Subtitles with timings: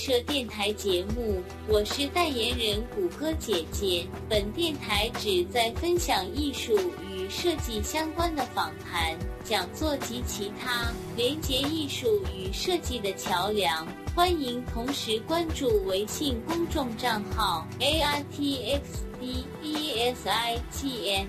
[0.00, 4.06] 收听艺社电台节目，我是代言人谷歌姐姐。
[4.30, 6.74] 本电台旨在分享艺术
[7.12, 9.14] 与设计相关的访谈、
[9.44, 13.86] 讲座及其他连接艺术与设计的桥梁。
[14.16, 21.28] 欢迎同时关注微信公众账号 A R T X D E S I G N。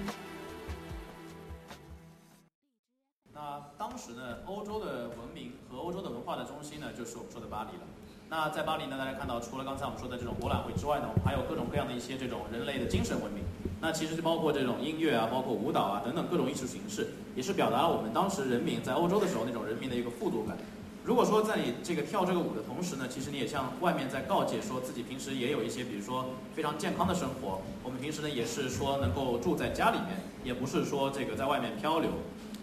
[3.33, 7.83] 那当时呢，欧洲的文明和欧洲的文化的中心呢，就是我们说的巴黎了。
[8.31, 13.44] 那在巴黎呢，大家看到，除了刚才我们说的这种博览会之外呢，我们还有各种各样的一些这种人类的精神文明。
[13.81, 20.55] 那其实就包括这种音乐啊，包括舞蹈啊等等各种艺术形式，也是表达了我们当时人民在欧洲的时候那种人民的一个富足感。
[21.03, 27.59] 如果说在你这个跳这个舞的同时呢，其实你也向外面在告诫，说自己平时也有一些，比如说非常健康的生活。
[27.83, 32.09] 我们平时呢，也是说能够住在家里面，也不是说这个在外面漂流。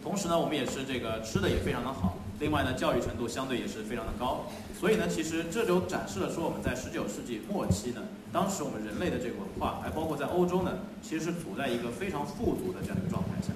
[0.03, 4.47] 同时呢，我们也是这个吃的也非常的好，另外呢，教育程度相对也是非常的高，
[4.79, 13.53] 所以呢，其实这就展示了说我们在十九世纪末期呢，当时我们人类的这个文化，还包括在欧洲呢，其实是处在一个非常富足的这样一个状态下。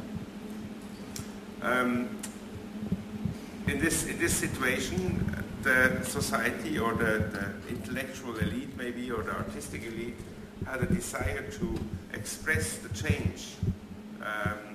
[1.65, 2.07] Um,
[3.69, 5.23] in this in this situation,
[5.63, 10.17] the society or the, the intellectual elite, maybe, or the artistic elite,
[10.67, 11.79] had a desire to
[12.13, 13.55] express the change.
[14.21, 14.72] Um,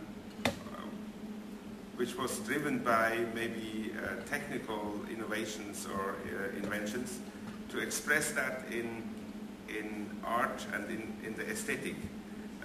[1.97, 7.19] which was driven by maybe uh, technical innovations or uh, inventions,
[7.69, 9.03] to express that in,
[9.67, 11.95] in art and in, in the aesthetic.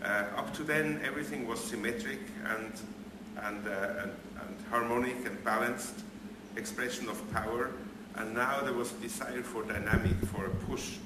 [0.04, 2.72] Uh, up to then, everything was symmetric and,
[3.42, 6.00] and, uh, and, and, harmonic and balanced
[6.56, 7.70] expression of power.
[8.16, 10.96] And now there was a desire for dynamic, for a push.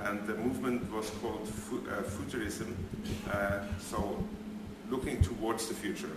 [0.00, 2.76] And the movement was called fu- uh, futurism,
[3.30, 4.22] uh, so
[4.90, 6.10] looking towards the future.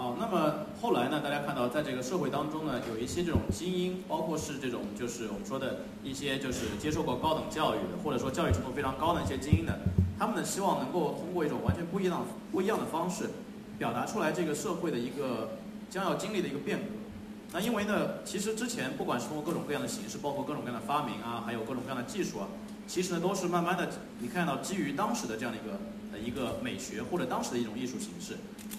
[0.00, 1.20] 哦，那么后来呢？
[1.20, 9.74] 大家看到，在这个社会当中呢，有一些这种精英，包括是这种就是我们说的一些就是接受过高等教育的，或者说教育程度非常高的一些精英呢，
[10.18, 13.28] 他们呢希望能够通过一种完全不一样不一样的方式，
[13.78, 15.58] 表达出来这个社会的一个
[15.90, 16.84] 将要经历的一个变革。
[17.52, 22.48] 那因为呢，其实之前不管是通过各种各样的形式，包括各种各样的发明啊，还有各种各样的技术啊，
[22.86, 23.86] 其实呢都是慢慢的，
[24.20, 25.78] 你看到基于当时的这样的一个
[26.12, 28.36] 的一个美学或者当时的一种艺术形式。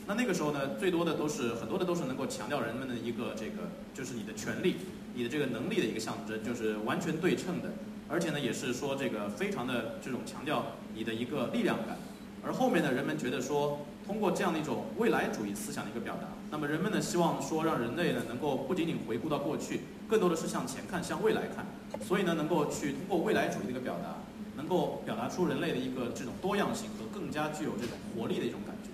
[0.08, 4.78] 那那个时候呢，最多的都是很多的都是能够强调人们的一个这个，就是你的权利、
[5.14, 7.70] 你的这个能力的一个象征，就是完全对称的，
[8.10, 10.66] 而且呢，也是说这个非常的这种强调
[10.96, 11.98] 你的一个力量感。
[12.44, 21.66] 而后面呢，人们觉得说，通过这样的一种未来主义思想的一个表达，那么人们呢希望说，让人类呢能够不仅仅回顾到过去，更多的是向前看、向未来看。
[22.02, 24.18] 所以呢，能够去通过未来主义的一个表达，
[24.58, 26.90] 能够表达出人类的一个这种多样性
[27.22, 28.90] 更加具有这种活力的一种感觉。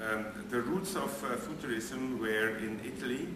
[0.00, 3.28] Um, the roots of uh, futurism were in Italy,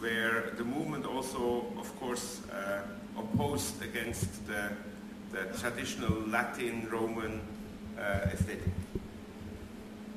[0.00, 2.82] where the movement also, of course, uh,
[3.18, 4.70] opposed against the,
[5.32, 7.40] the traditional Latin Roman
[7.98, 8.70] uh, aesthetic.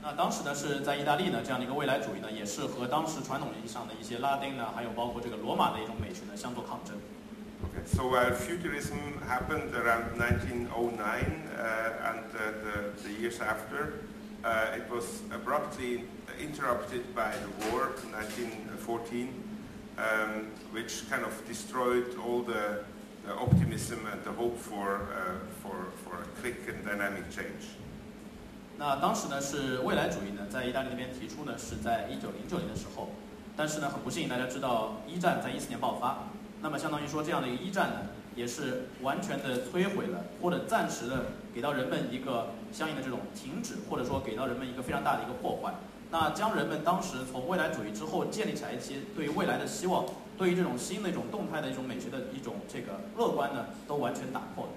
[0.04, 6.96] 那当时呢是在意大利呢，这样的一个未来主义呢，也是和当时传统意义上的一些拉丁呢，还有包括这个罗马的一种美学呢，相作抗争。
[7.64, 10.70] Okay, so uh, futurism happened around 1909
[11.02, 13.94] uh, and uh, the, the years after.
[14.44, 16.04] Uh, it was abruptly
[16.40, 19.34] interrupted by the war, 1914,
[19.98, 22.84] um, which kind of destroyed all the,
[23.26, 27.76] the, optimism and the hope for, uh, for, for a quick and dynamic change.
[28.78, 33.10] 那当时呢是未来主义呢，在意大利那边提出呢，是在一九零九年的时候，
[33.58, 36.30] 但是呢很不幸，大家知道一战在一四年爆发，
[36.62, 38.00] 那么相当于说这样的一个一战呢，
[38.36, 45.74] 也是完全的摧毁了，或者暂时的给到人们一个相应的这种停止，或者说给到人们一个非常大的一个破坏。
[46.10, 50.06] 那将人们当时从未来主义之后建立起来一些对于未来的希望，
[50.38, 54.72] 对于这种新的一种动态的一种美学的一种这个乐观呢，都完全打破了。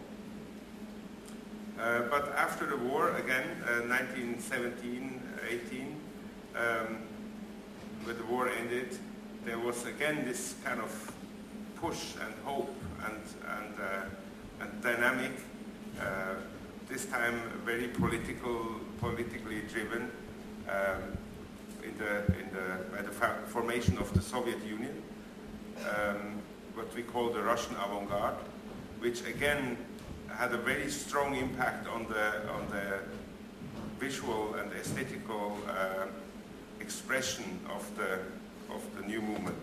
[1.79, 5.19] Uh, but after the war, again, uh, 1917,
[5.49, 5.97] 18,
[6.55, 6.99] um,
[8.05, 8.99] when the war ended,
[9.47, 10.91] there was again this kind of
[11.81, 12.75] push and hope
[13.07, 13.23] and,
[13.59, 15.33] and, uh, and dynamic,
[16.01, 16.35] uh,
[16.89, 20.11] this time very political, politically driven,
[20.69, 21.17] um,
[21.83, 23.11] in the, in the, by the
[23.47, 25.03] formation of the Soviet Union,
[25.89, 26.43] um,
[26.75, 28.37] what we call the Russian avant-garde,
[28.99, 29.77] which again
[30.29, 32.99] had a very strong impact on the, on the
[33.99, 36.07] visual and aesthetical uh,
[36.81, 38.19] expression of the,
[38.75, 39.57] of the new movement.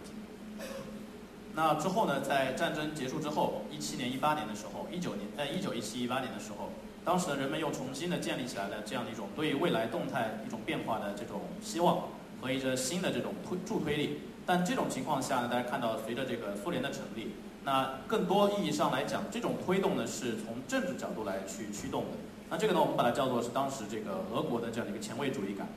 [1.57, 6.69] 那之后呢，在战争结束之后，一七年、一八年的时候，一九年在一九一七、一八年的时候，
[7.04, 12.09] 当时呢，人们又重新的建立起来了这样的一种对于未来动态一种变化的这种希望
[12.39, 14.19] 和一些新的这种推助推力。
[14.45, 17.31] 但这种情况下呢，大家看到随着这个苏联的成立。
[17.65, 22.09] 那更多意义上来讲，这种推动呢是从政治角度来去驱动的。
[22.51, 25.68] 那这个呢，我们把它叫做是当时这个俄国的这样的一个前卫主义感。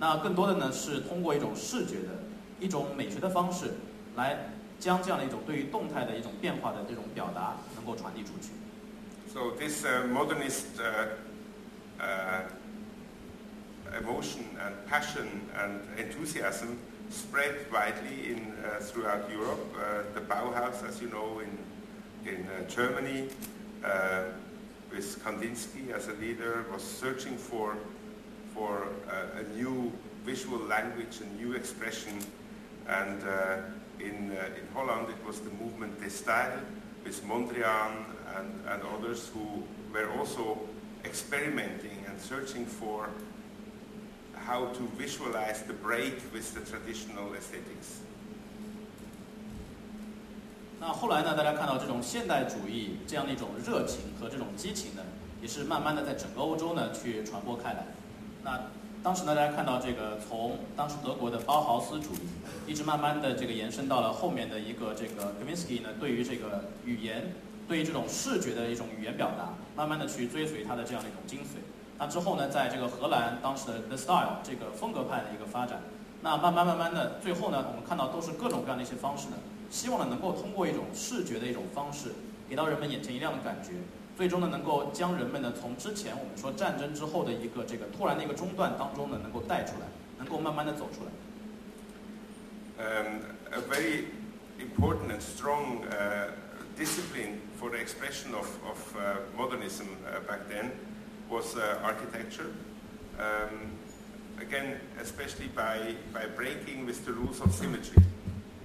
[0.00, 2.24] 那更多的呢是通过一种视觉的
[2.58, 3.74] 一种美学的方式，
[4.16, 4.36] 来
[4.79, 8.49] 将这样的一种对于动态的一种变化的这种表达能够传递出去。
[9.33, 11.07] So this uh, modernist uh,
[11.99, 12.43] uh,
[13.99, 16.77] emotion and passion and enthusiasm
[17.09, 19.73] spread widely in, uh, throughout Europe.
[19.75, 23.29] Uh, the Bauhaus, as you know, in, in uh, Germany,
[23.83, 24.23] uh,
[24.91, 27.77] with Kandinsky as a leader, was searching for,
[28.53, 29.91] for uh, a new
[30.25, 32.19] visual language, a new expression.
[32.87, 33.57] And uh,
[33.99, 36.59] in, in Holland, it was the movement Des Style
[37.05, 38.05] with Mondrian
[38.35, 39.63] and, and others who
[39.93, 40.57] were also
[41.05, 43.09] experimenting and searching for
[44.47, 48.01] how to visualize the break with the traditional aesthetics.
[50.79, 51.33] 那后来呢？
[51.33, 55.01] 大家看到这种现代主义这样的一种热情和这种激情呢，
[55.41, 57.85] 也是慢慢的在整个欧洲呢去传播开来。
[58.43, 58.59] 那
[59.02, 62.18] 当时呢，大家看到这个从当时德国的包豪斯主义，
[62.66, 67.32] 一直慢慢的这个延伸到了后面的一个这个 Kavinsky 呢，对于这个语言，
[67.68, 71.62] 对于这种视觉的一种语言表达，慢慢的去追随他的这样的一种精髓。
[71.96, 75.80] 那之后呢，在这个荷兰当时的 The Style 这个风格派的一个发展，
[76.22, 79.36] 那慢慢慢慢的，最后呢，我们看到都是各种各样的一些方式呢，
[79.70, 82.12] 希望呢能够通过一种视觉的一种方式，
[82.48, 83.70] 给到人们眼前一亮的感觉，
[84.17, 91.11] 最终呢能够将人们呢从之前我们说战争之后的一个这个突然的一个中断当中呢，能够带出来，能够慢慢的走出来。
[92.75, 93.21] Um,
[93.51, 94.05] a very
[94.59, 96.31] important and strong uh,
[96.75, 100.71] discipline for the expression of, of uh, modernism uh, back then.
[101.29, 102.51] was uh, architecture.
[103.19, 103.71] Um,
[104.39, 108.01] again, especially by, by breaking with the rules of symmetry.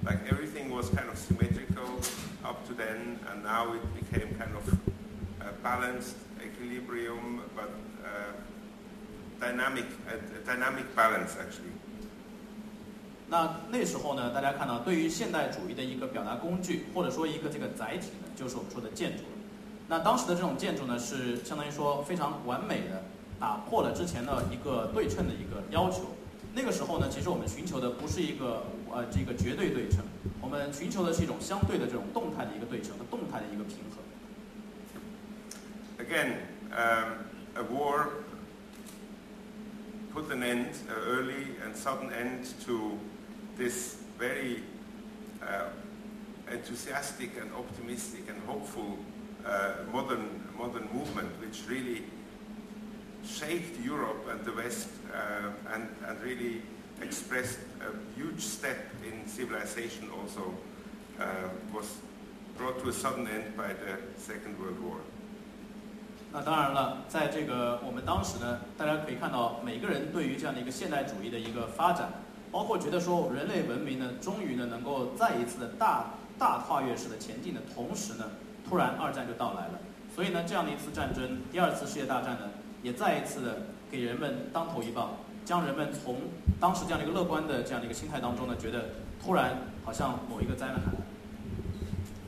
[0.05, 2.01] Like everything was kind of symmetrical
[2.45, 4.77] up to then, and now it became kind of uh,
[5.64, 7.70] balanced equilibrium, but
[8.04, 8.34] uh,
[9.40, 9.86] dynamic,
[10.46, 11.72] dynamic balance actually.
[13.30, 19.24] 那那时候呢，大家看到对于现代主义的一个表达工具，或者说一个这个载体呢，就是我们说的建筑。
[19.88, 23.04] 那当时的这种建筑呢，是相当于说非常完美的
[23.40, 26.12] 打破了之前的一个对称的一个要求。
[26.54, 30.06] 那个时候呢，其实我们寻求的不是一个呃这个绝对对称，
[30.40, 33.93] 我们寻求的是一种相对的这种动态的一个对称和动态的一个平衡。
[36.08, 36.38] Again,
[36.76, 37.14] um,
[37.56, 38.10] a war
[40.14, 43.00] put an end, uh, early and sudden end to
[43.56, 44.64] this very
[45.42, 45.70] uh,
[46.52, 48.98] enthusiastic and optimistic and hopeful
[49.46, 52.04] uh, modern, modern movement which really
[53.26, 56.64] shaped Europe and the West uh, and, and really
[57.02, 58.78] expressed a huge step
[59.08, 60.54] in civilization also
[61.22, 61.96] uh, was
[62.58, 65.00] brought to a sudden end by the Second World War.
[66.36, 72.10] 那当然了，在这个我们当时呢，大家可以看到每个人对于这样的一个现代主义的一个发展，
[72.52, 78.32] 包括觉得说人类文明呢，终于呢能够再一次的大大跨越式的前进的同时呢，
[78.68, 79.80] 突然，二战就到来了。
[80.16, 82.50] 所以呢，这样的一次战争，第二次世界大战呢，
[82.82, 83.58] 也再一次的
[83.92, 85.12] 给人们当头一棒，
[85.46, 86.18] 将人们从
[86.60, 88.86] 当时这样的一个乐观的这样的一个心态当中呢，觉得
[89.24, 89.56] 突然
[89.86, 90.98] 好像某一个灾难来了。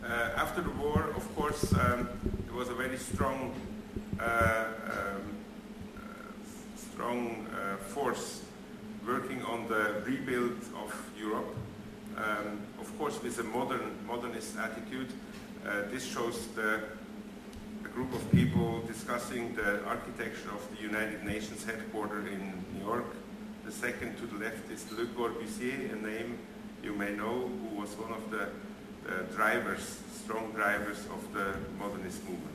[0.05, 2.05] Uh, after the war, of course, um,
[2.45, 3.49] there was a very strong,
[4.19, 5.21] um,
[6.75, 8.41] strong uh, force
[9.05, 11.55] working on the rebuild of Europe.
[12.17, 15.09] Um, of course, with a modern, modernist attitude.
[15.65, 16.81] Uh, this shows the,
[17.83, 23.05] a group of people discussing the architecture of the United Nations headquarters in New York.
[23.65, 26.37] The second to the left is Le Corbusier, a name
[26.83, 28.47] you may know, who was one of the,
[29.05, 32.54] the drivers, strong drivers of the modernist movement.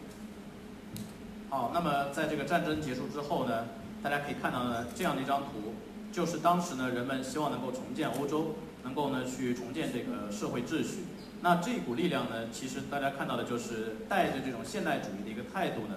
[1.50, 3.66] 好，那么在这个战争结束之后呢，
[4.04, 5.74] 大家可以看到呢，这样的一张图，
[6.12, 8.54] 就是当时呢人们希望能够重建欧洲，
[8.84, 11.06] 能够呢去重建这个社会秩序。
[11.42, 15.96] 那这一股力量呢，其实大家看到的就是带着这种现代主义的一个态度呢，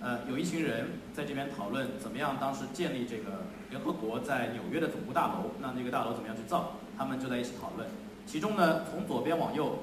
[0.00, 7.86] 呃，有一群人在这边讨论怎么样当时建立这个联合国在纽约的总部大楼，那那个大楼怎么样去造，他们就在一起讨论。
[8.24, 9.80] 其中呢，从左边往右，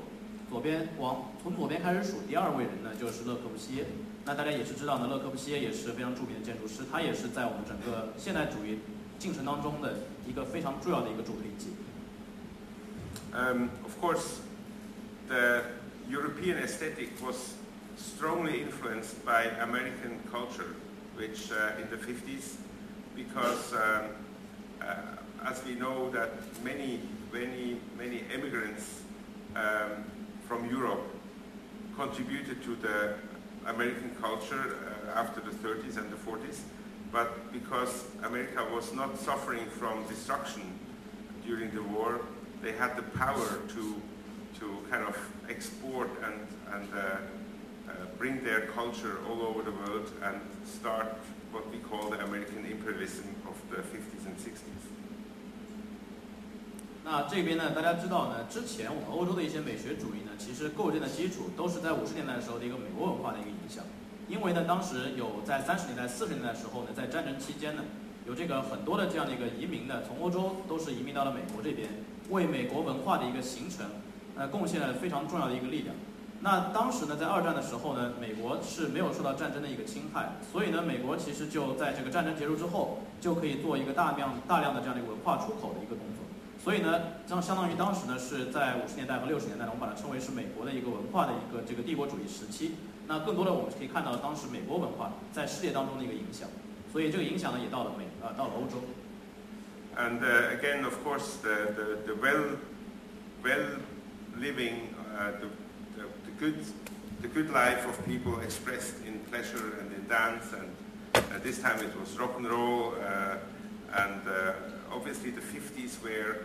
[0.49, 3.85] 左边往从左边开始数，第二位人呢就是勒克布西耶。
[4.24, 8.78] 那大家也是知道呢，勒克布西耶也是非常着名的建筑师，他也是在我们整个现代主义
[9.18, 9.94] 进程当中的
[10.26, 11.68] 一个非常重要的一个主力机。
[13.32, 14.40] Um, of course.
[15.28, 15.62] the
[16.08, 17.54] European aesthetic was
[17.96, 20.76] strongly influenced by American culture,
[21.16, 22.56] which uh, in the 50s,
[23.16, 24.04] because um,
[24.80, 26.30] uh, as we know that
[26.62, 27.00] many,
[27.32, 29.02] many, many immigrants
[29.56, 30.04] um,
[30.46, 31.02] from Europe
[31.96, 33.14] contributed to the
[33.65, 36.61] American culture uh, after the 30s and the 40s,
[37.11, 40.63] but because America was not suffering from destruction
[41.45, 42.21] during the war,
[42.61, 44.01] they had the power to,
[44.59, 45.17] to kind of
[45.49, 51.07] export and, and uh, uh, bring their culture all over the world and start
[51.51, 54.80] what we call the American imperialism of the 50s and 60s.
[57.03, 63.83] 那这边呢，大家知道呢，之前我们欧洲的一些美学主义呢，其实构建的基础都是在五十年代的时候的一个美国文化的一个影响。
[64.29, 67.81] 因为呢，当时有在三十年代、四十年代的时候呢，在战争期间呢，
[68.27, 71.89] 有这个很多的这样的一个移民呢，从欧洲都是移民到了美国这边，
[72.29, 73.83] 为美国文化的一个形成，
[74.37, 75.95] 呃，贡献了非常重要的一个力量。
[76.41, 86.20] 那当时呢，在二战的时候呢，美国是没有受到战争的一个侵害，所以呢，美国其实就在这个战争结束之后，就可以做一个大量大量的这样的一个文化出口的一个动作。
[86.63, 92.75] 所以呢，相相当于当时呢是在五十年代和六十年代呢，我们把它称为是美国的一个文化的一个这个帝国主义时期。
[93.07, 96.47] 那更多的我们可以看到当时美国文化在世界当中的一个影响，
[96.91, 98.77] 所以这个影响呢也到了美呃到了欧洲。
[99.97, 102.57] And uh, again, of course, the, the, the well,
[103.43, 103.65] well
[104.39, 105.49] living, uh, the,
[105.97, 106.63] the, the, good,
[107.21, 110.71] the good life of people expressed in pleasure and in dance, and
[111.15, 113.35] uh, this time it was rock and roll, uh,
[113.92, 114.52] and uh,
[114.92, 116.38] obviously the 50s were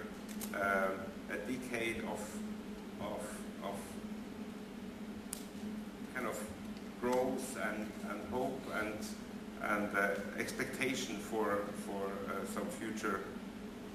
[0.53, 0.89] uh,
[1.29, 2.19] a decade of,
[3.01, 3.21] of,
[3.63, 3.75] of
[6.13, 6.37] kind of
[7.01, 8.93] growth and, and hope and,
[9.63, 10.09] and uh,
[10.39, 13.21] expectation for, for uh, some future,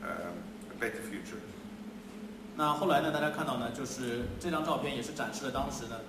[0.03, 0.35] um,
[0.71, 1.41] a better future.
[2.59, 6.01] 那后来呢，大家看到呢，就是这张照片也是展示了当时呢，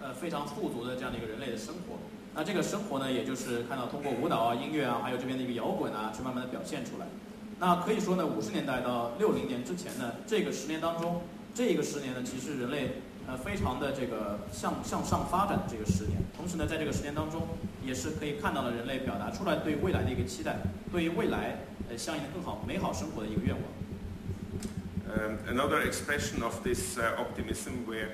[0.00, 1.98] 呃非常富足的这样的一个人类的生活。
[2.33, 7.05] 那这个生活呢，也就是看到通过舞蹈啊、音乐啊，还有这边的一个摇滚啊，去慢慢的表现出来。
[7.59, 11.21] 那可以说呢，五十年代到六零年之前呢，这个十年当中，
[11.53, 16.17] 这个十年呢，其实人类呃非常的这个向向上发展的这个十年。
[16.35, 17.41] 同时呢，在这个十年当中，
[17.85, 20.55] 也是可以看到了人类表达出来对未来的一个期待，
[20.91, 21.59] 对于未来
[21.89, 23.63] 呃相应的更好美好生活的一个愿望。
[25.11, 28.07] Um, another expression of this optimism where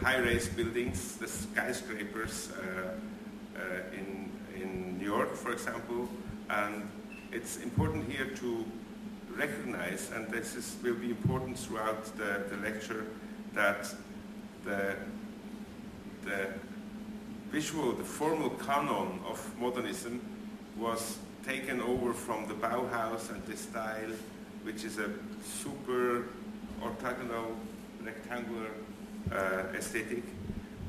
[0.00, 2.90] high-rise buildings, the skyscrapers uh,
[3.56, 3.60] uh,
[3.92, 6.08] in, in New York, for example.
[6.50, 6.88] And
[7.32, 8.64] it's important here to
[9.36, 13.06] recognize, and this is, will be important throughout the, the lecture,
[13.54, 13.92] that
[14.64, 14.96] the,
[16.24, 16.48] the
[17.50, 20.20] visual, the formal canon of modernism
[20.76, 24.10] was taken over from the Bauhaus and the style
[24.64, 25.10] which is a
[25.44, 26.28] super
[26.82, 27.54] orthogonal
[28.02, 28.93] rectangular uh,
[29.76, 30.22] aesthetic,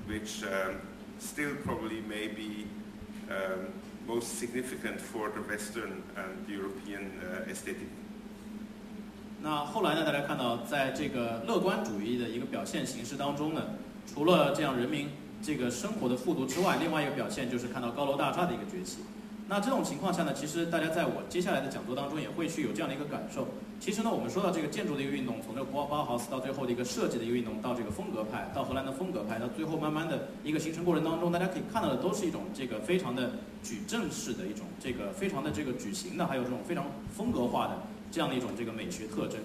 [0.08, 0.76] which um,
[1.20, 2.68] still probably may be
[3.30, 3.72] um,
[4.08, 7.90] most significant for the Western and European uh, aesthetic.
[9.42, 13.62] 那后来呢，大家看到，在这个乐观主义的一个表现形式当中呢，
[14.12, 15.10] 除了这样人民
[15.42, 19.00] 这个生活的富足之外，另外一个表现就是看到高楼大厦的一个崛起。
[19.48, 23.48] 那这种情况下呢，其实大家在我接下来的讲座当中也会去有这样的一个感受。
[23.80, 36.86] 其实呢，我们说到这个建筑的一个运动，从这个包包豪斯到最后的一个设计的一个运动，到这个风格派，到荷兰的风格派，到最后慢慢的一个形成过程当中，大家可以看到的都是一种这个非常的矩阵式的一种这个非常的这个矩形的，还有这种非常
[37.16, 37.78] 风格化的
[38.10, 39.40] 这样的一种这个美学特征。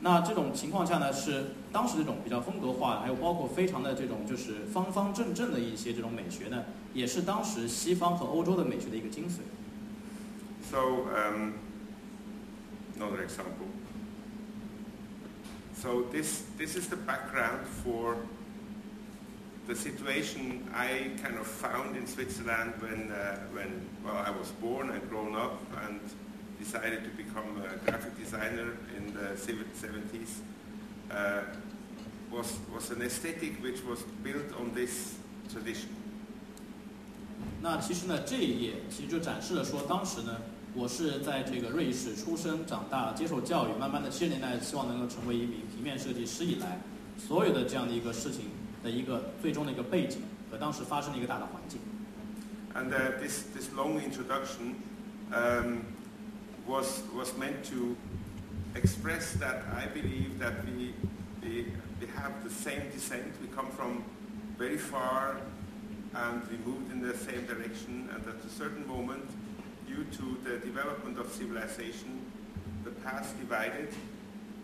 [0.00, 9.40] 那这种情况下呢，是当时这种比较风格化的，还有包括非常的这种就是方方正正的一些这种美学呢，也是当时西方和欧洲的美学的一个精髓。
[10.70, 11.52] So, um,
[12.96, 13.68] another example.
[15.74, 18.16] So this, this is the background for
[19.66, 24.90] the situation I kind of found in Switzerland when, uh, when well, I was born
[24.90, 26.00] and grown up and
[26.58, 30.40] decided to become a graphic designer in the 70s.
[31.10, 31.42] Uh,
[32.30, 35.16] was, was an aesthetic which was built on this
[35.52, 35.88] tradition.
[37.62, 40.36] 那其实呢，这一页其实就展示了说，当时呢，
[40.74, 46.78] 我是在这个瑞士出生、长大、接受教育，慢慢的七十年代希望能够成为一名平面设计师以来，
[47.18, 48.44] 所有的这样的一个事情
[48.84, 50.20] 的一个最终的一个背景
[50.50, 51.80] 和当时发生的一个大的环境。
[52.72, 54.76] And uh, this, this long introduction
[55.32, 55.80] um,
[56.67, 57.95] was, was meant to
[58.75, 60.93] express that I believe that we,
[61.41, 61.67] we,
[62.01, 63.33] we have the same descent.
[63.41, 64.03] We come from
[64.57, 65.37] very far
[66.13, 69.29] and we moved in the same direction and at a certain moment,
[69.87, 72.21] due to the development of civilization,
[72.83, 73.89] the past divided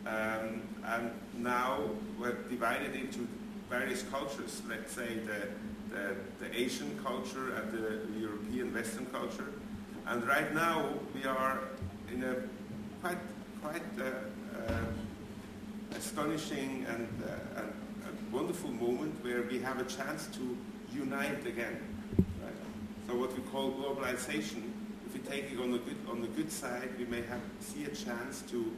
[0.05, 1.89] um, and now
[2.19, 3.27] we're divided into
[3.69, 9.47] various cultures, let's say the, the, the Asian culture and the European Western culture.
[10.07, 11.59] And right now we are
[12.13, 12.35] in a
[13.01, 13.17] quite,
[13.61, 17.73] quite uh, uh, astonishing and, uh, and,
[18.07, 20.57] and wonderful moment where we have a chance to
[20.93, 21.79] unite again.
[22.43, 22.53] Right?
[23.07, 24.71] So what we call globalization,
[25.05, 27.85] if we take it on the good, on the good side, we may have, see
[27.85, 28.71] a chance to,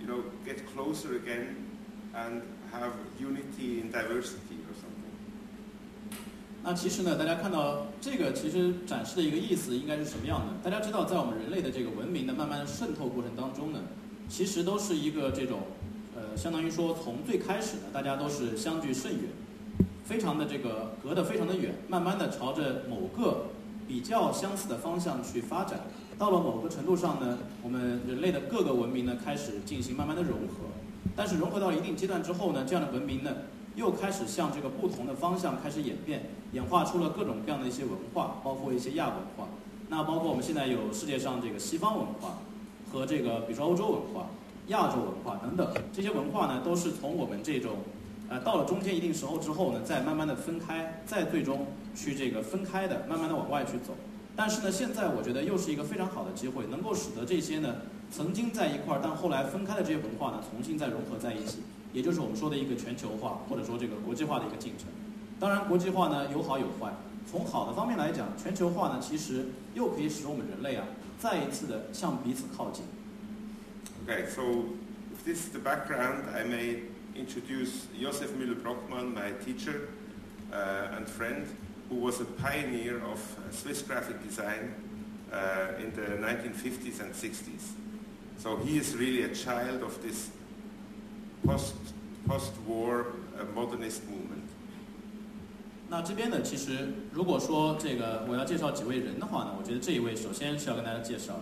[0.00, 1.56] you know, get closer again
[2.14, 4.55] and have unity in diversity.
[6.68, 10.52] 那其实呢，大家看到这个其实展示的一个意思应该是什么样的？
[10.64, 13.78] 大家知道，在我们人类的这个文明的慢慢渗透过程当中呢，
[14.28, 15.60] 其实都是一个这种，
[16.16, 19.30] 呃，相当于说从最开始呢，大家都是相距甚远，
[20.02, 23.44] 非常的这个隔得非常的远，慢慢的朝着某个
[23.86, 25.78] 比较相似的方向去发展。
[26.18, 30.66] 到了某个程度上呢，我们人类的各个文明呢开始进行慢慢的融合，
[31.14, 33.30] 但是融合到一定阶段之后呢，这样的文明呢
[33.76, 39.46] 又开始向这个不同的方向开始演变，演化出了各种各样的一些文化，包括一些亚文化。
[39.88, 42.38] 那包括我们现在有世界上这个西方文化
[42.90, 44.26] 和这个比如说欧洲文化、
[44.68, 47.76] 亚洲文化等等这些文化呢，都是从我们这种
[48.28, 53.94] 呃到了中间一定时候之后呢，再慢慢的分开，再最终去这个分开的，慢慢的往外去走。
[54.34, 57.76] 但是呢，现在我觉得又是一个非常好的机会，能够使得这些呢
[58.10, 61.58] 曾经在一块儿，但后来分开的这些文化呢，重新再融合在一起，
[61.93, 64.87] 也就是我们说的一个全球化或者说这个国际化的一个进程。
[65.39, 66.93] 当然，国际化呢有好有坏。
[67.29, 70.85] 从好的方面来讲，全球化呢其实又可以使我们人类啊
[71.19, 72.83] 再一次的向彼此靠近。
[74.07, 74.41] Okay, so
[75.13, 76.79] if this is the background, I may
[77.15, 79.89] introduce Josef Müller-Brockmann, my teacher
[80.51, 81.45] uh, and friend,
[81.89, 84.73] who was a pioneer of uh, Swiss graphic design
[85.31, 87.75] uh, in the 1950s and 60s.
[88.39, 90.31] So he is really a child of this
[91.46, 91.74] post,
[92.26, 93.06] post-war
[93.38, 94.44] uh, modernist movement.
[95.88, 101.40] 那这边呢，其实如果说这个我要介绍几位人的话呢，我觉得这一位首先是要跟大家介绍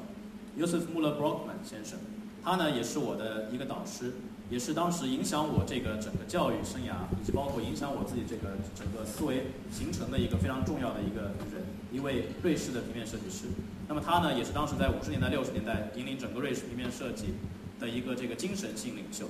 [0.58, 1.98] Josef Muller Brockmann 先生，
[2.44, 4.12] 他呢也是我的一个导师，
[4.50, 13.46] 也是当时影响我这个整个教育生涯，以及包括影响我自己这个整个思维形成的一个非常重要的一个人，一位瑞士的平面设计师。
[13.88, 17.32] 那么他呢，也是当时在五十年代、六十年代引领整个瑞士平面设计
[17.80, 19.26] 的一个这个精神性领袖。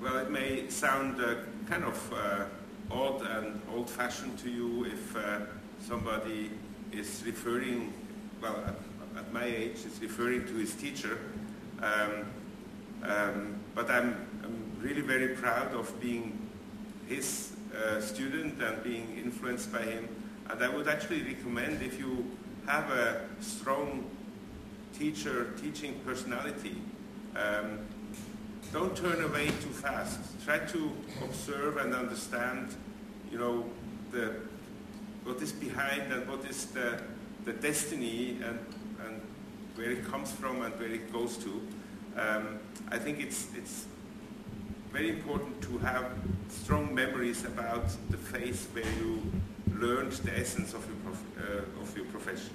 [0.00, 1.34] Well, it may sound uh,
[1.68, 2.44] kind of uh,
[2.88, 5.40] odd and old-fashioned to you if uh,
[5.80, 6.52] somebody
[6.92, 7.92] is referring,
[8.40, 8.76] well, at,
[9.18, 11.18] at my age, is referring to his teacher.
[11.82, 12.26] Um,
[13.02, 16.48] um, but I'm, I'm really very proud of being
[17.08, 20.08] his uh, student and being influenced by him.
[20.48, 22.24] And I would actually recommend if you
[22.66, 24.08] have a strong
[24.96, 26.76] teacher, teaching personality,
[27.34, 27.80] um,
[28.72, 30.20] don't turn away too fast.
[30.44, 32.74] Try to observe and understand,
[33.30, 33.64] you know,
[34.12, 34.34] the,
[35.24, 37.00] what is behind and what is the,
[37.44, 38.58] the destiny and,
[39.06, 39.20] and
[39.74, 41.62] where it comes from and where it goes to.
[42.18, 42.58] Um,
[42.90, 43.86] I think it's, it's
[44.92, 46.10] very important to have
[46.48, 49.22] strong memories about the phase where you
[49.78, 52.50] learned the essence of your, prof, uh, of your profession.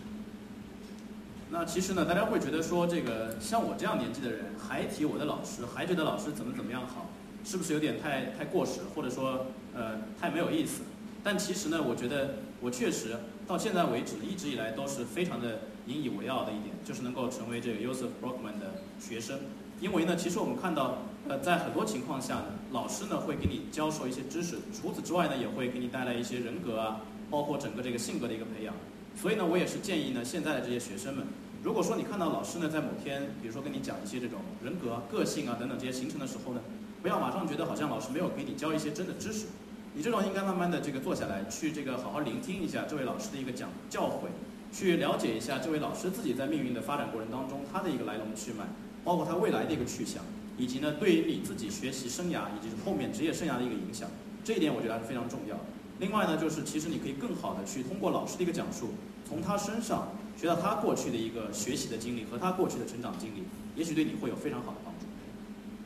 [1.54, 7.12] 那其实呢，大家会觉得说，这个像我这样年纪的人还提我的老师，还觉得老师怎么怎么样好，
[7.46, 10.82] 是不是有点太太过时，或者说呃太没有意思？
[11.24, 19.38] 但其实呢，我觉得我确实到现在为止，一直以来都是非常的引以为傲的一点，就是能够成为这个 Joseph Brockman 的学生。
[19.80, 28.74] 因为呢，其实我们看到，呃，在很多情况下呢，老师呢会给你教授一些知识，除此之外呢，也会给你带来一些人格啊，包括整个这个性格的一个培养。
[29.16, 31.26] 所以呢，我也是建议呢，现在的这些学生们，
[31.64, 36.62] 如果说你看到老师呢在某天，比如说跟你讲一些这种人格、个性啊等等这些形成的时候呢，
[37.02, 39.46] 不要马上觉得好像老师没有给你教一些真的知识，
[39.94, 44.28] 你这种应该慢慢的这个坐下来，去这个好好聆听一下这位老师的一个讲教诲，
[44.74, 48.66] 去了解一下这位老师自己在命运的发展过程当中他的一个来龙去脉，
[49.04, 50.22] 包括他未来的一个去向，
[50.58, 54.10] 以及呢对于你自己学习生涯以及后面职业生涯的一个影响，
[54.44, 55.64] 这一点我觉得还是非常重要的。
[56.00, 58.90] 另外呢，就是其实你可以更好的去通过老师的一个讲述，
[59.28, 63.44] 从他身上学到他过去的一个学习的经历和他过去的成长经历，
[63.76, 65.06] 也许对你会有非常好的帮助。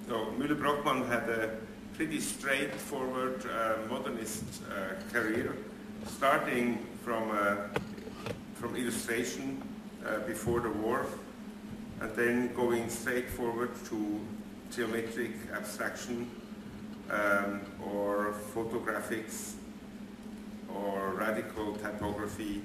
[0.07, 1.49] So Müller-Brockmann had a
[1.97, 5.51] pretty straightforward uh, modernist uh, career,
[6.17, 7.67] starting from, uh,
[8.59, 9.57] from illustration
[10.05, 11.05] uh, before the war,
[11.99, 14.21] and then going straight forward to
[14.71, 16.27] geometric abstraction
[17.11, 19.56] um, or photographics
[20.77, 22.61] or radical typography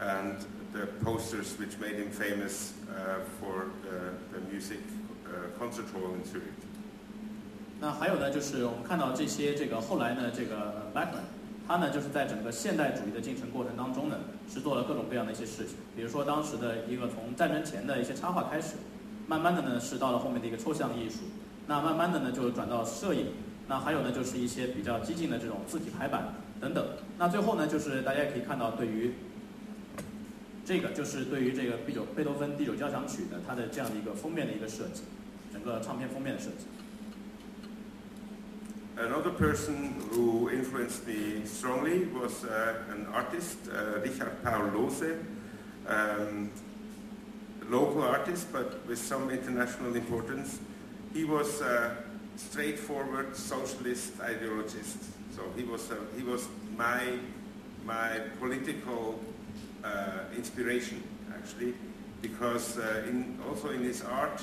[0.00, 0.36] and
[0.72, 4.80] the posters which made him famous uh, for the, the music
[5.26, 6.52] uh, concert hall in Zurich.
[7.80, 11.26] 那还有呢，就是我们看到这些这个后来呢，这个 Beckman，
[11.66, 14.16] 他呢就是在整个现代主义的进程过程当中呢，
[14.48, 15.76] 是做了各种各样的一些事情。
[15.94, 18.76] 比如说当时的一个从战争前的一些插画开始，
[19.26, 21.20] 慢慢的呢是到了后面的一个抽象艺术，
[21.66, 23.26] 那慢慢的呢就转到摄影，
[23.66, 26.86] 那还有呢，就是一些比较激进的这种字体排版等等。
[27.18, 29.12] 那最后呢，就是大家也可以看到，对于
[30.64, 35.02] 这个就是对于这个 B 九贝多芬第九交响曲的它的这样的一个封面的一个设计，
[35.52, 36.66] 整个唱片封面的设计。
[38.96, 45.16] Another person who influenced me strongly was an artist, uh, Richard Paul Lose,
[45.88, 46.50] um,
[47.68, 50.60] local artist but with some international importance.
[51.12, 52.03] He was a
[52.36, 54.96] straightforward socialist ideologist.
[55.34, 57.18] So he was, uh, he was my,
[57.84, 59.20] my political
[59.82, 61.02] uh, inspiration,
[61.34, 61.74] actually,
[62.22, 64.42] because uh, in, also in his art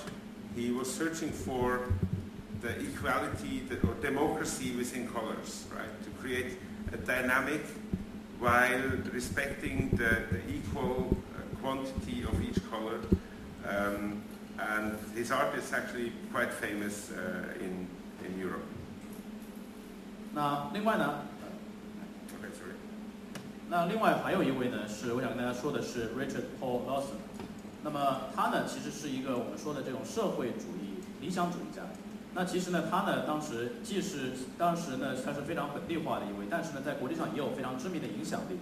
[0.56, 1.88] he was searching for
[2.62, 6.04] the equality the, or democracy within colors, right?
[6.04, 6.58] To create
[6.94, 7.62] a dynamic
[8.40, 8.82] while
[9.14, 13.00] respecting the, the equal uh, quantity of each color.
[13.68, 14.22] Um,
[14.78, 17.88] and his art is actually quite famous uh, in,
[18.26, 18.64] in Europe.
[20.34, 21.26] 那另外呢
[22.30, 22.76] ，Okay, sorry.
[23.70, 27.20] 那另外还有一位呢，是我想跟大家说的是 Richard Paul Lawson。
[27.84, 31.82] 那么他呢，其实是一个我们说的这种社会主义理想主义家。
[32.34, 38.58] 那其实呢，他呢当时既是当时呢他是非常本地化的一位，但是呢在国际上也有非常知名的影响力。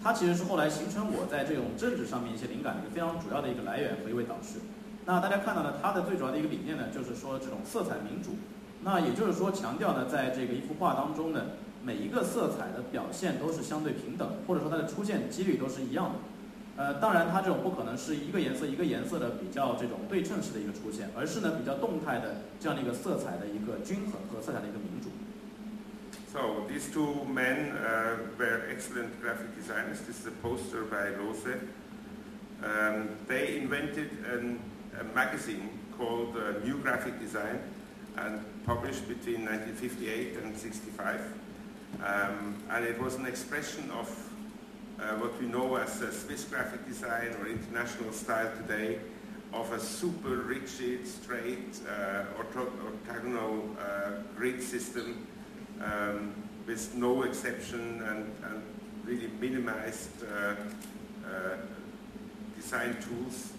[0.00, 4.60] 他其实是后来形成我在这种政治上面一些灵感的一个非常主要的一个来源和一位导师。
[5.08, 8.36] 那大家看到呢，它的最主要的一个理念呢，就是说这种色彩民主。
[8.84, 11.46] 那也就是说，强调呢，在这个一幅画当中呢，
[11.82, 16.18] 每一个色彩的表现都是相对平等，或者说它的出现几率都是一样的。
[16.76, 25.08] 呃，当然，它这种不可能是一个颜色一个颜色的比较这种对称式的一个出现，而是呢比较动态的这样的一个色彩的一个均衡和色彩的一个民主。
[26.30, 30.02] So these two men uh, were excellent graphic designers.
[30.06, 31.56] This is a poster by Lose.
[32.60, 34.58] Um, they invented an,
[35.00, 37.60] a magazine called uh, New Graphic Design
[38.16, 41.20] and published between 1958 and 65.
[42.04, 44.08] Um, and it was an expression of
[45.00, 48.98] uh, what we know as uh, Swiss graphic design or international style today
[49.52, 55.26] of a super rigid, straight, uh, ortho- octagonal uh, grid system
[55.82, 56.34] um,
[56.66, 58.62] with no exception and, and
[59.04, 60.54] really minimized uh,
[62.56, 63.52] design tools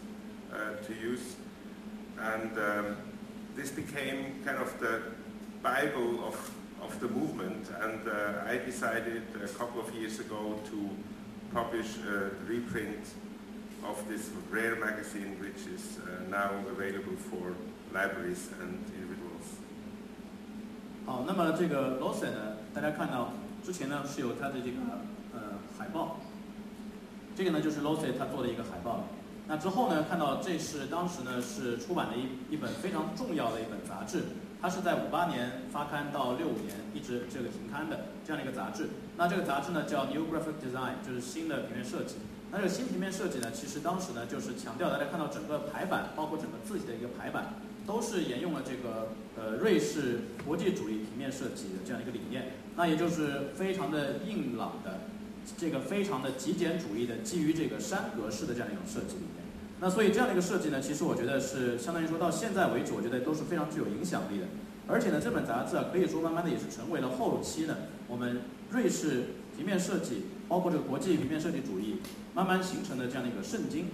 [0.86, 1.36] to use.
[2.18, 2.96] And um,
[3.56, 5.02] this became kind of the
[5.62, 6.36] Bible of,
[6.80, 7.68] of the movement.
[7.82, 10.90] And uh, I decided a couple of years ago to
[11.52, 13.14] publish a reprint
[13.84, 17.54] of this rare magazine, which is uh, now available for
[17.92, 19.58] libraries and individuals.
[21.04, 23.32] 好，那么这个 l o s e n 呢，大家看到
[23.62, 24.78] 之前呢是有它的这个
[25.34, 26.18] 呃海报，
[27.36, 29.04] 这个呢就是 l o s e n 他做的一个海报。
[29.51, 34.21] 那之后呢，看到这是当时呢是出版的一一本非常重要的一本杂志，
[34.61, 38.89] 它是在五八年发刊到六五年一直这个停刊的这样的一个杂志。
[39.17, 42.17] 那这个杂志呢叫 New Graphic Design，就是新的平面设计。
[42.51, 47.55] 那这个新平面设计呢，其实当时呢就是强调大家看到整个排版，包括整个字体的一个排版，
[47.87, 52.51] 都是沿用了这个呃瑞士国际主义平面设计的这样一个理念。
[52.75, 54.98] 那也就是非常的硬朗的，
[55.57, 59.45] 这个非常的极简主义的，基于这个山格式的这样一种设计理念。
[59.81, 64.45] 那所以这样的一个设计呢，其实我觉得是相当于说到现在为止，我觉得都是非常具有影响力的。
[64.87, 71.97] 而且呢，这本杂志啊，可以说慢慢的也是成为了后期呢我们瑞士平面设计，包括这个国际平面设计主义
[72.33, 73.85] 慢慢形成的这样的一个圣经。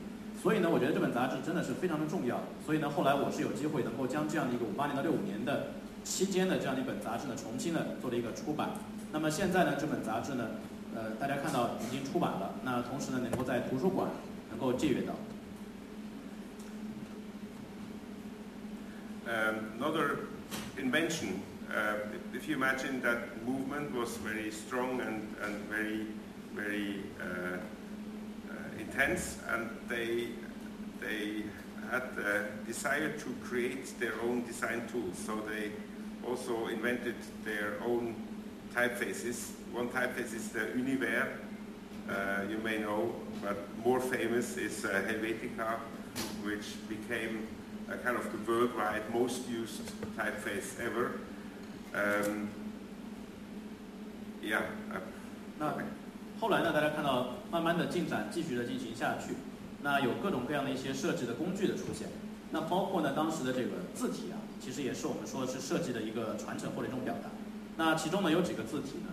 [0.42, 2.40] 所以呢，我觉得这本杂志真的是非常的重要。
[2.66, 8.72] 所以呢，后来我是有机会能够将这样的一个五八年到六五年的期间的这样的一本杂志呢，重新的做了一个出版。
[9.12, 10.50] 那么现在呢，这本杂志呢，
[10.95, 12.55] 呃，大家看到已经出版了。
[12.65, 14.11] 那同时呢，能够在图书馆
[14.51, 15.15] 能够借阅到。
[19.27, 20.27] Um, another
[20.77, 21.41] invention,
[21.71, 21.99] uh,
[22.35, 26.07] if you imagine that movement was very strong and, and very,
[26.53, 27.59] very uh,
[28.51, 30.31] uh, intense, and they,
[31.01, 31.45] they
[31.93, 35.17] had the desire to create their own design tools.
[35.25, 35.71] So they
[36.27, 37.15] also invented
[37.45, 38.17] their own
[38.75, 39.53] typefaces.
[39.75, 41.27] One typeface is the Univer,
[42.09, 43.13] uh, you may know,
[43.43, 45.79] but more famous is uh, Helvetica,
[46.45, 47.47] which became
[47.89, 49.83] a kind of the worldwide most used
[50.17, 51.21] typeface ever.
[51.95, 52.49] Um,
[54.43, 54.63] yeah.
[54.93, 55.01] uh,
[55.59, 55.75] 那
[56.41, 59.35] 后来呢，大家看到慢慢的进展，继续的进行下去。
[59.83, 62.09] 那有各种各样的一些设计的工具的出现。
[62.51, 67.31] 那包括呢，当时的这个字体啊，其实也是我们说是设计的一个传承或者一种表达。
[67.77, 69.13] 那其中呢有几个字体呢，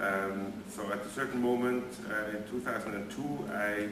[0.00, 3.88] Um, so at a certain moment uh, in 2002, I,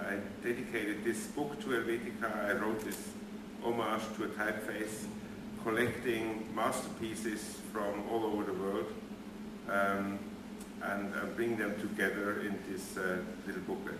[0.00, 2.48] I dedicated this book to Helvetica.
[2.48, 2.98] I wrote this
[3.62, 5.04] homage to a typeface,
[5.62, 8.86] collecting masterpieces from all over the world
[9.68, 10.18] um,
[10.82, 13.98] and uh, bring them together in this uh, little booklet.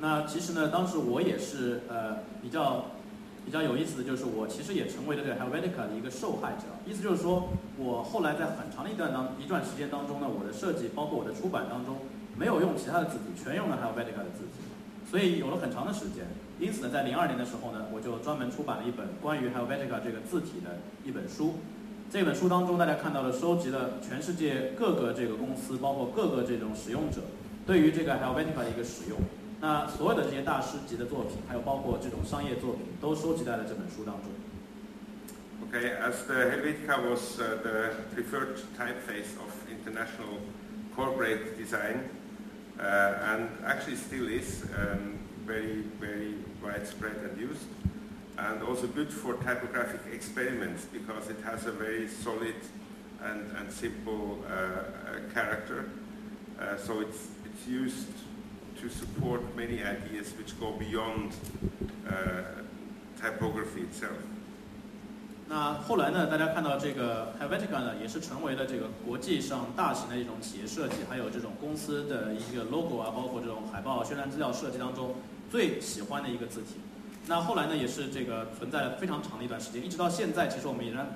[0.00, 2.90] 那其实呢，当时我也是呃比较
[3.45, 6.65] 比较有意思的就是，我其实也成为了这个 Helvetica 的一个受害者。
[6.85, 11.97] 意思就是说，我后来在很长的一段当一段时间当中呢，我的设计包括我的出版当中，
[12.37, 14.61] 没有用其他的字体，全用了 Helvetica 的字体，
[15.09, 16.27] 所以有了很长的时间。
[16.59, 21.55] 因此呢，在零二年的时候呢，我就专门出版了一本关于 Helvetica 这个字体的一本书。
[22.11, 27.21] 这本书当中，大家看到了收集了全世界各个这个公司，包括各个这种使用者
[27.65, 29.17] 对于这个 Helvetica 的一个使用。
[29.60, 34.30] 那所有的这些大师级的作品，还有包括这种商业作品，都收集在了这本书当中。
[35.70, 40.38] Okay, as the Helvetica was uh, the preferred typeface of international
[40.94, 42.10] corporate design,
[42.78, 47.66] uh, and actually still is um, very, very widespread and used,
[48.36, 52.54] and also good for typographic experiments because it has a very solid
[53.24, 55.86] and, and simple uh, uh, character.
[56.60, 58.08] Uh, so it's, it's used
[58.81, 61.33] to support many ideas which go beyond
[62.07, 62.63] uh,
[63.21, 64.17] typography itself.
[65.47, 75.15] 那后来呢，大家看到这个 Helvetica 呢，也是成为了这个国际上大型的一种企业设计，还有这种公司的一个 logo 啊，包括这种海报、宣传资料设计当中
[75.49, 76.75] 最喜欢的一个字体。
[77.25, 81.07] 那后来呢，也是这个存在了非常长的一段时间，一直到现在，其实我们仍然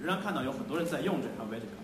[0.00, 1.78] 仍然看到有很多人在用这个 Helvetica。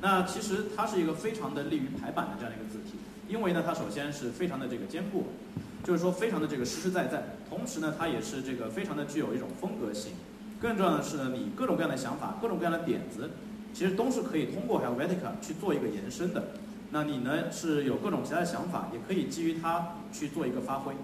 [0.00, 5.26] 那其实它是一个非常的利于排版的这样的一个字体，因为呢，它首先是非常的这个坚固，
[5.82, 10.12] 就是说非常的这个实实在在，同时呢，它也是这个非常的具有一种风格性。
[10.60, 13.30] 更重要的是呢，你各种各样的想法、各种各样的点子，
[13.74, 16.48] 其实都是可以通过 Helvetica 去做一个延伸的。
[16.90, 20.94] 那你呢是有各种其他的想法，也可以基于它去做一个发挥。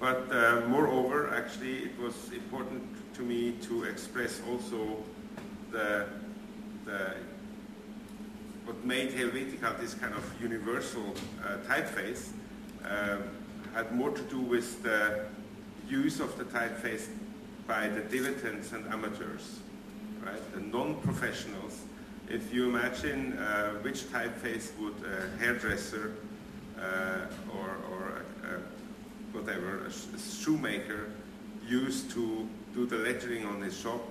[0.00, 2.82] But uh, moreover, actually, it was important
[3.16, 5.02] to me to express also
[5.72, 6.06] the,
[6.86, 7.16] the
[8.68, 12.32] what made Helvetica this kind of universal uh, typeface
[12.84, 13.22] um,
[13.74, 15.24] had more to do with the
[15.88, 17.06] use of the typeface
[17.66, 19.60] by the dilettantes and amateurs,
[20.22, 20.54] right?
[20.54, 21.80] The non-professionals.
[22.28, 26.12] If you imagine uh, which typeface would a hairdresser
[26.78, 27.20] uh,
[27.56, 28.60] or, or a, a
[29.32, 31.06] whatever, a, sh- a shoemaker
[31.66, 34.02] used to do the lettering on his shop,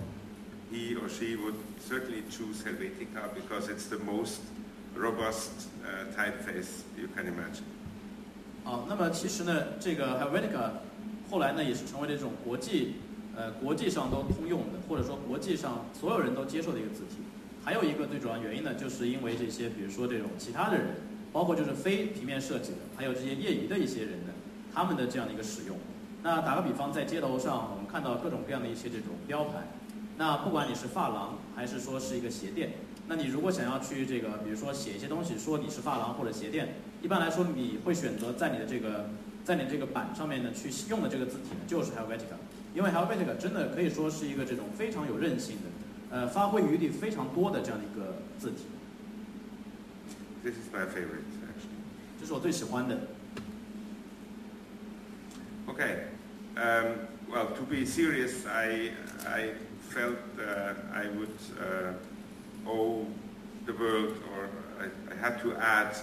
[0.70, 4.40] he or she would certainly choose Helvetica because it's the most
[4.94, 7.64] robust uh, typeface you can imagine.
[8.64, 10.70] 好，那么其实呢，这个 Helvetica
[11.30, 12.94] 后来呢也是成为了这种国际，
[13.34, 17.16] 呃，国际上都通用的，或者说国际上所有人都接受的一个字体。
[17.64, 20.86] 还有一个最主要原因呢，就是因为这些，比如说这种其他的人，
[21.32, 24.32] 包括就是非平面设计的，还有这些业余的一些人呢，
[24.74, 25.76] 他们的这样的一个使用。
[26.22, 29.66] 那打个比方，在街头上，我们看到各种各样的一些这种标牌。
[30.18, 32.72] 那不管你是发廊，还是说是一个鞋店，
[33.06, 39.10] 那你如果想要去这个，比如说写一些东西，说你是发廊或者鞋店，一般来说你会选择在你的这个，
[39.44, 42.34] 在你这个板上面呢去用的这个字体呢，就是 Helvetica，
[42.74, 48.64] 因为 Helvetica 真的可以说是一个这种非常有韧性的，呃，发挥余地非常多的这样的一个字体
[50.42, 51.78] ，This is my favorite, actually.
[52.20, 52.98] 这是我最喜欢的。
[55.68, 56.08] Okay.
[56.56, 58.90] Um, well, to be serious, I,
[59.24, 59.52] I
[59.97, 63.05] felt uh, I would uh, owe
[63.65, 65.95] the world, or I, I had to add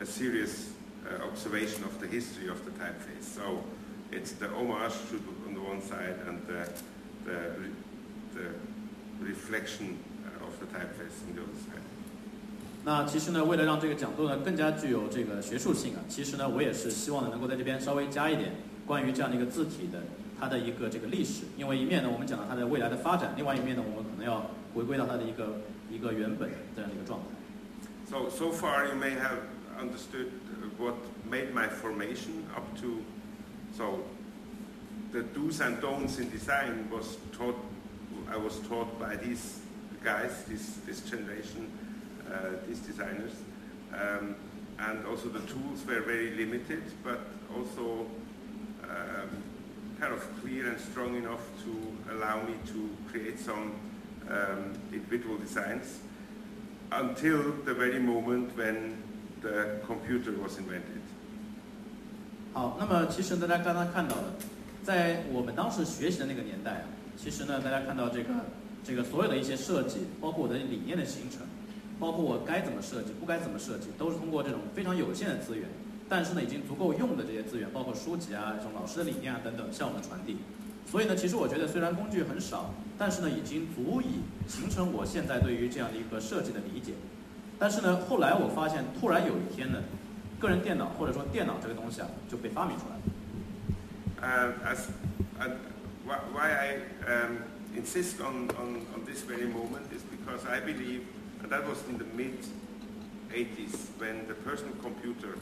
[0.00, 0.70] a serious
[1.06, 3.22] uh, observation of the history of the typeface.
[3.22, 3.64] So
[4.12, 6.68] it's the homage to the, on the one side and the,
[7.24, 7.74] the, re-
[8.34, 11.82] the reflection uh, of the typeface on the other side.
[12.84, 18.52] 那其实呢，为了让这个讲座呢更加具有这个学术性啊，其实呢，我也是希望呢能够在这边稍微加一点
[18.86, 20.00] 关于这样的一个字体的
[20.42, 27.26] 它的一个这个历史，因为一面呢我们讲到它的未来的发展，另外一面呢我们可能要回归到它的一个一个原本这样的一个状态。
[28.10, 29.40] So, so far you may have
[29.78, 30.94] understood uh, what
[31.30, 33.02] made my formation up to,
[33.76, 34.04] so
[35.12, 37.56] the do's and don'ts in design was taught,
[38.30, 39.60] I was taught by these
[40.02, 41.68] guys, this, this generation,
[42.30, 43.32] uh, these designers.
[43.92, 44.36] Um,
[44.78, 47.20] and also the tools were very limited, but
[47.54, 48.06] also
[48.84, 49.28] um,
[50.03, 51.71] kind of clear and strong enough to
[52.13, 53.71] allow me to create some
[54.29, 56.01] um, individual designs.
[56.99, 58.97] until the very moment when
[59.41, 61.01] the computer was invented.
[62.53, 64.33] 好，那么其实大家刚刚看到的，
[64.83, 66.85] 在我们当时学习的那个年代啊，
[67.17, 68.29] 其实呢，大家看到这个
[68.83, 71.41] 这个所有的一些设计，包括我的理念的形成，
[71.99, 75.67] 包括我该怎么设计，不该怎么设计，都是通过这种非常有限的资源，
[76.09, 80.37] 但是呢，已经足够用的这些资源，包括书籍啊、这种老师的理念啊等等，向我们传递。
[80.85, 86.93] 所以呢，其实我觉得虽然工具很少，但是呢，已经足以形成我现在对于这样的一个设计的理解。
[87.57, 89.81] 但是呢，后来我发现，突然有一天呢，
[90.39, 93.01] 个人电脑或者说电脑这个东西啊，就被发明出来了。
[94.21, 94.87] Uh, as,
[95.39, 95.55] and
[96.05, 97.37] wh- why I um,
[97.75, 101.01] insist on, on, on this very moment is because I believe,
[101.49, 102.39] that was in the mid
[103.33, 105.37] 80s when the personal computer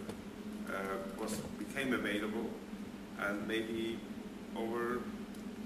[1.20, 2.50] was became available,
[3.20, 4.00] and maybe
[4.56, 5.00] over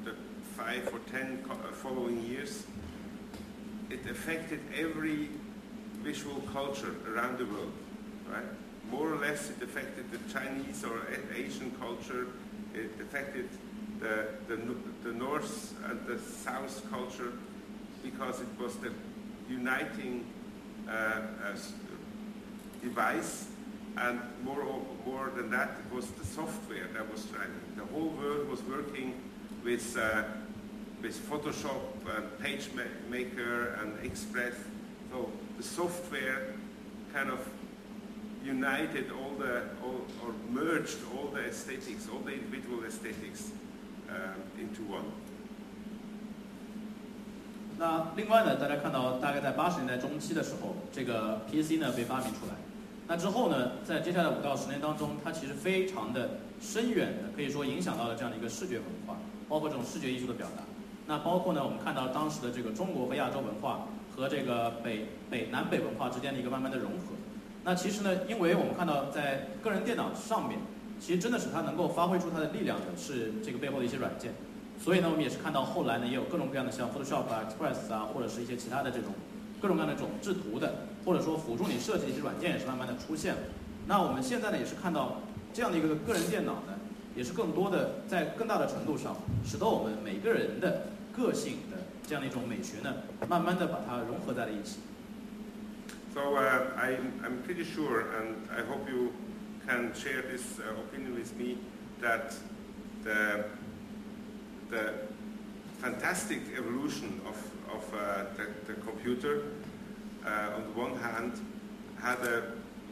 [0.04, 0.14] the
[0.56, 2.64] five or ten uh, following years,
[3.90, 5.30] it affected every
[6.02, 7.74] visual culture around the world,
[8.30, 8.44] right?
[8.92, 11.02] More or less, it affected the Chinese or
[11.36, 12.28] Asian culture.
[12.76, 13.50] It affected
[14.00, 14.58] the, the,
[15.04, 17.34] the North and the South culture
[18.04, 18.92] because it was the
[19.50, 20.26] uniting
[20.88, 21.56] uh, uh,
[22.84, 23.48] device.
[23.97, 27.61] And more, o- more than that, it was the software that was driving.
[27.77, 29.15] The whole world was working
[29.65, 30.23] with, uh,
[31.03, 31.83] with Photoshop
[32.17, 34.55] and PageMaker and Express.
[35.11, 36.55] So the software
[37.13, 37.41] kind of
[38.43, 43.51] united all the, all, or merged all the aesthetics, all the individual aesthetics
[44.09, 45.05] um, into one.
[47.79, 52.55] 那另外呢，大家看到大概在八十年代中期的时候，这个 PC 呢被发明出来。
[53.08, 59.16] 那之后呢，在接下来五到十年当中，它其实非常的深远的，可以说影响到了这样的一个视觉文化，
[59.48, 60.64] 包括这种视觉艺术的表达。
[61.06, 67.14] 那包括呢，我们看到当时的这个中国和亚洲文化和这个北北南北文化之间的一个慢慢的融合。
[67.64, 70.58] 那其实呢，因为我们看到在个人电脑上面，
[71.00, 74.34] 其实真的是它能够发挥出它的力量的是这个背后的一些软件。
[74.84, 79.14] 所以呢，我们也是看到后来呢，也有各种各样的像 Photoshop 啊、Express 啊，或者是一些其他的这种
[79.65, 83.41] 各种各样的这种制图的，或者说辅助你设计的一些软件也是慢慢的出现了。
[83.87, 85.21] 那我们现在呢，也是看到
[85.53, 86.79] 这样的一个个人电脑呢，
[87.17, 92.95] 也是更多的在更大的程度上，使得我们每个人的个性的这样的一种美学呢，
[93.29, 94.79] 慢慢的把它融合在了一起。
[96.13, 99.13] So uh, I, I'm pretty sure, and I hope you
[99.65, 101.59] can share this uh, opinion with me,
[102.01, 102.35] that
[103.05, 103.45] the,
[104.69, 104.95] the
[105.81, 107.37] fantastic evolution of,
[107.76, 109.44] of uh, the, the computer,
[110.26, 111.34] uh, on the one hand,
[112.02, 112.44] had a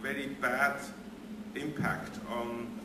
[0.01, 0.79] very bad
[1.55, 2.79] impact on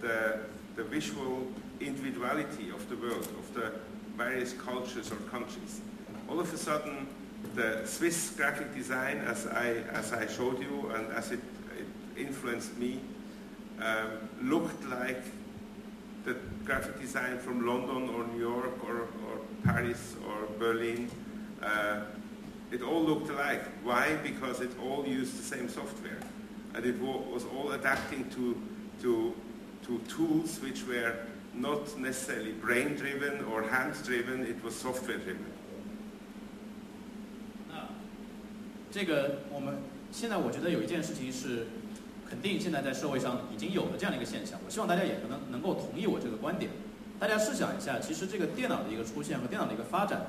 [0.00, 0.40] the,
[0.76, 1.46] the visual
[1.80, 3.72] individuality of the world, of the
[4.16, 5.80] various cultures or countries.
[6.28, 7.06] All of a sudden,
[7.54, 11.40] the Swiss graphic design, as I, as I showed you and as it,
[11.78, 11.86] it
[12.20, 13.00] influenced me,
[13.80, 15.22] um, looked like
[16.24, 21.10] the graphic design from London or New York or, or Paris or Berlin.
[21.62, 22.00] Uh,
[22.70, 23.64] it all looked alike.
[23.84, 24.16] Why?
[24.22, 26.18] Because it all used the same software.
[26.74, 28.56] And it was all adapting to,
[29.02, 29.34] to,
[29.86, 31.14] to tools which were
[31.54, 35.52] not necessarily brain driven or hand driven, it was software driven.
[37.68, 37.88] 那
[38.90, 39.76] 这个我们
[40.10, 41.66] 现在我觉得有一件事情是
[42.26, 46.70] 肯定现在在社会上已经有了这样的一个现象，我希望大家也可能能够同意我这个观点。
[47.20, 50.28] 大家试想一下，其实这个电脑的一个出现和电脑的一个发展呢，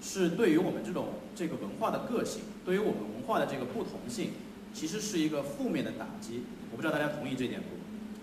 [0.00, 4.30] 是对于我们这种这个文化的个性，对于我们文化的这个不同性，
[4.72, 6.44] 其实是一个负面的打击。
[6.70, 7.66] 我不知道大家同意这点不？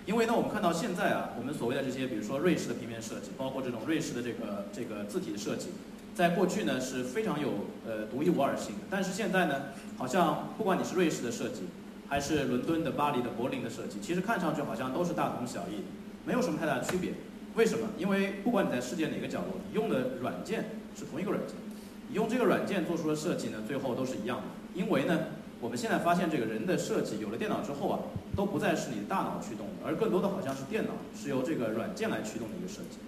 [0.10, 5.68] 因为呢，我们看到现在啊，我们所谓的这些，比如说瑞士的平面设计，包括这种瑞士的这个这个字体的设计，
[6.16, 9.64] 在过去呢是非常有呃独一无二性的，但是现在呢，
[9.98, 11.64] 好像不管你是瑞士的设计，
[12.08, 15.84] 还是伦敦的、巴黎的、柏林的设计，其实看上去好像都是大同小异，
[16.26, 17.12] 没有什么太大的区别。
[17.56, 17.90] 为什么？
[17.98, 21.56] 因为不管你在世界哪个角落，你用的软件是同一个软件，
[22.09, 24.45] 你用这个软件做出的设计呢，最后都是一样的。
[24.75, 25.19] 因为呢，
[25.61, 27.99] 我们现在发现这个人的设计有了电脑之后啊，
[28.37, 32.99] 都不再是你的大脑驱动的，而更多的好像是电脑是由这个软件来驱动的一个设计。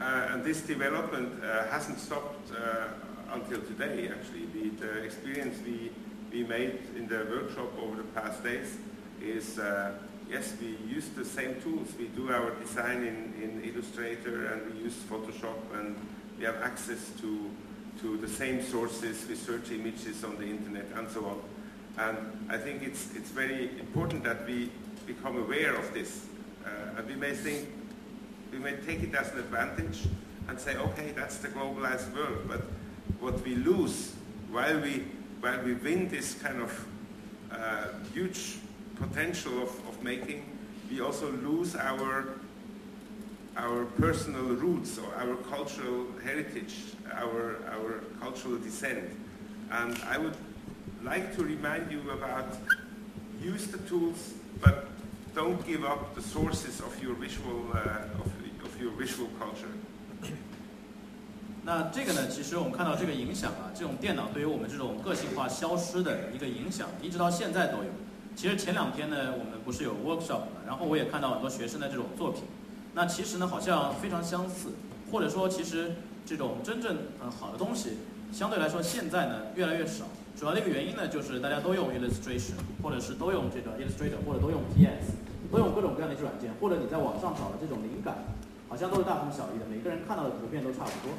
[0.00, 2.88] Uh, and this development uh, hasn't stopped uh,
[3.32, 4.46] until today, actually.
[4.52, 5.92] The, the experience we,
[6.32, 8.78] we made in the workshop over the past days
[9.22, 9.92] is, uh,
[10.28, 11.94] yes, we use the same tools.
[11.96, 15.94] We do our design in, in Illustrator and we use Photoshop and
[16.36, 17.50] we have access to,
[18.01, 19.25] to the same sources.
[19.27, 21.41] We search images on the internet and so on.
[21.97, 22.17] And
[22.49, 24.69] I think it's, it's very important that we
[25.05, 26.25] become aware of this.
[26.65, 27.69] Uh, and we may think
[28.51, 30.03] we may take it as an advantage
[30.47, 32.47] and say, okay, that's the globalized world.
[32.47, 32.61] But
[33.19, 34.13] what we lose
[34.51, 35.03] while we
[35.41, 36.87] while we win this kind of
[37.51, 38.57] uh, huge
[38.95, 40.43] potential of, of making,
[40.89, 42.39] we also lose our
[43.56, 46.74] our personal roots or our cultural heritage,
[47.12, 49.04] our, our cultural descent.
[49.70, 50.36] And I would
[51.04, 52.46] like to remind you about
[53.42, 54.86] use the tools, but
[55.34, 58.30] don't give up the sources of your visual, uh, of,
[58.64, 59.72] of your visual culture.
[61.64, 67.90] 那这个呢，其实我们看到这个影响啊，这种电脑对于我们这种个性化消失的一个影响，一直到现在都有。
[68.34, 72.42] 其实前两天呢，我们不是有 workshop 嘛，然后我也看到很多学生的这种作品。
[72.97, 74.69] 那其实呢，好像非常相似，
[75.11, 75.91] 或者说，其实
[76.25, 77.91] 这种真正呃好的东西，
[78.33, 80.05] 相对来说现在呢越来越少。
[80.35, 85.13] 主要的一个原因呢，就是大家都用 illustration，或者是都用这个 Illustrator，或者都用 PS，
[85.51, 88.33] 都用各种各样的一些软件，或者你在网上找的这种灵感，
[88.67, 91.13] 好像都是大同小异的，每个人看到的图片都差不多。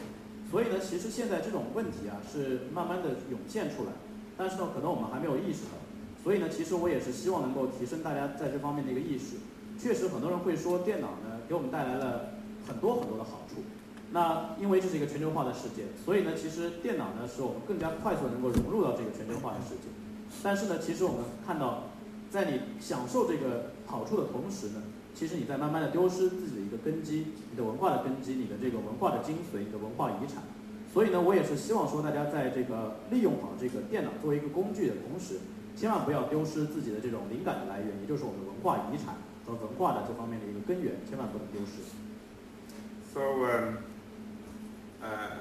[0.51, 3.93] 所以呢，其实现在这种问题啊是慢慢的涌现出来，
[4.37, 5.79] 但是呢，可能我们还没有意识到。
[6.24, 9.39] 所以呢，其实我也是希望能够提升大家在这方面的一个意识。
[9.79, 11.28] 确实，很多人会说电脑呢。
[11.49, 12.30] 给我们带来了
[12.66, 13.62] 很多很多的好处。
[14.12, 19.88] 那因为这是一个全球化的世界，所以呢，其实电脑呢使我们更加快速能够融入到这个全球化的世界。
[20.42, 21.84] 但是呢，其实我们看到，
[22.30, 24.82] 在你享受这个好处的同时呢，
[25.14, 30.42] 其实你在慢慢的丢失自己的一个根基，你的文化的根基，你的这个文化的精髓，你的文化遗产。
[30.92, 35.40] 所以呢，我也是希望说，大家在这个利用好这个电脑作为一个工具的同时，
[35.76, 39.16] 千万不要丢失自己的这种灵感的来源，也就是我们的文化遗产。
[39.47, 41.82] 和文化的这方面的一个根源，千万不能丢失。
[43.14, 43.78] So, um,
[45.03, 45.38] uh,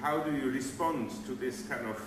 [0.00, 2.00] how do you respond to this kind of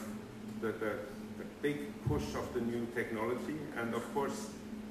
[0.61, 0.95] the, the,
[1.37, 3.59] the big push of the new technology?
[3.77, 4.49] And of course,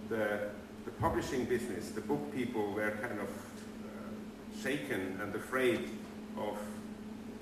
[0.08, 0.50] the,
[0.84, 5.88] the publishing business, the book people were kind of uh, shaken and afraid
[6.36, 6.58] of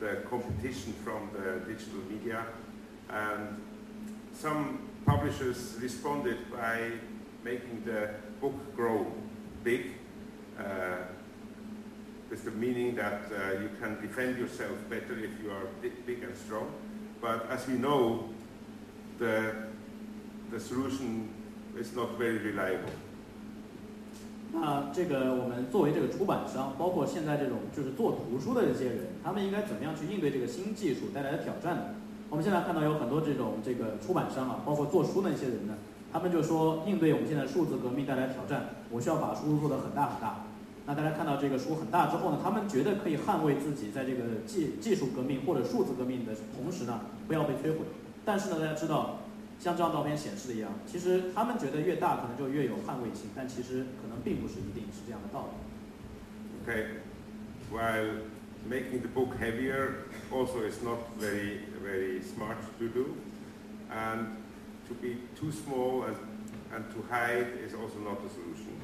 [0.00, 2.46] the competition from the digital media.
[3.10, 3.60] And
[4.32, 6.92] some publishers responded by
[7.43, 8.09] making the
[8.41, 9.05] book grow
[9.63, 9.81] big,
[10.57, 11.05] uh,
[12.29, 13.21] with the meaning that
[13.61, 16.67] you can defend yourself better if you are big, big and strong.
[17.21, 18.29] But as we know,
[19.19, 19.53] the,
[20.51, 21.29] the solution
[21.77, 22.91] is not very reliable.
[24.55, 31.83] 那这个我们作为这个出版商，包括现在这种就是做图书的这些人，他们应该怎么样去应对这个新技术带来的挑战呢？
[32.29, 35.75] 我们现在看到有很多这种这个出版商啊，包括做书的一些人呢，
[36.13, 40.45] 他们就说，应对我们现在数字革命带来挑战，我需要把书做得很大很大。
[40.85, 47.79] 那大家看到这个书很大之后呢，他们觉得可以捍卫自己在这个技技术革命或者数字革命的同时呢，不要被摧毁。
[48.23, 49.21] 但是呢，大家知道，
[49.59, 56.69] 像这张照片显示的一样，其实他们觉得越大可能就越有捍卫性，但其实可能并不是一定是这样的道理。
[56.69, 56.85] Okay,
[57.71, 58.21] while
[58.69, 63.15] making the book heavier also is not very very smart to do,
[63.91, 64.42] and
[64.88, 66.16] to be too small and,
[66.72, 68.74] and to hide is also not the solution.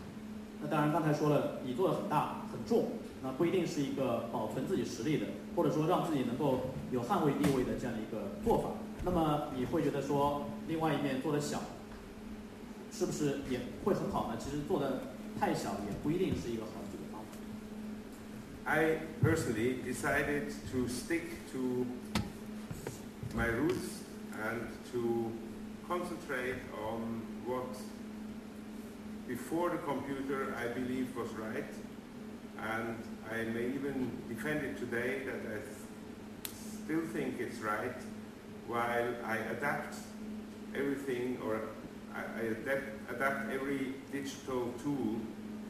[0.63, 2.93] 那当然，刚才说了，你做的很大很重，
[3.23, 8.71] 那不一定是一个保存自己实力的，或者说让自己能够有捍卫地位的这样的一个做法。
[9.05, 11.61] 那么你会觉得说，另外一面做的小，
[12.91, 14.39] 是不是也会很好呢？
[14.39, 15.03] 其实做的
[15.39, 17.27] 太小也不一定是一个好的这个方法。
[18.65, 21.23] I personally decided to stick
[21.53, 21.85] to
[23.37, 24.01] my roots
[24.33, 25.33] and to
[25.89, 27.77] concentrate on what
[29.29, 31.73] before the computer I believe was right
[32.59, 32.97] and
[33.31, 35.61] I may even defend it today that I
[36.85, 37.97] still think it's right
[38.67, 39.95] while I adapt
[40.75, 41.61] everything or
[42.15, 45.21] I, I adapt, adapt every digital tool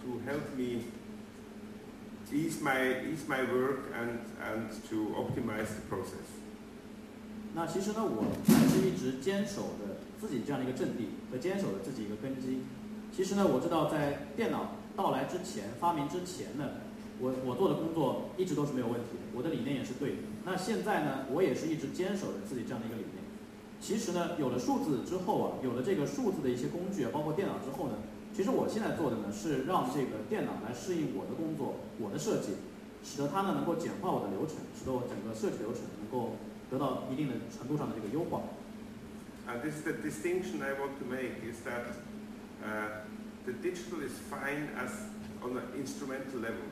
[0.04, 0.84] to help me
[2.32, 6.26] ease my, ease my work and, and to optimize the process.
[7.54, 12.61] 那其实呢，我还是一直坚守的 自己这样的一个阵地和坚守的自己一个根基。
[13.11, 16.85] 其实呢，我知道在电脑到来之前、发明之前呢，
[17.19, 20.17] 我我做的工作一直都是没有问题的，我的理念也是对的。
[20.45, 23.23] 那现在呢，我也是一直坚守着自己这样的一个理念。
[23.81, 27.95] 其实呢，有了数字之后啊，有了这个数字的一些工具啊，包括电脑之后呢，
[28.35, 32.59] 其实我现在做的呢是让这个电脑来适应我的工作、我的设计，
[33.03, 36.35] 使得它呢能够简化我的流程，使得我整个设计流程能够
[36.69, 38.43] 得到一定的程度上的这个优化。
[39.49, 41.85] And this is the distinction I want to make is that
[42.63, 42.87] uh,
[43.47, 44.91] the digital is fine as
[45.41, 46.67] on an instrumental level.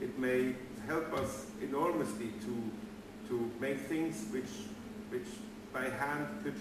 [0.00, 0.54] It may
[0.86, 2.70] help us enormously to
[3.28, 4.52] to make things which
[5.10, 5.26] which
[5.72, 6.54] by hand could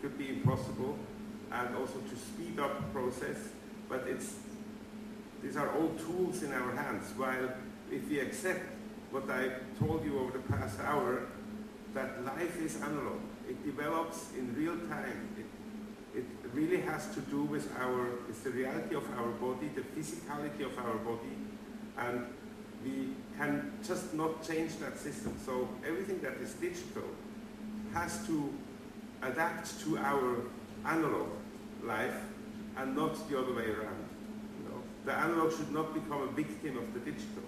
[0.00, 0.96] could be impossible
[1.52, 3.36] and also to speed up process.
[3.90, 4.36] But it's
[5.42, 7.12] these are all tools in our hands.
[7.14, 7.50] While
[7.92, 8.64] if we accept
[9.10, 11.26] what I told you over the past hour,
[11.92, 13.20] that life is analog.
[13.48, 15.28] It develops in real time.
[15.38, 15.46] It,
[16.18, 16.24] it
[16.54, 20.76] really has to do with our, with the reality of our body, the physicality of
[20.78, 21.36] our body,
[21.98, 22.26] and
[22.84, 25.36] we can just not change that system.
[25.44, 27.04] So everything that is digital
[27.92, 28.52] has to
[29.22, 30.42] adapt to our
[30.84, 31.28] analog
[31.82, 32.16] life
[32.76, 34.04] and not the other way around.
[34.58, 34.82] You know?
[35.04, 37.42] The analog should not become a victim of the digital.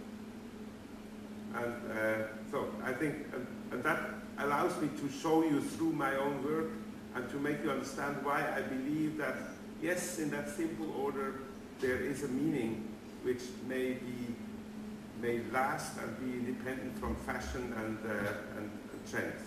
[1.55, 4.01] And uh, so I think, and, and that
[4.38, 6.71] allows me to show you through my own work
[7.15, 9.36] and to make you understand why I believe that,
[9.81, 11.36] yes, in that simple order,
[11.79, 12.84] there is a meaning
[13.23, 14.36] which may be
[15.21, 18.69] may last and be independent from fashion and, uh, and
[19.09, 19.39] trends.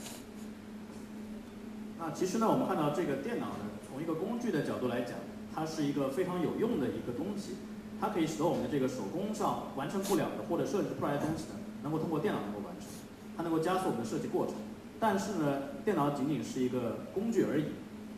[1.99, 5.18] 那其实呢，我们看到这个电脑呢，从一个工具的角度来讲，
[5.55, 7.57] 它是一个非常有用的一个东西，
[8.01, 12.89] 它可以使得我们的这个手工上完成不了的或者设计不出来的东西呢，能够通过电脑能够完成，
[13.37, 14.55] 它能够加速我们的设计过程。
[15.02, 17.66] 但是呢，电脑仅仅是一个工具而已，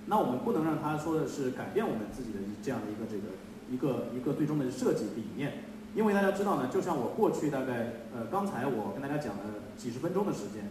[0.06, 3.32] 那我们不能让它说的是改变我们自己的这样的一个这个
[3.72, 5.64] 一个一个最终的设计理念。
[5.96, 9.44] 因为大家知道呢，就像我过去大概呃刚才我跟大家讲了
[9.78, 10.68] 几十分钟的时间，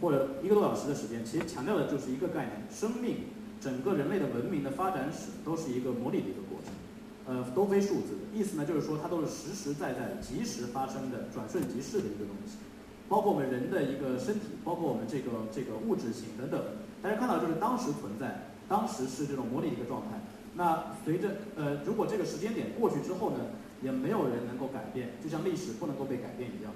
[0.00, 3.24] 或者一个多小时的时间，其实强调的就是一个概念：生命，
[3.62, 6.74] 整个人类的文明的发展史都是一个模拟的一个过程，
[7.24, 8.18] 呃，都非数字。
[8.34, 12.58] 意思呢，就是说它都是实实在在、即时发生的、转瞬即逝的一个东西。
[13.10, 16.62] 包括我们人的一个身体，包括我们这个这个物质性等等，
[17.02, 20.20] 大家看到就是当时存在，当时是这种模拟一个状态。
[20.54, 23.38] 那随着呃，如果这个时间点过去之后呢？
[23.82, 26.70] 也没有人能够改变，就像历史不能够被改变一样。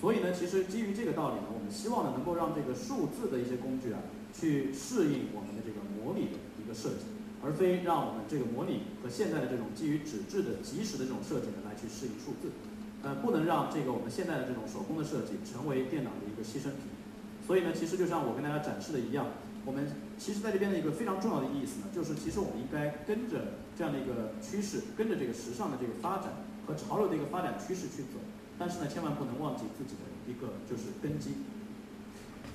[0.00, 4.00] 所以呢，其实基于这个道理呢，我们希望呢能够让这个数字的一些工具啊，
[4.32, 7.04] 去适应我们的这个模拟的一个设计，
[7.44, 12.48] 而非让我们这个模拟和现在的这种基于纸质的即时的这种设计呢来去适应数字。
[13.02, 16.90] 呃，不能让这个我们现在的这种手工的设计成为电脑的一个牺牲品。
[17.46, 19.26] 所以呢，其实就像我跟大家展示的一样，
[19.64, 19.88] 我们
[20.18, 23.58] 其实在这边的一个非常重要的意思呢，就是其实我们应该跟着。
[23.78, 26.32] 这样的一个趋势，跟着这个时尚的这个发展
[26.66, 28.18] 和潮流的一个发展趋势去走，
[28.58, 31.30] 但是呢，千万不能忘记自己的一个就是根基。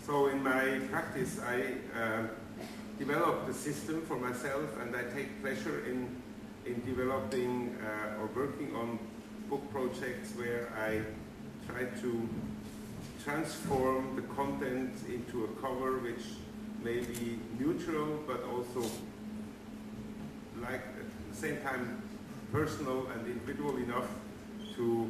[0.05, 2.27] So in my practice, I uh,
[2.99, 6.09] develop the system for myself, and I take pleasure in
[6.65, 8.99] in developing uh, or working on
[9.53, 11.01] book projects where I
[11.71, 12.29] try to
[13.23, 16.23] transform the content into a cover which
[16.83, 18.81] may be neutral but also
[20.59, 22.01] like at the same time
[22.51, 24.09] personal and individual enough
[24.75, 25.07] to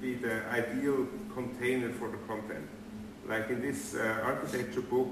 [0.00, 2.68] be the ideal container for the content.
[3.26, 5.08] Like in this uh, architecture book,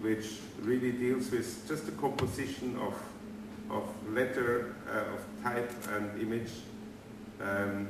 [0.00, 2.94] which really deals with just the composition of,
[3.70, 6.50] of letter, uh, of type and image
[7.40, 7.86] um,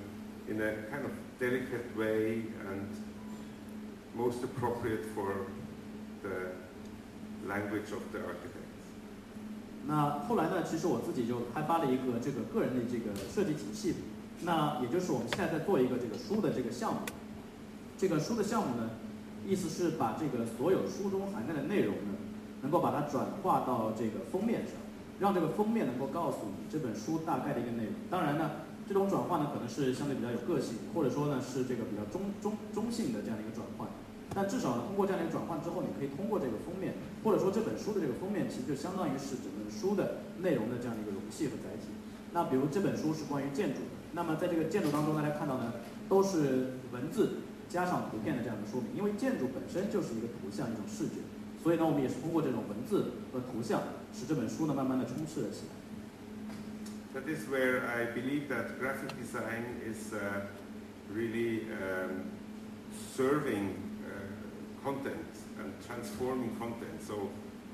[0.49, 2.89] in a kind of delicate way and
[4.17, 5.47] most appropriate for
[6.23, 6.53] the
[7.47, 8.69] language of the architect.
[9.87, 10.63] 那后来呢？
[10.63, 13.95] 其实我自己就开发了一个这个个人的这个设计体系，
[14.43, 17.01] 那也就是我们现在在做一个这个书的这个项目。
[17.97, 18.91] 这个书的项目呢，
[19.47, 22.15] 意思是把这个所有书中涵盖的内容呢，
[22.63, 24.75] 能够把它转化到这个封面上，
[25.19, 27.95] 让这个封面能够告诉你这本书大概的一个内容。
[28.11, 28.51] 当然呢，
[28.91, 33.87] 这种转换呢，可能是相对比较有个性，或者说呢是这个比较中中中性的这样的一个转换。
[34.35, 41.95] 但至少呢，通过这样的一个转换之后，你可以通过这个封面，或者说这本书的这个封面，其实就相当于是整本书的内容的这样的一个容器和载体。
[42.35, 45.71] 那比如这本书是关于建筑，那么在这个建筑当中，大家看到呢，
[46.11, 51.23] 都是文字加上图片的这样的说明，因为建筑本身就是一个图像，一种视觉，
[51.63, 53.79] 所以呢，我们也是通过这种文字和图像，
[54.11, 55.79] 使这本书呢慢慢的充斥了起来。
[57.15, 60.47] That is where I believe that graphic design is uh,
[61.13, 62.31] really um,
[63.17, 63.75] serving.
[64.07, 64.41] Uh,
[64.83, 65.27] content
[65.59, 67.03] and transforming content.
[67.07, 67.31] So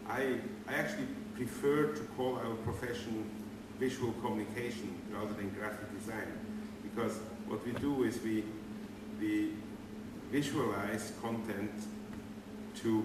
[0.08, 3.28] I, I actually prefer to call our profession
[3.78, 6.32] visual communication rather than graphic design
[6.82, 8.44] because what we do is we,
[9.20, 9.52] we
[10.30, 11.70] visualize content
[12.76, 13.04] to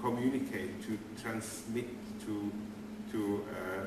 [0.00, 1.88] communicate, to transmit,
[2.26, 2.52] to,
[3.12, 3.84] to, uh,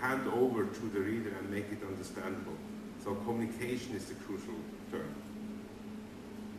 [0.00, 2.56] hand over to the reader and make it understandable.
[3.04, 4.58] So communication is the crucial
[4.90, 5.08] term.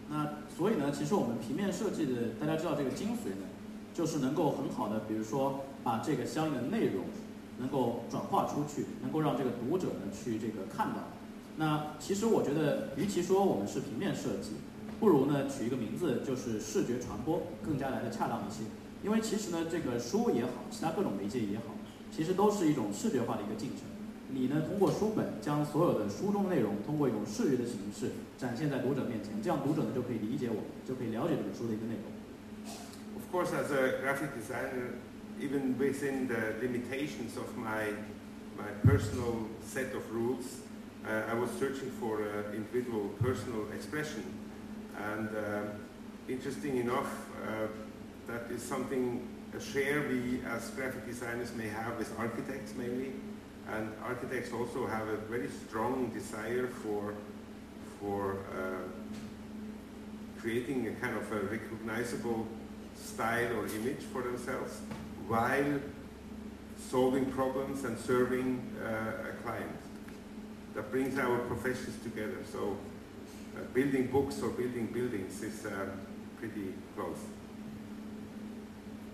[0.09, 0.25] 那
[0.55, 3.45] 所以呢，其实我们平面设计的，大家知道这个精髓呢，
[3.93, 7.03] 就是能够很好的，比如说把这个相应的内容
[7.59, 11.03] 能够转化出去，能够让这个读者呢去这个看到。
[11.57, 14.51] 那其实我觉得，与其说我们是平面设计，
[14.99, 18.63] 不如呢取一个名字，就是视觉传播，更加来的恰当一些。
[19.03, 21.75] 因为其实呢，这个书也好，其他各种媒介也好，
[22.12, 23.80] 其实都是一种视觉化的一个进程。
[24.30, 24.62] 你呢？
[24.68, 32.03] 通过书本将所有的书中内容，通过一种视觉的形式展现在读者面前，这样读者呢就可以理解我，就可以了解这本书的一个内容。
[33.18, 34.95] of course, as a graphic designer,
[35.39, 37.91] even within the limitations of my,
[38.58, 40.62] my personal set of rules,
[41.05, 44.24] I was searching for uh, individual personal expression.
[44.97, 45.30] And
[46.28, 47.08] interesting enough,
[48.28, 49.22] that is something,
[49.58, 53.12] a share we as graphic designers may have with architects mainly.
[53.70, 57.16] And architects also have a very strong desire for,
[57.99, 58.88] for uh,
[60.39, 62.47] creating a kind of a recognizable
[62.95, 64.80] style or image for themselves
[65.28, 65.80] while
[66.89, 69.78] solving problems and serving uh, a client.
[70.76, 72.38] That brings our professions together.
[72.51, 72.78] So
[73.55, 75.88] uh, building books or building buildings is uh,
[76.39, 77.18] pretty close.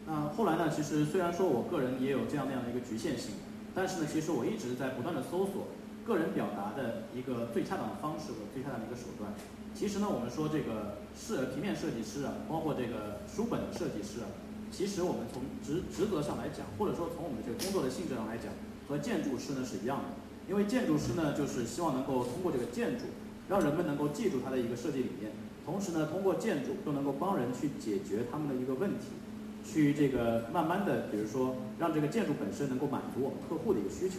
[0.06, 0.70] 那后来呢？
[0.70, 3.32] 其实虽然说我个人也有这样那样的一个局限性，
[3.74, 5.72] 但是呢，其实我一直在不断的搜索
[6.06, 9.32] 个人表达的一个最恰当的方式和最恰当的一个手段。
[9.74, 14.28] 其实呢，我们说这个设平面设计师啊，包括这个书本的设计师啊，
[14.70, 18.52] 其实我们从职职责上来讲，或者说从我们这个工作的性质上来讲，
[18.90, 20.20] 和建筑师呢是一样的。
[20.52, 23.06] 因为建筑师呢，就是希望能够通过这个建筑，
[23.48, 25.32] 让人们能够记住他的一个设计理念，
[25.64, 29.23] 同时呢，通过建筑又能够帮人去解决他们的一个问题。
[29.64, 34.18] 去这个慢慢的，比如说让这个建筑本身能够满足我们客户的一个需求。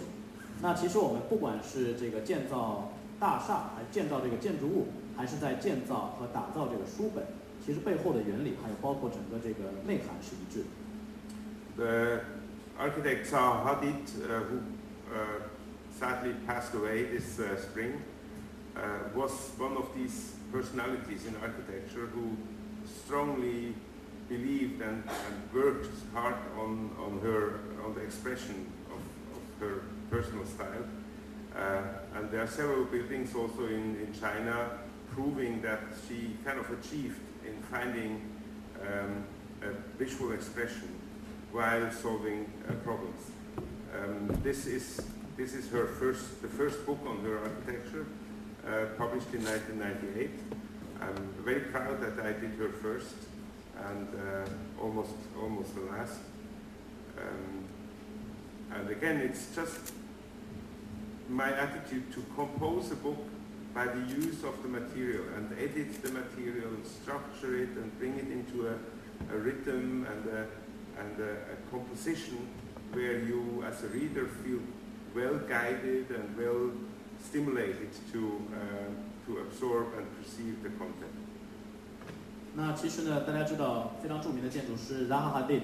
[0.62, 4.86] 那其实我们不管是这个建造大厦，还是建造这个建筑物，
[5.16, 7.24] 还是在建造和打造这个书本，
[7.64, 10.66] 其实背后的原理还有包括整个这个内涵是一致的。
[11.76, 12.20] The
[12.78, 14.58] architect Zaha Hadid, uh, who
[15.12, 15.42] uh,
[15.98, 18.00] sadly passed away this uh, spring,
[18.76, 18.80] uh,
[19.14, 22.36] was one of these personalities in architecture who
[22.86, 23.74] strongly
[24.28, 28.98] believed and, and worked hard on, on her on the expression of,
[29.36, 30.84] of her personal style.
[31.54, 31.82] Uh,
[32.16, 34.70] and there are several buildings also in, in China
[35.12, 38.20] proving that she kind of achieved in finding
[38.82, 39.24] um,
[39.62, 40.88] a visual expression
[41.52, 43.30] while solving uh, problems.
[43.96, 45.00] Um, this is
[45.36, 48.06] this is her first the first book on her architecture,
[48.66, 50.30] uh, published in 1998.
[51.00, 53.14] I'm very proud that I did her first
[53.88, 56.18] and uh, almost almost the last.
[57.18, 57.64] Um,
[58.74, 59.92] and again, it's just
[61.28, 63.18] my attitude to compose a book
[63.74, 68.14] by the use of the material and edit the material and structure it and bring
[68.16, 68.74] it into a,
[69.34, 70.46] a rhythm and, a,
[71.00, 72.46] and a, a composition
[72.92, 74.60] where you as a reader feel
[75.14, 76.70] well guided and well
[77.22, 81.23] stimulated to, uh, to absorb and perceive the content.
[82.56, 85.62] 那其实呢，大家知道非常著名的建筑师 Zaha Hadid，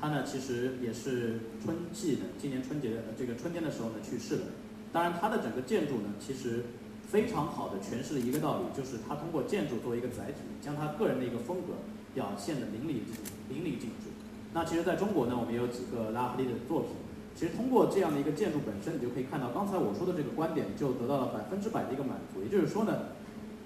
[0.00, 4.42] 他呢其实也是春季的，今年春节的这个春天的时候呢去世的。
[4.90, 6.64] 当然，他的整个建筑呢，其实
[7.06, 11.74] 非常好的诠释了一个道理，就是他通过建筑作为一个载体，将他个人的一个风格
[12.14, 13.14] 表现的淋漓尽
[13.50, 14.08] 淋漓尽致。
[14.54, 16.92] 那其实在中国呢，我们也有几个拉哈利的作品。
[17.36, 22.42] 其实通过这样的一个建筑本身，你就可以看到刚才我说的这个观点就得到了百分之百的一个满足。
[22.42, 23.12] 也就是说呢，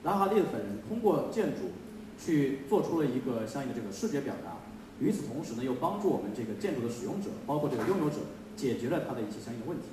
[0.03, 1.71] 拉哈利的本人通过建筑。
[2.19, 4.59] 去做出了一个相应的这个视觉表达，
[4.99, 8.17] 与此同时呢，又帮助我们这个建筑的使用者，包括这个拥有者，
[8.57, 9.85] 解决了他的一些相应的问题。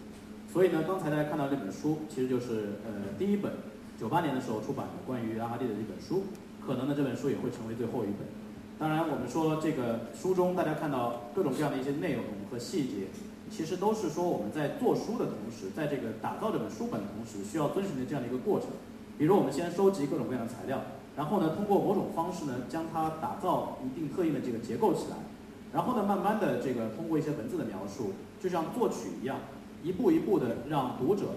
[0.52, 3.52] 所以呢，刚才大家看到这本书，其实就是呃第一本，
[4.00, 6.24] 九八年的时候出版的关于拉哈蒂的一本书，
[6.66, 8.26] 可能呢这本书也会成为最后一本。
[8.80, 13.08] 当然，我们说这个书中大家看到各种各样的一些内容和细节，
[13.52, 18.70] 其实都是说我们在做书的同时，在这个打造这本书本的同时，需要遵循的这样的一个过程。
[19.18, 20.82] 比如我们先收集各种各样的材料。
[21.16, 25.16] 然后呢，通过某种方式呢，将它打造一定特定的这个结构起来，
[25.72, 28.12] 然后呢，慢慢的这个通过一些文字的描述，
[28.42, 29.40] 就像作曲一样，
[29.82, 31.36] 一步一步的让读者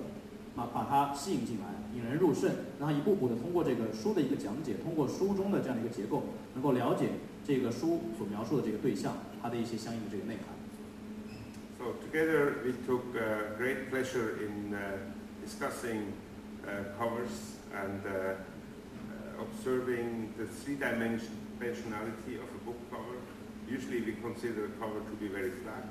[0.56, 2.50] 啊把它吸引进来，引人入胜，
[2.80, 6.24] 然后一步步的通过这个书的一个讲解，通过书中的这样的一个结构，
[6.54, 7.10] 能够了解
[7.46, 10.58] 这个书所描述的这个对象，它的一些相应的这个内涵。
[11.78, 13.14] So together we took
[13.56, 14.74] great pleasure in
[15.46, 16.00] discussing
[16.98, 18.02] covers and.
[19.40, 23.16] Observing the three-dimensionality of a book cover.
[23.68, 25.88] Usually we consider a cover to be very flat,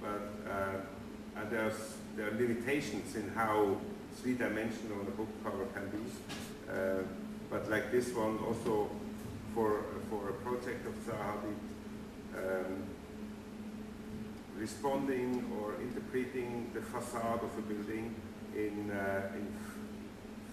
[0.00, 3.76] but uh, there's, there are limitations in how
[4.16, 5.98] three-dimensional a book cover can be.
[6.70, 7.02] Uh,
[7.50, 8.90] but like this one, also
[9.54, 11.54] for, for a project of Zahavi,
[12.36, 12.82] um,
[14.56, 18.14] responding or interpreting the facade of a building
[18.56, 19.46] in, uh, in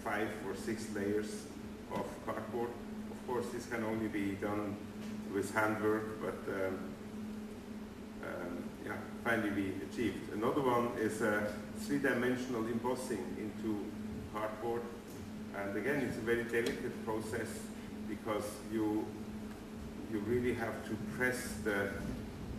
[0.04, 1.46] five or six layers
[1.94, 2.70] of cardboard.
[3.12, 4.76] Of course, this can only be done
[5.34, 6.80] with handwork, but um,
[8.24, 10.34] um, yeah, finally we achieved.
[10.34, 13.86] Another one is a three-dimensional embossing into
[14.34, 14.82] cardboard.
[15.58, 17.48] And again, it's a very delicate process
[18.08, 19.06] because you
[20.12, 21.90] you really have to press the,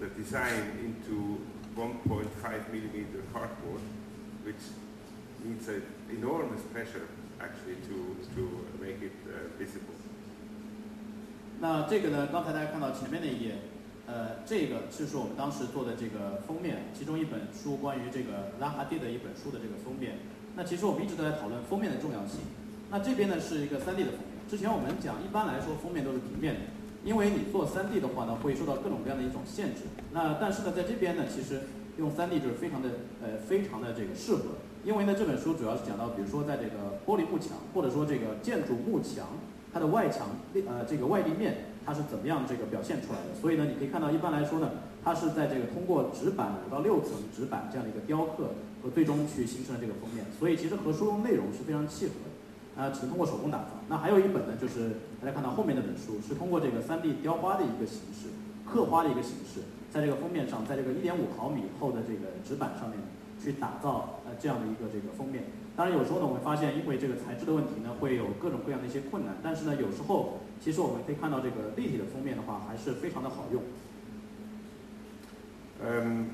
[0.01, 1.39] the design into
[1.77, 3.81] 1.5 millimeter cardboard,
[4.43, 4.57] which
[5.45, 7.07] needs an enormous pressure
[7.43, 8.43] actually to, to
[8.81, 9.13] make it
[9.59, 9.99] visible.
[11.61, 12.29] 那这个呢？
[12.33, 13.59] 刚才大家看到前面那一页，
[14.07, 20.19] 呃，这个就是我们当时做的这个封面，其中一本书关于这个拉哈蒂的一本书的这个封面。
[20.57, 22.41] 那其实我们一直都在讨论封面的重要性。
[22.91, 24.43] 那这边呢是一个 3D 的封面。
[24.51, 26.61] 之前我们讲，一般来说封面都是平面的，
[27.05, 29.83] 因为你做 3D 的话呢，会受到各种各样的一种限制。
[30.13, 31.63] 那但是呢，在这边呢，其实
[31.97, 32.91] 用 3D 就是非常的
[33.23, 39.27] 呃非常的这个适合，因为呢这本书主要是讲到，比如说在这个玻璃幕墙，或者说这个建筑幕墙。
[39.75, 40.27] 它的外墙
[40.69, 43.33] 呃这个外立面它是怎么样这个表现出来的？
[43.41, 44.69] 所以呢，你可以看到一般来说呢，
[45.03, 48.53] 它是在这个通过纸板五到六层纸板这样的一个雕刻
[48.83, 50.27] 和最终去形成了这个封面。
[50.39, 53.81] 所以其实和书中内容是非常契合的，啊，只能通过手工打造。
[53.89, 54.91] 那还有一本呢，就是
[55.23, 58.29] 大家看到后面那本书是通过这个 3D 雕花的一个形式，
[58.69, 62.99] 刻花的一个形式，在这个封面上，在这个1.5毫米厚的这个纸板上面
[63.43, 65.45] 去打造呃这样的一个这个封面。
[65.75, 69.37] 当然，有时候呢，我们发现因为这个材质的问题呢，会有各种各样的一些困难。
[69.43, 73.63] 但是呢，有时候其实我们可以看到这个立体的封面的话，还是非常的好用。
[75.83, 76.27] Um,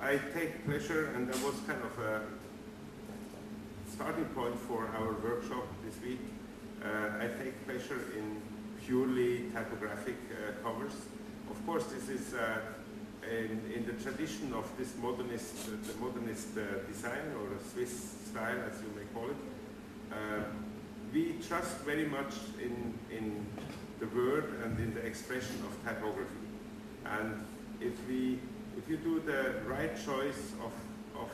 [0.00, 2.22] I take pleasure, and that was kind of a
[3.94, 6.18] starting point for our workshop this week.
[6.82, 8.42] Uh, I take pleasure in
[8.84, 10.92] purely typographic uh, covers.
[11.48, 12.60] Of course, this is uh,
[13.30, 18.80] in, in the tradition of this modernist, the modernist uh, design or Swiss style, as
[18.82, 19.36] you may call it,
[20.12, 20.44] uh,
[21.12, 23.46] we trust very much in, in
[24.00, 26.34] the word and in the expression of typography.
[27.04, 27.44] And
[27.80, 28.38] if we,
[28.76, 30.72] if you do the right choice of,
[31.20, 31.30] of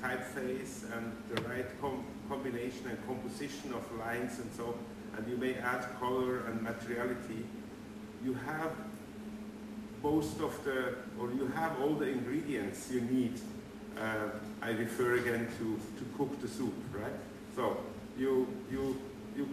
[0.00, 4.76] typeface and the right com combination and composition of lines and so,
[5.16, 7.46] and you may add color and materiality,
[8.24, 8.72] you have
[10.02, 13.40] most of the, or you have all the ingredients you need.
[13.98, 14.28] Uh,
[14.62, 17.12] I refer again to, to cook the soup, right?
[17.54, 17.78] So
[18.18, 19.00] you, you,
[19.36, 19.48] you,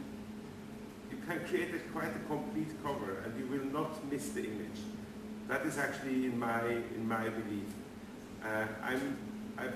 [1.11, 4.79] you can create a, quite a complete cover and you will not miss the image.
[5.47, 7.69] That is actually in my, in my belief.
[8.43, 9.17] Uh, I'm,
[9.57, 9.75] I've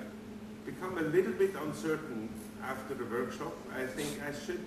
[0.65, 2.29] become a little bit uncertain
[2.63, 3.53] after the workshop.
[3.73, 4.65] I think I should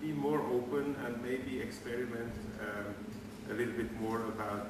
[0.00, 2.94] be more open and maybe experiment um,
[3.50, 4.68] a little bit more about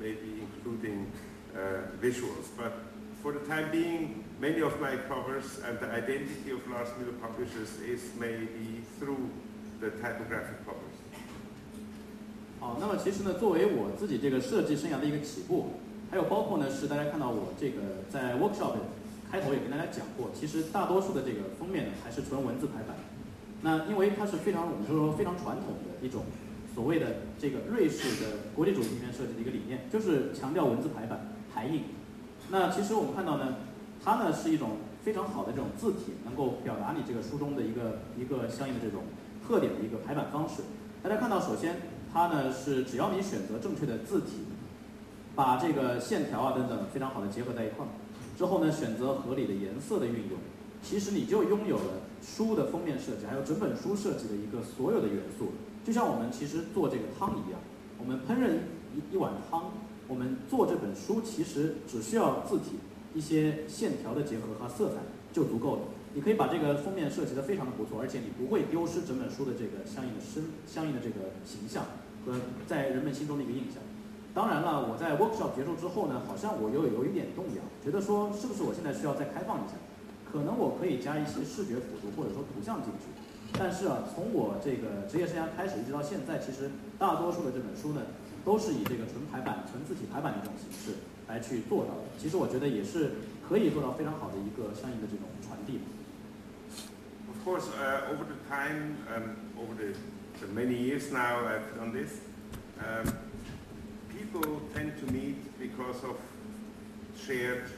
[0.00, 1.06] maybe including
[1.54, 2.48] uh, visuals.
[2.56, 2.72] But
[3.22, 7.80] for the time being, many of my covers and the identity of Lars Miller Publishers
[7.80, 9.30] is maybe through
[9.80, 10.96] the typographic covers.
[12.58, 15.74] 好，那么其实呢，作为我自己这个设计生涯的一个起步，
[16.10, 18.76] 还有包括呢，是大家看到我这个在 workshop
[19.30, 22.96] 开头也跟大家讲过，其实大多数的这个封面呢还是纯文字排版。
[23.62, 26.24] 那因为它是非常我们说非常传统的一种
[26.76, 27.06] 所谓的
[27.40, 31.84] 这个瑞士的国际主义平面设计的一个理念，就是强调文字排版、排印。
[32.50, 33.56] 那其实我们看到呢，
[34.04, 34.72] 它呢是一种
[35.02, 39.04] 非常好的这种字体，能够表达你这个书中的一个一个相应的这种
[39.48, 40.56] 特点的一个排版方式。
[41.02, 41.76] 大家看到，首先
[42.12, 44.44] 它呢是只要你选择正确的字体，
[45.34, 47.88] 把这个线条啊等等非常好的结合在一块儿，
[48.36, 50.36] 之后呢选择合理的颜色的运用，
[50.82, 55.52] 其实你就拥有了书的封面设计，还有整本书设计的一个所有的元素。
[55.86, 57.60] 就像我们其实做这个汤一样，
[57.96, 58.58] 我们烹饪
[58.92, 59.70] 一一碗汤，
[60.08, 62.80] 我们做这本书其实只需要字体、
[63.14, 64.96] 一些线条的结合和色彩
[65.32, 65.82] 就足够了。
[66.12, 71.84] 你可以把这个封面设计的非常的不错，而且你不会丢失整本书的这个相应的身、相应的这个形象
[72.26, 72.34] 和
[72.66, 73.78] 在人们心中的一个印象。
[74.34, 79.78] 当然了，我在 workshop 结束之后呢，好像我又有一点动摇，觉得说是不是我现在需要再开放一下？
[80.26, 83.06] 可能我可以加一些视觉辅助或者说图像进去。
[83.58, 88.02] 但是啊，从我这个职业生涯开始一直到现在，其实大多数的这本书呢，
[88.44, 92.04] 都是以这个纯排版、纯字体排版的这种形式来去做到的。
[92.18, 93.12] 其实我觉得也是
[93.48, 95.80] 可以做到非常好的一个相应的这种传递。
[97.28, 99.94] Of course, uh, over the time, um, over the,
[100.40, 102.20] the many years now I've done this,
[102.78, 103.06] um,
[104.10, 106.16] people tend to meet because of
[107.16, 107.70] shared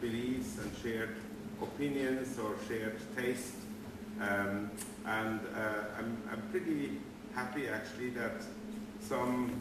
[0.00, 1.10] beliefs and shared
[1.60, 3.65] opinions or shared tastes.
[4.20, 4.70] Um,
[5.04, 6.98] and uh, I'm, I'm pretty
[7.34, 8.42] happy actually that
[9.00, 9.60] some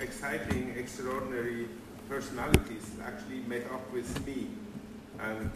[0.00, 1.68] exciting, extraordinary
[2.08, 4.48] personalities actually met up with me
[5.20, 5.50] and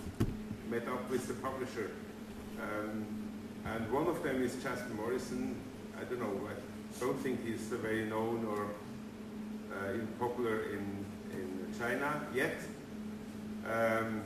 [0.71, 1.91] met up with the publisher.
[2.61, 3.07] Um,
[3.65, 5.57] and one of them is Jasper Morrison.
[6.01, 8.69] I don't know, I don't think he's very known or
[9.73, 12.57] uh, popular in, in China yet.
[13.67, 14.23] Um,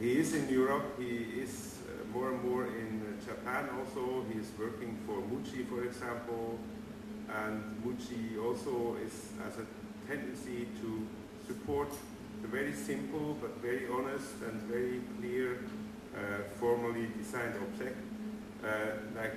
[0.00, 2.87] he is in Europe, he is uh, more and more in
[3.28, 4.24] Japan also.
[4.32, 6.58] He's working for Muji, for example.
[7.44, 9.66] and Muji also is has a
[10.08, 11.06] tendency to
[11.46, 11.92] support
[12.42, 15.58] the very simple but very honest and very clear
[16.14, 17.96] uh, formally designed object.
[18.64, 18.68] Uh,
[19.14, 19.34] like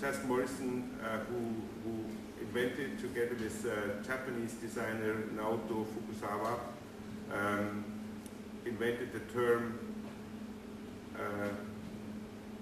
[0.00, 1.40] Just Morrison, uh, who,
[1.84, 2.04] who
[2.40, 6.58] invented together with uh, Japanese designer Naoto Fukusawa,
[7.32, 7.84] um,
[8.66, 9.78] invented the term
[11.14, 11.48] uh,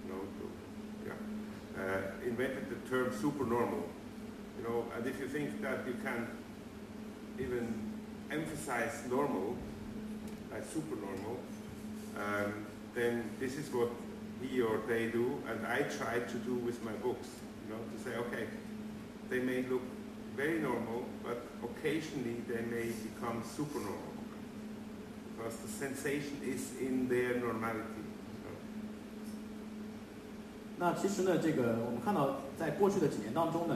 [0.08, 0.46] Naoto,
[1.04, 1.16] yeah, uh,
[2.24, 3.88] invented the term supernormal.
[4.58, 6.28] You know, and if you think that you can
[7.38, 7.92] even
[8.30, 9.56] emphasize normal,
[10.52, 11.38] like supernormal,
[12.16, 13.90] um, then this is what
[14.40, 17.28] he or they do, and I try to do with my books.
[17.66, 18.46] You know, to say, okay,
[19.30, 19.82] they may look
[20.36, 24.14] very normal, but occasionally they may become supernormal
[25.36, 28.03] because the sensation is in their normality.
[30.84, 33.74] 那其实呢，这个我们看到，在过去的几年当中呢，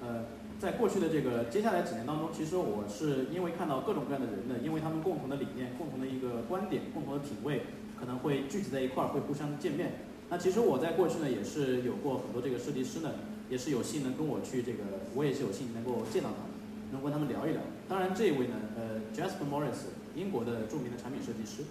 [0.00, 0.22] 呃，
[0.60, 7.62] 在过去的这个接下来几年当中，其实我是因为看到各种各样的人呢，因为他们共同的理念、共同的一个观点、共同的品味，
[7.98, 9.94] 可能会聚集在一块儿，会互相见面。
[10.30, 13.14] 那其实我在过去呢，也是有过很多这个设计师呢，
[13.50, 16.54] 也是有幸能跟我去这个，我也是有幸能够见到他们，
[16.92, 17.60] 能跟他们聊一聊。
[17.88, 21.64] 当然，这一位呢，呃，Jasper Morris，英国的著名的产品设计师，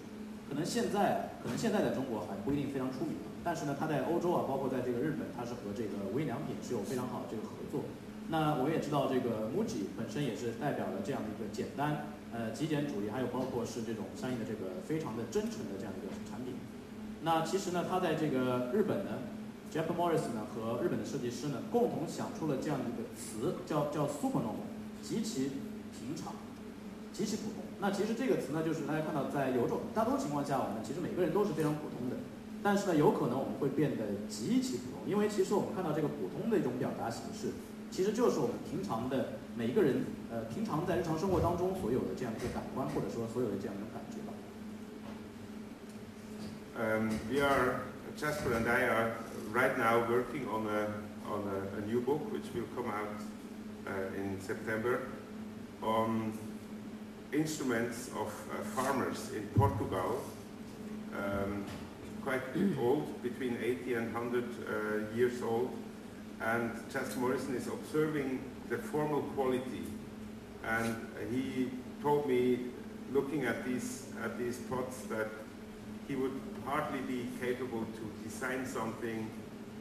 [0.47, 7.83] 可能现在可能现在在中国还不一定非常出名，但是呢，他在欧洲啊，包括在这个日本，他是和这个无印良品是有非常好的这个合作。
[8.29, 12.07] 那我也知道这个 Muji 本身也是代表了这样的一个简单。
[12.33, 16.55] 呃，极简主义，还有包括是这种相应的这个非常的真诚的这样一个产品。
[17.21, 19.23] 那其实呢，他在这个日本呢
[19.71, 24.67] ，Jeff Morris 呢和日本的设计师呢共同想出了这样的一个词，叫叫 supernormal，
[25.01, 25.51] 极其
[25.93, 26.33] 平常，
[27.13, 27.64] 极其普通。
[27.85, 32.17] 那其实这个词呢，就是大家看到在有种大多数情况下，我们其实每个人都是非常普通的，
[32.63, 37.53] 但是呢，有可能我们会变得极其普通，因为其实我们看到这个普通的一种表达形式，
[37.91, 40.03] 其实就是我们平常的每一个人。
[40.31, 44.33] 呃，平常在日常生活当中所有的这样一个感官，或者说所有的这样一种感觉吧。
[46.75, 47.85] Um, we are
[48.17, 49.11] Jasper and I are
[49.53, 50.89] right now working on a
[51.29, 53.21] on a, a new book which will come out
[53.85, 55.01] uh, in September
[55.81, 56.33] on
[57.35, 60.23] instruments of uh, farmers in Portugal,
[61.17, 61.65] um,
[62.23, 62.41] quite
[62.79, 65.69] old, between 80 and 100 uh, years old,
[66.41, 69.83] and Jasper Morrison is observing the formal quality
[70.67, 70.95] and
[71.31, 71.69] he
[72.01, 72.59] told me,
[73.11, 75.27] looking at these, at these pots, that
[76.07, 79.29] he would hardly be capable to design something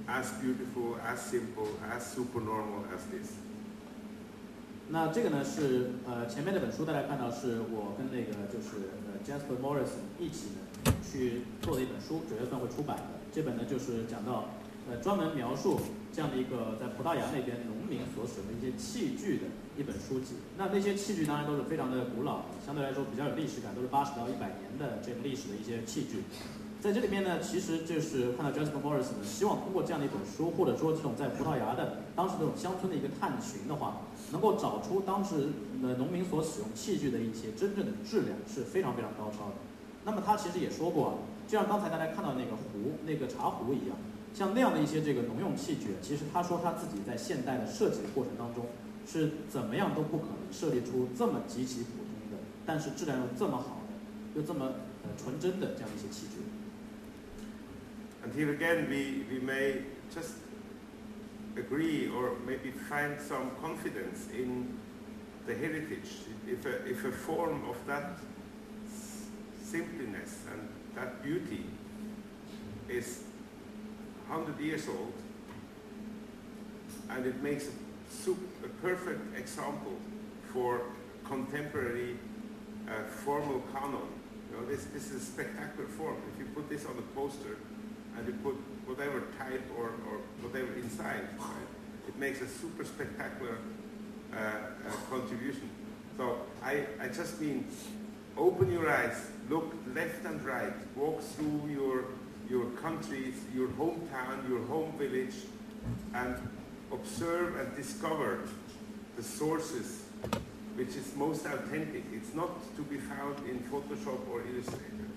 [0.09, 3.33] as beautiful, as simple, as supernormal as this.
[4.89, 13.05] 那这个呢是呃前面那本书大家看到是我跟那个就是呃 Jasper Morrison 一起呢去做的一本书，九月份会出版的。
[13.33, 14.51] 这本呢就是讲到
[14.89, 15.81] 呃专门描述
[16.13, 19.45] 这样的一个在葡萄牙那边农民所使用的一些器具的
[19.77, 26.23] 一本书籍，那那些器具当然都是非常的古老，相对来说比较有历史感，都是八十到一百年的这个历史的一些器具。
[26.81, 34.03] 在这里面呢，其实就是看到 Jasper Morris 呢，希望通过这样的一本书，或者说这种在葡萄牙的当时这种乡村的一个探寻的话，
[34.33, 35.49] 能够找出当时
[35.83, 39.55] 的农民所使用器具的一些真正的质量是非常非常高超的。
[40.05, 41.19] 那么他其实也说过，
[41.49, 43.97] 就像刚才大家看到那个壶、那个茶壶一样，
[44.35, 48.67] 像那样的一些这个农用器具，其实他说他自己在现代的设计的过程当中。
[49.07, 54.65] 是怎么样都不可能设计出这么极其普通的，但是质量又这么好的，又这么
[55.03, 56.41] 呃纯真的这样一些器具。
[58.25, 59.83] And here again, we we may
[60.15, 60.37] just
[61.57, 64.79] agree or maybe find some confidence in
[65.47, 66.09] the heritage.
[66.49, 68.19] If a if a form of that
[69.63, 71.67] simpleness and that beauty
[72.89, 73.25] is
[74.27, 75.13] hundred years old,
[77.11, 77.69] and it makes
[78.27, 79.99] a perfect example
[80.51, 80.81] for
[81.25, 82.17] contemporary
[82.89, 84.09] uh, formal canon.
[84.51, 86.17] You know, this, this is a spectacular form.
[86.33, 87.59] If you put this on a poster
[88.17, 88.55] and you put
[88.87, 91.69] whatever type or, or whatever inside, right,
[92.09, 93.59] it makes a super spectacular
[94.33, 95.71] uh, uh, contribution.
[96.17, 97.67] So I, I just mean
[98.37, 102.05] open your eyes, look left and right, walk through your,
[102.49, 105.35] your countries, your hometown, your home village,
[106.15, 106.37] and
[106.93, 108.41] observe and discover
[109.17, 110.05] the sources
[110.77, 112.03] which is most authentic.
[112.13, 115.09] It's not to be found in Photoshop or Illustrator.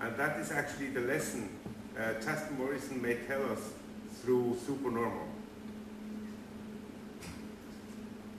[0.00, 1.50] And that is actually the lesson
[1.98, 3.74] Test Morrison may tell us
[4.22, 5.26] through Supernormal.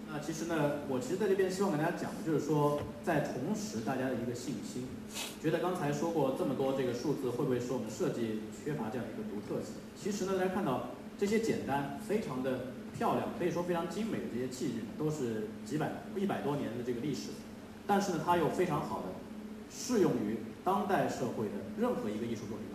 [0.08, 4.88] 那其实呢，我其实在这边希望跟大家讲的就是说，在重拾大家的一个信心。
[5.44, 9.74] 觉得刚才说过这么多这个数字，会不会使我们设计缺乏这样一个独特性？
[10.02, 17.32] 其实呢，大家看到这些简单、非常的漂亮，可以说非常精美的这些器具，都是几百、一百多年的这个历史，
[17.86, 19.08] 但是呢，它又非常好的
[19.70, 22.69] 适用于当代社会的任何一个艺术作品。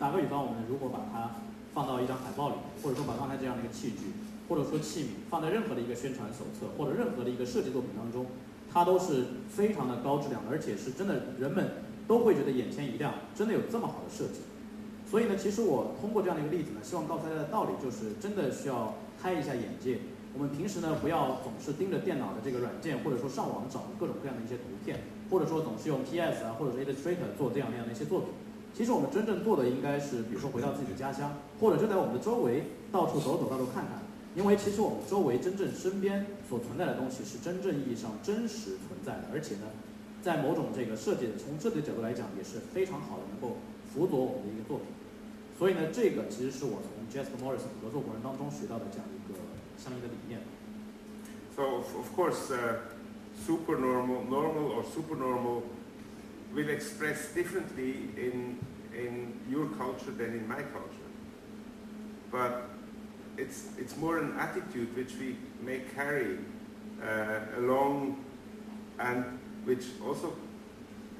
[0.00, 1.36] 打个比方，我们如果把它
[1.74, 4.16] 放到一张海报里，或者说把刚才这样的一个器具，
[4.48, 8.24] 或者说器皿放在任何的一个宣传手册或者任何的一个设计作品当中，
[8.72, 14.40] 它都是非常的高质量，而且是真的人们都会觉得眼前一亮，真的有这么好的设计。
[15.04, 19.98] 所以呢，其实我通过这样的一个例子呢，希望告诉大家的道理就是，真的需要开一下眼界。
[20.32, 28.30] 我们平时呢，不要总是盯着电脑的这个软件，或者说上网找各种各样的一些图片，或者说总是用 PS 啊，或者是 Illustrator 做这样那样的一些作品。
[28.72, 34.00] 其实我们真正做的应该是，比如说回到自己的家乡，或者就在我们的周围到处走走，到处看看。
[34.36, 39.66] 因为其实我们周围真正身边所存在的东西是真正意义上真实存在的，而且呢，
[40.22, 43.58] 在某种这个设计从设计角度来讲也是非常好的，能够
[43.92, 44.86] 辅佐我们的一个作品。
[45.58, 49.36] 所以呢，这个其实是我从 Jasper Morris 合作过程当中学到的这样一个
[49.76, 50.40] 相应的理念。
[51.56, 52.86] So of course, uh,
[53.44, 55.62] supernormal, normal or supernormal
[56.54, 58.58] will express differently in
[58.94, 61.08] in your culture than in my culture.
[62.30, 62.68] But
[63.36, 66.38] it's it's more an attitude which we may carry
[67.02, 68.24] uh, along,
[68.98, 70.34] and which also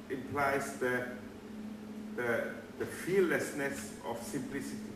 [0.09, 1.07] implies the
[2.15, 4.91] the the fearlessness of simplicity.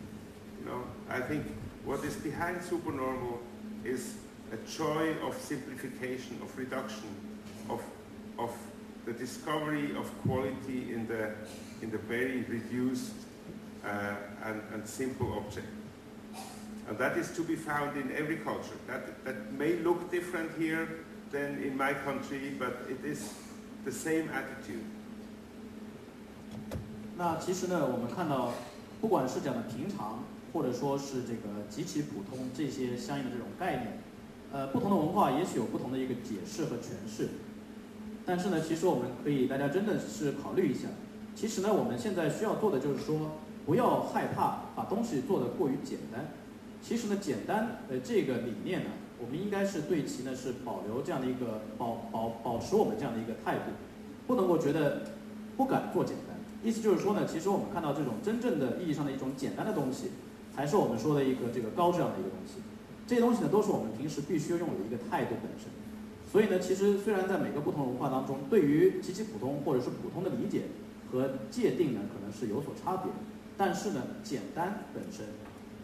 [0.60, 1.46] You know, I think
[1.86, 3.40] what is behind supernormal
[3.84, 4.16] is
[4.52, 7.10] a joy of simplification, of reduction,
[7.70, 7.82] of,
[8.40, 8.52] of
[9.06, 11.32] the discovery of quality in the,
[11.82, 13.14] in the very reduced
[13.86, 15.68] uh, and, and simple object.
[16.88, 18.78] And that is to be found in every culture.
[18.88, 20.88] That, that may look different here
[21.32, 23.34] than in my country, but it is
[23.84, 24.84] the same attitude.
[27.18, 28.54] 那其实呢，我们看到，
[29.00, 34.00] 不管是讲的平常，或者说是这个极其普通这些相应的这种概念，
[34.52, 37.30] 呃，不同的文化也许有不同的一个解释和诠释。
[38.26, 40.88] 但是呢，其实我们可以大家真的是考虑一下，
[41.36, 46.28] 其实呢，我们现在需要做的就是说，不要害怕把东西做得过于简单。
[46.82, 53.72] 其实呢，简单的这个理念呢，我们应该是对其呢是保留这样的一个保保保持我们这样的一个态度，
[54.26, 55.02] 不能够觉得
[55.56, 56.36] 不敢做简单。
[56.64, 60.12] 意思就是说呢，其实我们看到这种真正的意义上的一种简单的东西，
[60.56, 62.62] 才是我们说的一个这个高质量的一个东西。
[63.06, 65.70] 这些东西呢，都是我们平时必须拥有的一个态度本身。
[66.36, 70.64] 所以呢，其实虽然在每个不同文化当中，对于极其普通或者是普通的理解
[71.10, 73.10] 和界定呢，可能是有所差别。
[73.56, 75.26] 但是呢，简单本身，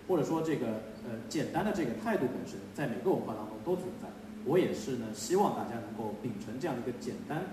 [0.10, 0.68] 或者说这个
[1.08, 4.10] 呃简单的这个态度本身，在每个文化当中都存在。
[4.44, 7.46] 我也是呢，希望大家能够秉承这样一个简单、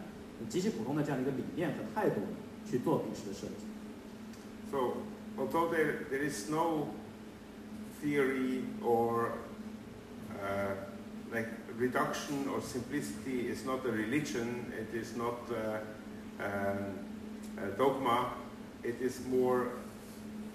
[0.49, 2.17] 极其普通的这样一个理念和态度。
[2.71, 3.65] 去做平时的设计。
[4.71, 4.99] So,
[5.39, 6.89] although there there is no
[8.03, 9.31] theory or
[10.35, 10.75] uh,
[11.33, 15.79] like reduction or simplicity is not a religion, it is not uh,
[16.45, 16.99] um,
[17.63, 18.35] a dogma,
[18.83, 19.71] it is more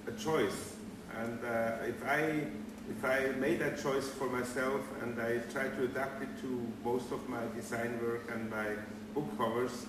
[0.05, 0.75] a choice.
[1.17, 2.43] And uh, if I
[2.89, 7.11] if I made that choice for myself and I try to adapt it to most
[7.13, 8.75] of my design work and my
[9.13, 9.85] book covers,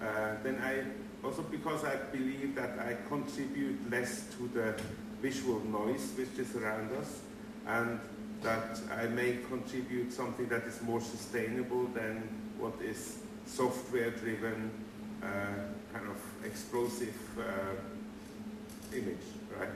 [0.00, 0.84] uh, then I
[1.26, 4.80] also because I believe that I contribute less to the
[5.20, 7.20] visual noise which is around us
[7.66, 7.98] and
[8.42, 12.22] that I may contribute something that is more sustainable than
[12.58, 14.70] what is software driven
[15.22, 15.26] uh,
[15.92, 17.76] kind of explosive uh,
[18.92, 19.26] image,
[19.58, 19.70] right?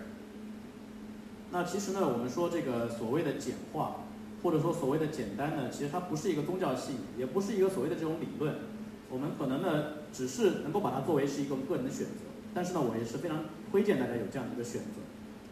[1.53, 3.97] 那其实呢，我们说这个所谓的简化，
[4.43, 8.57] 或者说所谓的简单呢，其实它不是一个宗教信仰，也不是一个所谓的这种理论。
[9.11, 15.04] 我们可能呢，只是能够把它作为是一个个人的选择，但是呢，我也是非常推荐大家有这样的一个选择。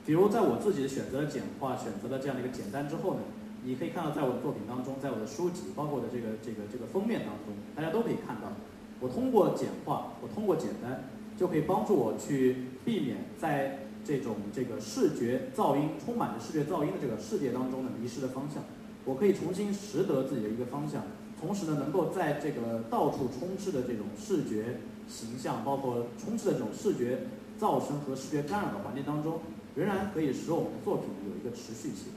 [0.05, 3.21] 比如在我自己的选择简化、选择了这样的一个简单之后呢，
[3.65, 8.53] 你可以看到在我的作品当中，在我的书籍，包括我的这个这个这个封面当中，大家都可以看到，
[9.01, 11.05] 我通过简化，我通过简单，
[11.39, 18.65] 就可以帮助我去避免在这种这个视觉噪音充满着视觉噪音的这个世界当中呢迷失的方向，
[19.05, 21.03] 我可以重新识得自己的一个方向。
[21.41, 27.19] 同时呢，能够在这个到处充斥的这种视觉形象，包括充斥的这种视觉
[27.59, 29.41] 噪声和视觉干扰的环境当中，
[29.76, 32.14] 仍然可以使我们的作品有一个持续性。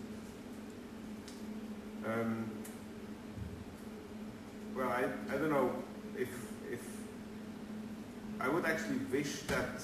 [2.03, 2.45] Um,
[4.75, 5.71] well, I, I don't know
[6.17, 6.29] if,
[6.73, 6.81] if
[8.39, 9.83] I would actually wish that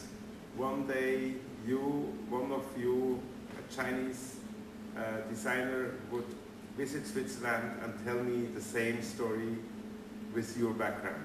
[0.56, 1.34] one day
[1.66, 3.20] you, one of you,
[3.58, 4.36] a Chinese
[4.96, 6.24] uh, designer, would
[6.78, 9.58] visit Switzerland and tell me the same story
[10.34, 11.24] with your background.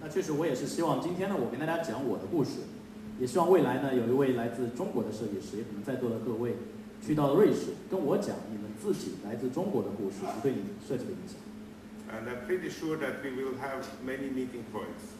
[0.00, 2.60] 那确实，我也是希望今天呢，我跟大家讲我的故事。
[3.20, 6.54] 也希望未来呢，有一位来自中国的设计师，也可能在座的各位，
[7.04, 11.36] 去到瑞士跟我讲你们自己来自中国的故事和对你设计的影响。
[12.08, 15.14] And I'm pretty sure that we will have many meeting points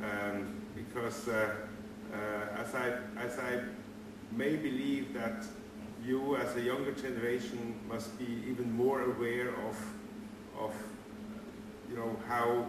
[0.00, 1.50] um, because uh,
[2.12, 3.60] uh, as, I, as I
[4.34, 5.44] may believe that
[6.02, 9.76] you as a younger generation must be even more aware of,
[10.58, 10.72] of
[11.90, 12.66] you know, how,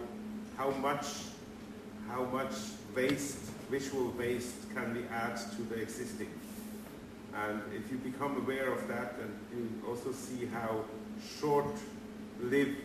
[0.58, 1.06] how much,
[2.08, 2.52] how much
[2.94, 6.29] waste, visual waste can we add to the existing.
[7.33, 10.83] And if you become aware of that and you also see how
[11.39, 12.77] short-lived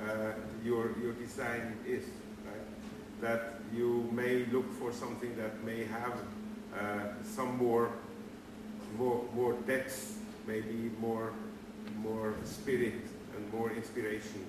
[0.00, 0.32] uh,
[0.64, 2.04] your, your design is,
[2.46, 3.20] right?
[3.20, 6.14] That you may look for something that may have
[6.74, 7.92] uh, some more,
[8.96, 11.34] more, more depth, maybe more,
[12.02, 13.02] more spirit
[13.36, 14.46] and more inspiration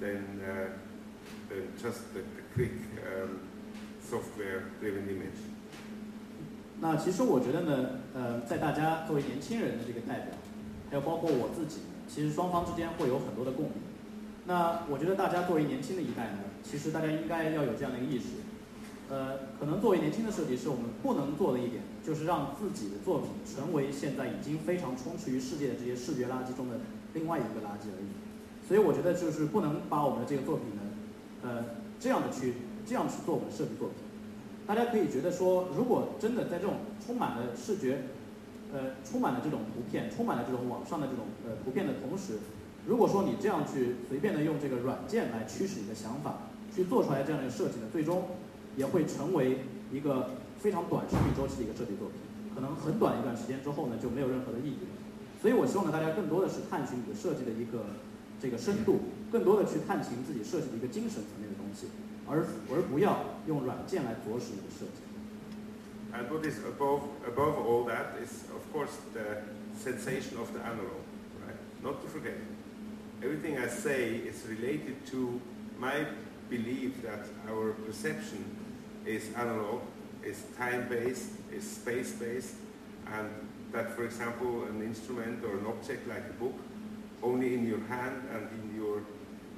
[0.00, 0.68] than, uh,
[1.50, 2.72] than just the, the quick
[3.12, 3.40] um,
[4.08, 5.42] software-driven image.
[6.80, 10.34] 那其实我觉得呢，呃，在大家作为年轻人的这个代表，
[10.90, 13.74] 还有包括我自己，其实双方之间会有很多的共鸣。
[14.46, 18.26] 那我觉得大家作为年轻的一代呢，其实大家应该要有这样的一个意识。
[19.08, 26.78] 呃，可能作为年轻的设计师，我们不能做的一点，就是让自己的作品成为现在已经非常充斥于世界的这些视觉垃圾中的
[27.14, 28.08] 另外一个垃圾而已。
[28.66, 30.82] 所以我觉得就是不能把我们的这个作品呢，
[31.42, 31.64] 呃，
[32.00, 32.54] 这样的去
[32.86, 33.98] 这样去做我们的设计作品。
[34.66, 36.74] 大家可以觉得说，如果真的在这种
[37.04, 38.02] 充满了视觉，
[38.72, 42.38] 呃，充满了这种图片，充满了这种网上的这种呃图片的同时，
[42.86, 48.24] 如果说你这样去随便的用这个软件来驱使你的想法，去做出来这样的设计呢，最终
[48.76, 49.58] 也会成为
[49.92, 52.18] 一个非常短生命周期的一个设计作品，
[52.54, 54.94] 可能很短一段时间之后呢，就没有任何的意义了。
[55.40, 57.86] 所以我希望呢，大家更多的是探寻你的设计的一个
[58.42, 58.98] 这个深度，
[59.30, 61.86] 更多的去探寻自己设计的一个精神层面的东西。
[62.27, 65.01] 而而不要用软件来着实你的设计。
[66.13, 69.43] And what is above above all that is of course the
[69.77, 71.01] sensation of the analog,
[71.45, 71.57] right?
[71.83, 72.35] Not to forget.
[73.23, 75.39] Everything I say is related to
[75.79, 76.05] my
[76.49, 78.43] belief that our perception
[79.05, 79.81] is analog,
[80.23, 82.55] is time-based, is space-based,
[83.13, 83.29] and
[83.71, 86.57] that, for example, an instrument or an object like a book,
[87.23, 89.01] only in your hand and in your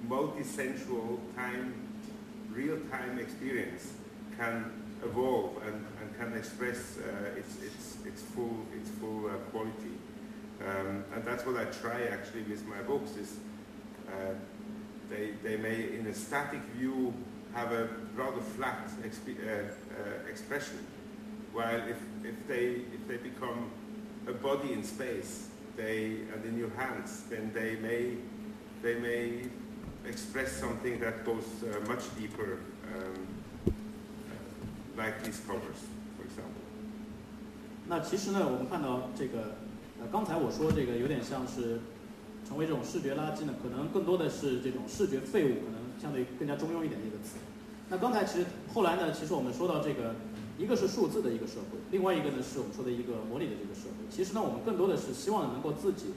[0.07, 1.73] multi-sensual time
[2.50, 3.92] real-time experience
[4.36, 4.72] can
[5.04, 9.94] evolve and, and can express uh, its, its, its full, its full uh, quality.
[10.60, 13.36] Um, and that's what I try actually with my books is
[14.08, 14.34] uh,
[15.08, 17.14] they, they may in a static view
[17.54, 20.78] have a rather flat exp uh, uh, expression
[21.52, 23.70] while if, if, they, if they become
[24.26, 28.14] a body in space they, and in your hands then they may,
[28.82, 29.48] they may
[30.08, 31.44] express something that goes
[31.86, 32.58] much deeper,
[34.96, 35.80] like these covers,
[36.16, 36.64] for example.
[37.88, 39.56] 那其实呢，我们看到这个，
[40.00, 41.80] 呃，刚才我说这个有点像是
[42.46, 47.36] 成为这种视觉垃圾呢，可能更多的是这种视觉废物，可能相对更加中庸一点的一个词。
[47.88, 50.16] 那刚才其实后来呢，其实我们说到这个，
[50.58, 54.04] 一个是数字的一个社会，另外一个呢是我们说的一个模拟的这个社会。
[54.10, 56.12] 其实呢，我们更多的是希望能够自己。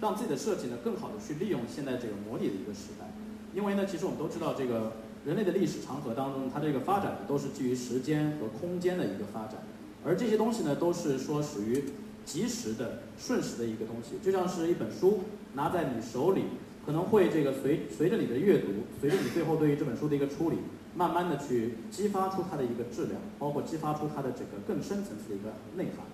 [0.00, 3.06] 让自己的设计呢更好的去利用现在这个模拟的一个时代，
[3.54, 4.92] 因为呢，其实我们都知道，这个
[5.26, 9.56] 人类的历史长河当中，它这个发展都是基于时间和空间的一个发展，
[10.02, 11.84] 而这些东西呢，都是说属于
[12.24, 15.20] 即时的、瞬时的一个东西，就像是一本书
[15.52, 16.44] 拿在你手里，
[16.86, 18.68] 可能会这个随随着你的阅读，
[19.00, 20.56] 随着你最后对于这本书的一个处理，
[20.94, 26.06] 慢慢的去激发出它的一个质量，包括激发出它的这个更深层次的一个内涵。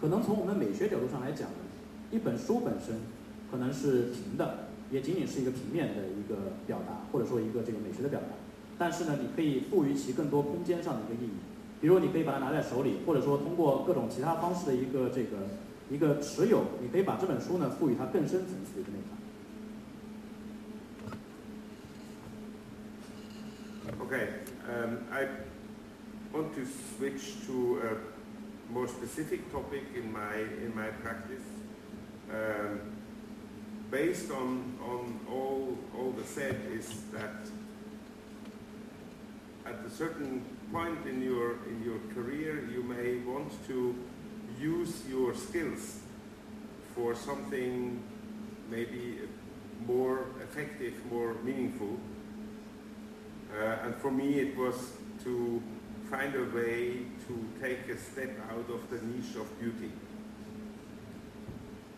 [0.00, 1.48] 可能从我们美学角度上来讲，
[2.10, 2.96] 一本书本身。
[3.50, 8.26] 可能是平的，也仅仅是一个平面的一个表达，或者说一个这个美学的表达。
[8.78, 11.32] 但是呢，你可以赋予其更多空间上的一个意义。
[11.80, 15.46] 比如，你可以把它拿在手里，或者说通过各种其他方式的一个这个
[15.90, 19.16] 一个持有，你可以把这本书呢赋予它更深层次的一个内涵。
[24.06, 24.28] Okay,
[24.66, 25.28] um, I
[26.32, 27.96] want to switch to a
[28.72, 31.44] more specific topic in my in my practice.
[32.30, 32.95] Um,
[33.96, 37.36] based on, on all, all the said is that
[39.64, 43.96] at a certain point in your, in your career you may want to
[44.60, 46.00] use your skills
[46.94, 48.02] for something
[48.70, 49.18] maybe
[49.86, 51.98] more effective, more meaningful.
[53.58, 54.92] Uh, and for me it was
[55.24, 55.62] to
[56.10, 59.90] find a way to take a step out of the niche of beauty.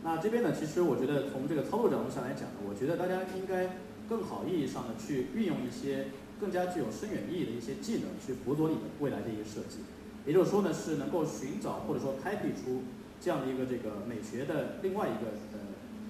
[0.03, 3.77] 那这边呢，其实我觉得从这个操作角度上来讲呢，我觉得大家应该
[4.09, 6.07] 更好意义上的去运用一些
[6.41, 9.79] 更加具有深远意义的一些技能，去辅佐你的未来的一个设计。
[10.25, 12.83] 也就是说呢，是能够寻找或者说开辟出
[13.21, 15.59] 这样的一个这个美学的另外一个呃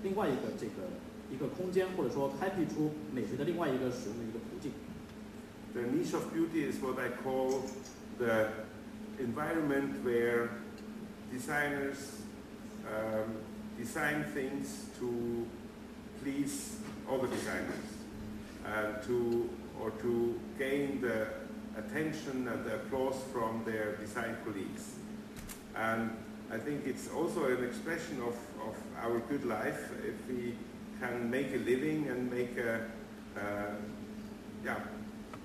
[0.02, 0.90] 另外一个这个
[1.32, 4.72] 一个空间，或者说开辟出美学的另外一个使用的一个途径。
[5.72, 7.62] The niche of beauty is what I call
[8.18, 8.48] the
[9.18, 10.48] environment where
[11.32, 12.22] designers
[12.86, 13.47] um,
[13.78, 15.46] design things to
[16.22, 16.76] please
[17.10, 17.88] other designers
[18.66, 19.48] and to
[19.80, 21.28] or to gain the
[21.76, 24.96] attention and the applause from their design colleagues.
[25.76, 26.10] And
[26.50, 28.34] I think it's also an expression of,
[28.66, 30.54] of our good life if we
[31.00, 32.80] can make a living and make a
[33.36, 33.70] uh,
[34.64, 34.80] yeah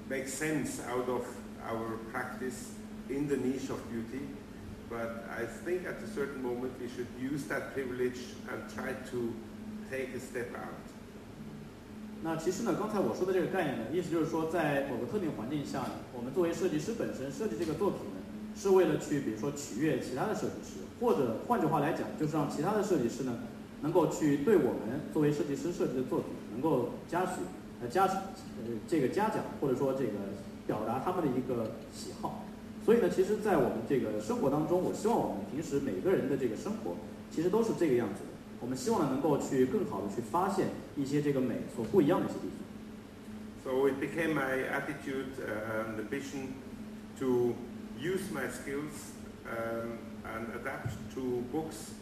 [0.10, 1.28] make sense out of
[1.68, 2.72] our practice
[3.10, 4.26] in the niche of beauty.
[4.94, 9.34] But I think at a certain moment we should use that privilege and try to
[9.90, 10.78] take a step out.
[12.22, 18.22] 那其实呢，刚才我说的这个概念呢，意思就是说，在某个特定环境下呢，我们作为设计师本身设计这个作品呢，
[18.56, 23.40] 是为了去比如说取悦其他的设计师，或者换句话来讲，就是让其他的设计师呢，
[23.82, 27.42] 能够去对我们作为设计师设计的作品能够嘉许
[27.82, 30.14] 呃嘉呃这个嘉奖，或者说这个
[30.68, 32.43] 表达他们的一个喜好。
[32.86, 36.98] 所以呢，其实，在我们这个生活当中，我希望我们平时每个人的这个生活，
[37.32, 38.30] 其实都是这个样子的。
[38.60, 42.64] 我们希望，能够去更好的去发现一些这个美所不一样的一些地方。
[43.64, 46.56] So it became my attitude and ambition
[47.20, 47.56] to
[47.98, 49.14] use my skills
[49.48, 51.94] um, and adapt to books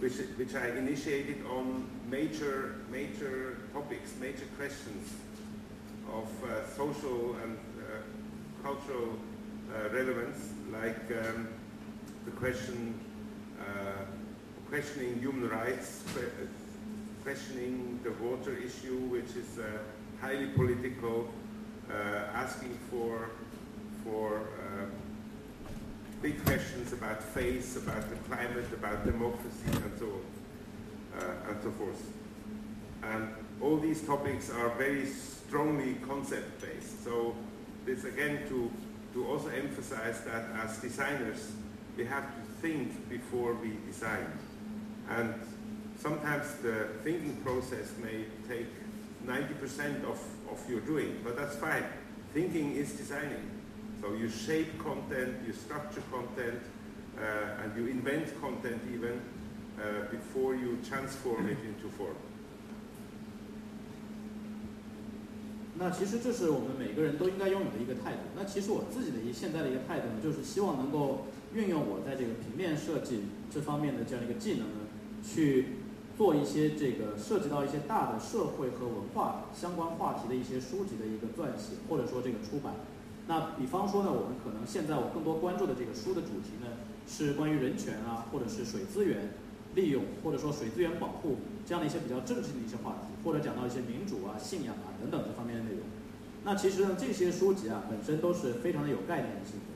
[0.00, 5.14] which, which I initiated on major, major topics, major questions
[6.12, 6.28] of
[6.76, 7.56] social and
[8.62, 9.16] cultural
[9.92, 11.48] relevance, like um,
[12.24, 12.94] the question
[13.60, 14.04] uh,
[14.68, 16.02] questioning human rights,
[17.22, 19.64] questioning the water issue, which is uh,
[20.20, 21.28] highly political,
[21.90, 21.94] uh,
[22.34, 23.30] asking for
[24.04, 24.86] for uh,
[26.20, 31.70] big questions about faith, about the climate, about democracy, and so on, uh, and so
[31.72, 32.12] forth.
[33.02, 33.28] And
[33.60, 37.04] all these topics are very strongly concept-based.
[37.04, 37.34] So
[37.86, 38.70] this again to
[39.14, 41.52] to also emphasize that as designers,
[41.96, 44.26] we have to think before we design.
[45.08, 45.34] And
[45.98, 48.66] sometimes the thinking process may take
[49.24, 50.20] 90% of,
[50.50, 51.84] of your doing, but that's fine.
[52.32, 53.50] Thinking is designing.
[54.00, 56.60] So you shape content, you structure content,
[57.16, 59.22] uh, and you invent content even
[59.78, 62.16] uh, before you transform it into form.
[65.76, 68.20] 那其实这是我们每个人都应该拥有的一个态度。
[68.36, 73.22] 那其实我自己的一现在的一个态度呢，就是希望能够运用我在这个平面设计
[73.52, 74.86] 这方面的这样一个技能呢，
[75.24, 75.66] 去
[76.16, 82.74] 做一些这个涉及到一些大的社会和文化相关话题的一些书籍的一个撰写，或者说这个出版。
[83.26, 86.68] 那比方说呢，我们可能现在我更多关注的这个书的主题呢，
[87.08, 89.30] 是关于人权啊，或者是水资源
[89.74, 95.80] 利用，或者说水资源保护这样的一些比较政治性的一些话题，或者讲到一些民主啊、信仰啊等等这方面的内容。
[96.44, 99.74] 那其实呢，这些书籍啊本身都是非常的有概念性的。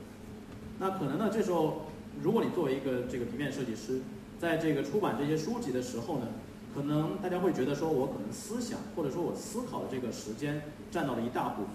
[0.79, 1.87] 那可能呢，这时候
[2.21, 4.01] 如果你作为一个这个平面设计师，
[4.39, 6.27] 在这个出版这些书籍的时候呢，
[6.73, 10.61] 可能大家会觉得说我可能思想或者说我思考的这个时间
[10.91, 11.73] 占到了一大部分，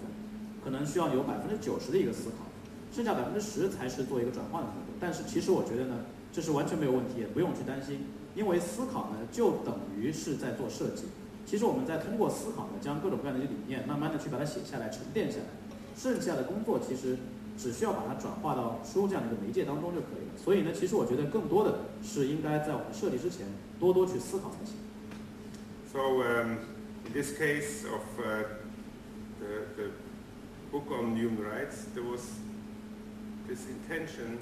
[0.63, 2.47] 可能需要有百分之九十的一个思考，
[2.91, 4.95] 剩下百分之十才是做一个转换的工作。
[4.99, 6.05] 但是其实我觉得呢，
[6.35, 11.05] 这是完全没有问题，也不用去担心，因为思考呢就等于是在做设计。
[11.45, 15.45] 其实我们在通过思考呢，将各种各样的一些理念，慢慢的去把它写下来、沉淀下来，
[15.95, 17.17] 剩下的工作其实
[17.57, 20.35] 只需要把它转化到书这样的一个媒介当中就可以了。
[20.43, 23.47] 所以呢，其实我觉得更多的是应该在我们设计之前
[23.79, 24.75] 多多去思考才行。
[25.93, 26.57] So um,
[27.07, 28.43] in this case of uh,
[29.39, 29.91] the, the
[30.69, 32.19] book on human rights, there was
[33.47, 34.39] this intention.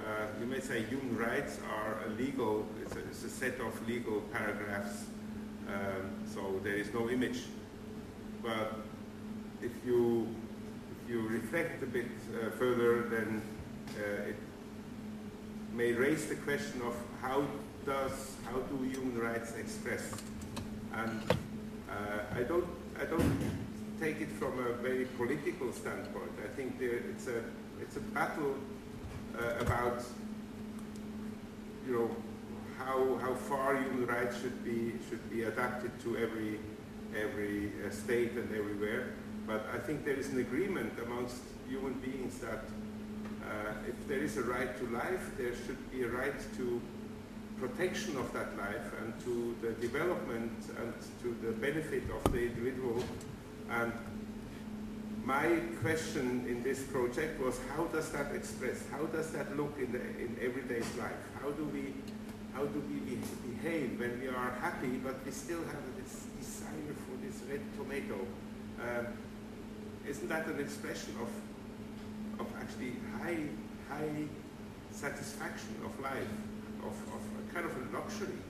[0.00, 3.88] Uh, you may say human rights are a legal, it's a, it's a set of
[3.88, 5.04] legal paragraphs,
[5.68, 7.42] um, so there is no image.
[8.42, 8.76] But
[9.62, 10.26] if you
[11.04, 13.42] if you reflect a bit uh, further, then
[13.98, 14.36] uh, it
[15.74, 17.44] may raise the question of how
[17.84, 20.12] does how do human rights express
[20.94, 21.20] and
[21.88, 22.66] uh, I don't
[23.00, 23.38] I don't
[24.00, 26.32] take it from a very political standpoint.
[26.42, 27.42] I think there, it's a
[27.80, 28.54] it's a battle
[29.40, 30.04] uh, about
[31.86, 32.10] you know
[32.78, 36.58] how how far human rights should be should be adapted to every
[37.16, 39.12] every uh, state and everywhere.
[39.46, 42.64] But I think there is an agreement amongst human beings that
[43.42, 46.80] uh, if there is a right to life, there should be a right to
[47.58, 53.02] protection of that life and to the development and to the benefit of the individual.
[53.68, 53.92] And
[55.24, 58.82] my question in this project was how does that express?
[58.90, 61.20] How does that look in, the, in everyday's life?
[61.40, 61.94] How do we,
[62.54, 66.94] how do we be, behave when we are happy but we still have this desire
[67.06, 68.26] for this red tomato?
[68.80, 69.06] Um,
[70.08, 73.44] isn't that an expression of, of actually high,
[73.88, 74.24] high
[74.90, 76.32] satisfaction of life,
[76.82, 78.40] of, of a kind of a luxury?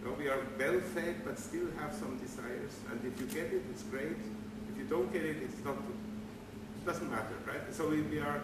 [0.00, 3.52] You know, we are well fed but still have some desires and if you get
[3.52, 4.16] it, it's great
[4.89, 7.73] don't get it, it's not, it doesn't matter, right?
[7.73, 8.41] So we, we, are,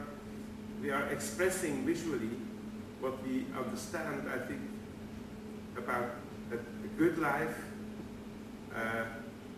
[0.81, 2.31] we are expressing visually
[3.01, 4.61] what we understand, I think,
[5.77, 6.15] about
[6.51, 7.55] a, a good life.
[8.73, 9.05] Uh,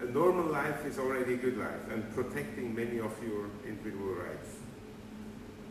[0.01, 4.57] a normal life is already a good life and protecting many of your individual rights.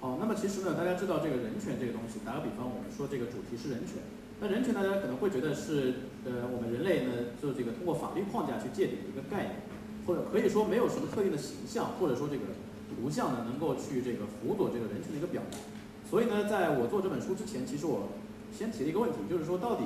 [0.01, 4.01] 好，那么其实呢，大家知道这个人权这个东西，打个比方，我们说这个主题是人权，
[4.41, 7.13] 那人权大家可能会觉得是呃我们人类呢，
[7.43, 9.64] 就这个通过法律框架去界定的一个概念。
[10.06, 12.44] 或者可以说没有什么特定的形象，或者说这个
[12.90, 15.58] 图像呢，能够去这个辅佐这个人群的一个表达。
[16.10, 18.10] 所以呢，在我做这本书之前，其实我
[18.54, 19.84] 先提了一个问题，就是说到底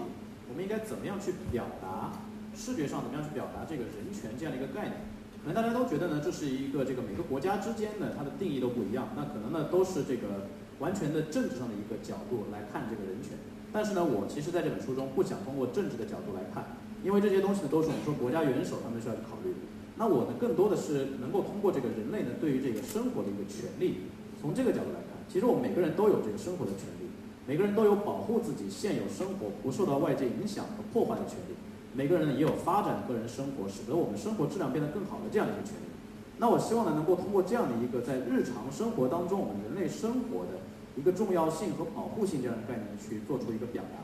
[0.49, 2.11] 我们应该怎么样去表达
[2.53, 5.07] 视觉上怎么样去表达这个人权这样的一个概念？
[5.39, 13.39] 可能大家都觉得呢，这是一个这个每个国家之间呢，它的定义都不一样，那可能呢都是这个完全的政治上的一个角度来看这个人权。
[13.71, 16.75] 但是呢，我其实在这本书中不想通过政治的角度来看，
[17.05, 19.59] 因为这些东西呢都是我们说国家元首他们需要去考虑的。
[19.99, 24.07] 那我呢，更多的是能够通过这个人类呢，对于这个生活的一个权利，
[24.39, 27.11] 从这个角度来看，其实我们每个人都有这个生活的权利，
[27.45, 31.53] 每个人都有保护自己现有生活不受到外界影响和破坏的权利，
[31.93, 35.91] 每个人呢也有发展个人生活，使得我们生活质量变得更好的这样的一个权利。
[36.37, 40.63] 那我希望呢，能够通过这样的一个在日常生活当中我们人类生活的
[40.95, 43.99] 一个重要性和保护性这样的概念去做出一个表达。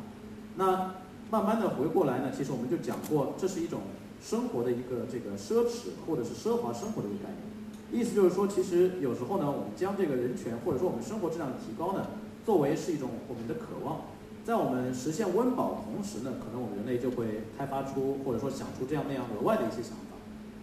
[0.58, 0.96] 那
[1.32, 3.80] 慢慢的回过来呢，其实我们就讲过，这是一种。
[4.22, 12.08] 生活的一个这个奢侈或者是奢华生活的一个概念，意思就是说，其实有时候呢，我们将这个人权或者说我们生活质量的提高呢，
[12.46, 14.02] 作为是一种我们的渴望，
[14.44, 20.18] 在我们实现温饱同时呢，可能我们人类就会开发出或者说想出这样那样额外的一些想法，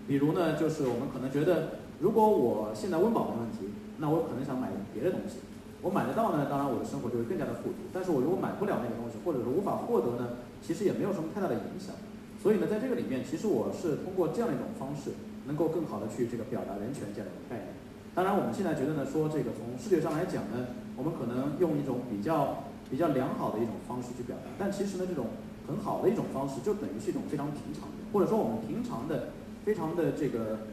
[0.09, 5.39] 比如呢，就是我们可能觉得，如果我现在温饱没问题，那我可能想买别的东西，
[5.83, 11.95] 我买得到呢，当然我的生活就会更加的富足，但是我如果买不了那个东西，或者是无法获得呢，其实也没有什么太大的影响。
[12.43, 15.13] 所以呢，在这个里面，其实我是通过这样一种方式，
[15.47, 17.69] 能够更好的去这个表达人权这样一种概念。
[18.15, 24.51] 当然，我们现在觉得呢，说这个从视觉上来讲呢，我们可能用一种比较比较良好的一种方式去表达。
[24.59, 25.27] 但其实呢，这种
[25.69, 29.31] 很好的一种方式，就等于是一种非常平常的，或者说我们平常的、
[29.65, 30.67] 非常的这个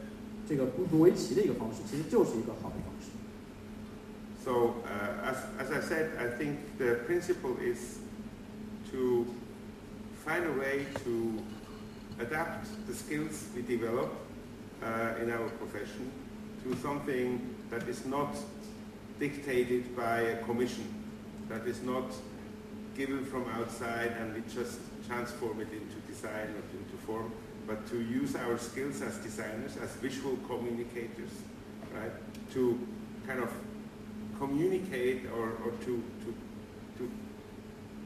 [0.48, 3.14] 这个不足为奇的一个方式，其实就是一个好的方式。
[4.42, 4.74] So,
[5.22, 8.00] as as I said, I think the principle is
[8.90, 9.26] to
[10.26, 11.42] find a way to
[12.20, 14.12] adapt the skills we develop
[14.82, 16.10] uh, in our profession
[16.62, 18.36] to something that is not
[19.18, 20.86] dictated by a commission,
[21.48, 22.04] that is not
[22.96, 27.32] given from outside and we just transform it into design or into form,
[27.66, 31.30] but to use our skills as designers, as visual communicators,
[31.94, 32.12] right,
[32.52, 32.78] to
[33.26, 33.50] kind of
[34.38, 36.34] communicate or, or to, to,
[36.98, 37.10] to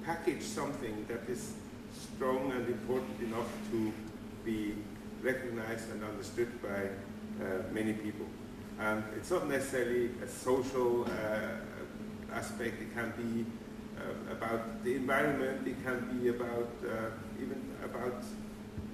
[0.05, 1.55] package something that is
[2.17, 3.93] strong and important enough to
[4.45, 4.75] be
[5.23, 6.85] recognized and understood by
[7.45, 8.27] uh, many people.
[8.79, 13.47] And it's not necessarily a social uh, aspect, it can be
[13.99, 17.11] uh, about the environment, it can be about uh,
[17.41, 18.25] even about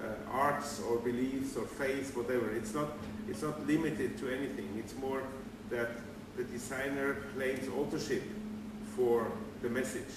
[0.00, 2.50] uh, arts or beliefs or faith, whatever.
[2.50, 2.92] It's not,
[3.28, 4.68] it's not limited to anything.
[4.78, 5.22] It's more
[5.70, 5.90] that
[6.36, 8.22] the designer claims authorship
[8.96, 9.30] for
[9.62, 10.12] the message,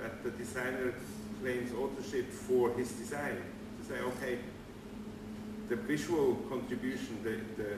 [0.00, 0.94] that the designer
[1.40, 3.42] claims authorship for his design.
[3.80, 4.38] To say, okay,
[5.68, 7.70] the visual contribution, the, the,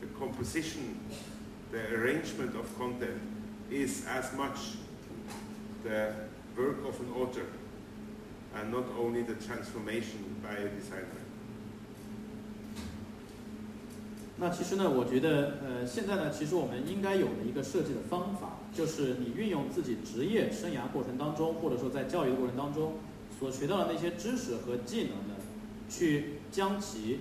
[0.00, 1.00] the composition,
[1.70, 3.20] the arrangement of content
[3.70, 4.58] is as much
[5.84, 6.14] the
[6.56, 7.46] work of an author
[8.54, 11.06] and not only the transformation by a designer.
[14.40, 22.92] 那其实呢，我觉得，呃，现在呢，其实我们应该有的一个设计的方法，就是你运用自己职业生涯过程当中，或者说在教育的过程当中，
[23.36, 25.34] 所学到的那些知识和技能呢，
[25.90, 27.18] 去将其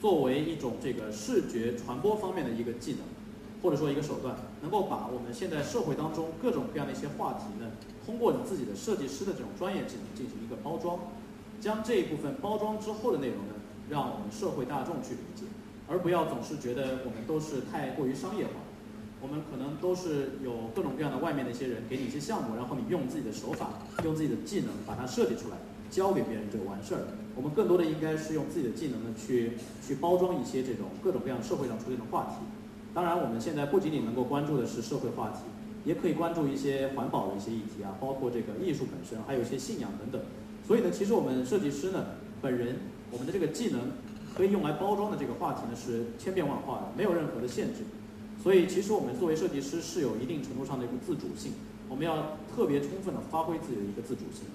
[0.00, 3.00] 作为一种这个视觉传播方面的一个技能，
[3.60, 7.72] 或者说一个手段，能够把我们现在社会当中各种各样的一些话题呢，
[8.06, 11.00] 通过你自己的设计师的这种专业技能进行一个包装，
[11.60, 13.54] 将这一部分包装之后的内容呢，
[13.90, 15.42] 让我们社会大众去理解，
[15.90, 18.52] 而不要总是觉得我们都是太过于商业化。
[19.20, 23.68] 我们可能都是有各种各样的外面的一些人给你一些项目，然后你用自己的手法，
[24.02, 25.56] 用自己的技能把它设计出来，
[25.90, 27.02] 交给别人就完事儿。
[27.36, 29.52] 我们更多的应该是用自己的技能呢去
[29.86, 32.46] 去包装一些这种各种各样社会上出现的话题。
[32.94, 35.40] 当然，我们现在不仅仅能够关注的是社会话题，
[35.84, 40.22] 也可以关注一些环保的一些议题啊，包括这个艺术本身，还有一些信仰等等。
[40.66, 42.06] 所以呢，其实我们设计师呢，
[42.40, 42.76] 本人
[43.10, 43.80] 我们的这个技能
[44.36, 47.82] 可以用来包装的这个话题呢，是千变万化的，没有任何的限制。
[48.42, 51.52] 所以，其实我们作为设计师是有一定程度上的一个自主性，
[51.90, 54.46] 我们要特别充分的发挥自己的一个自主性。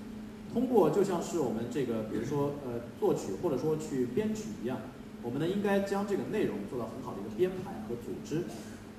[0.52, 4.80] 通过就像是我们这个，比如说呃作曲或者说去编曲一样，
[5.22, 8.46] 我们呢应该将这个内容做到很好的一个编排和组织，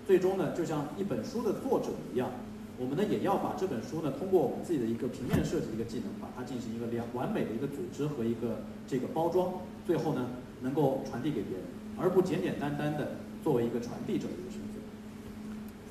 [0.06, 2.30] 最终呢就像一本书的作者一样，
[2.78, 9.50] 我们呢也要把这本书呢通过我们自己的一个平面设计的一个技能，把它进行一个良完美的一个组织和一个这个包装，
[9.84, 10.28] 最后呢
[10.61, 11.65] 能够传递给别人，
[11.97, 14.71] 而不简简单单的作为一个传递者的一个身份。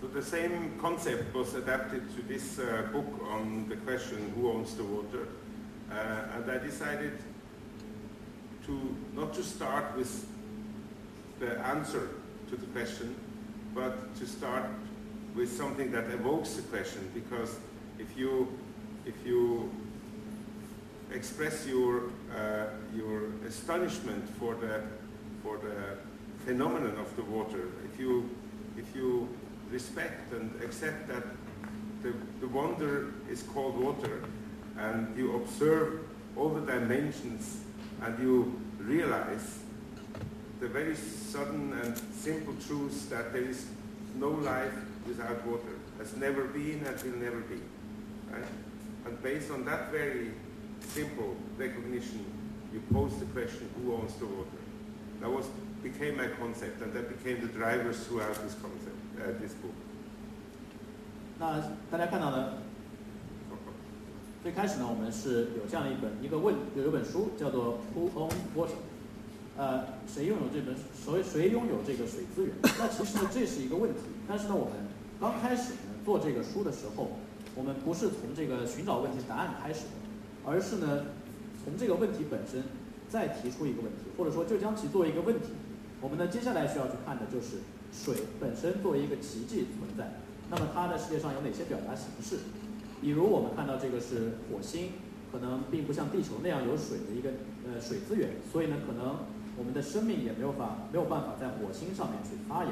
[0.00, 4.74] So the same concept was adapted to this uh, book on the question who owns
[4.74, 5.28] the water.
[5.90, 7.12] Uh, and I decided
[8.66, 8.72] to
[9.14, 10.24] not to start with
[11.38, 12.08] the answer
[12.48, 13.14] to the question,
[13.74, 14.64] but to start
[15.34, 17.10] with something that evokes the question.
[17.12, 17.58] Because
[17.98, 18.48] if you
[19.04, 19.68] if you
[21.15, 22.65] express your uh,
[22.95, 24.83] your astonishment for the
[25.41, 25.97] for the
[26.45, 28.29] phenomenon of the water, if you
[28.77, 29.27] if you
[29.71, 31.23] respect and accept that
[32.03, 34.23] the, the wonder is called water,
[34.77, 36.01] and you observe
[36.35, 37.61] all the dimensions
[38.01, 39.59] and you realize
[40.59, 43.65] the very sudden and simple truth that there is
[44.15, 44.73] no life
[45.07, 47.59] without water, has never been and will never be.
[48.31, 48.43] Right?
[49.05, 50.31] And based on that very
[50.85, 52.23] simple recognition,
[52.73, 54.61] you pose the question, who owns the water?
[55.21, 55.45] That was
[55.81, 59.73] became my concept, and that became the drivers throughout this concept, uh, this book.
[61.39, 62.53] 那大家看到呢，
[64.43, 68.77] 最开始呢，我们是有这样一本一个问有一本书叫做 Who Owns Water？
[69.57, 72.53] 呃，谁拥有这本谁谁拥有这个水资源？
[72.77, 73.99] 那其实呢，这是一个问题。
[74.27, 74.73] 但是呢，我们
[75.19, 77.11] 刚开始呢做这个书的时候，
[77.55, 79.91] 我们不是从这个寻找问题答案开始的，
[80.45, 81.05] 而是呢
[81.63, 82.63] 从这个问题本身
[83.09, 85.53] 再提出一个问题，或者说就将其作为一个问题。
[86.01, 87.57] 我们呢接下来需要去看的就是
[87.91, 90.21] 水本身作为一个奇迹存在。
[90.49, 92.37] 那么它在世界上有哪些表达形式？
[93.01, 94.91] 比如我们看到这个是火星，
[95.31, 97.29] 可能并不像地球那样有水的一个
[97.65, 99.25] 呃水资源，所以呢，可能
[99.57, 102.71] 我们的生命也没有法没有办法在火星上面去发芽。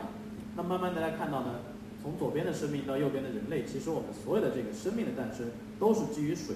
[0.56, 1.56] 那慢慢大家看到呢，
[2.02, 5.48] 从左边的生命到右边的人类，其实我们所有的这个生命的诞生
[5.80, 6.56] 都是基于水。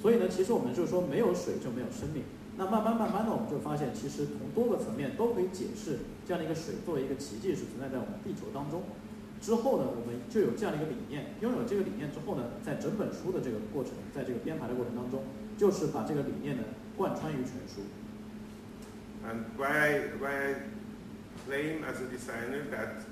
[0.00, 2.24] 所以呢，其实我们就是说没有水就没有生命。
[2.56, 8.82] 那慢慢慢慢的，我们就发现，其实从多个层面都可以解释这样的一个水作为一个奇迹是存在在我们地球当中。
[9.40, 11.32] 之后呢，我们就有这样的一个理念。
[11.40, 15.22] 拥有这个理念之后呢，在整本书的这个过程，在这个编排的过程当中，
[15.56, 16.64] 就是把这个理念呢
[16.96, 17.80] 贯穿于全书。
[19.24, 20.54] And why why I
[21.48, 23.04] claim as a designer that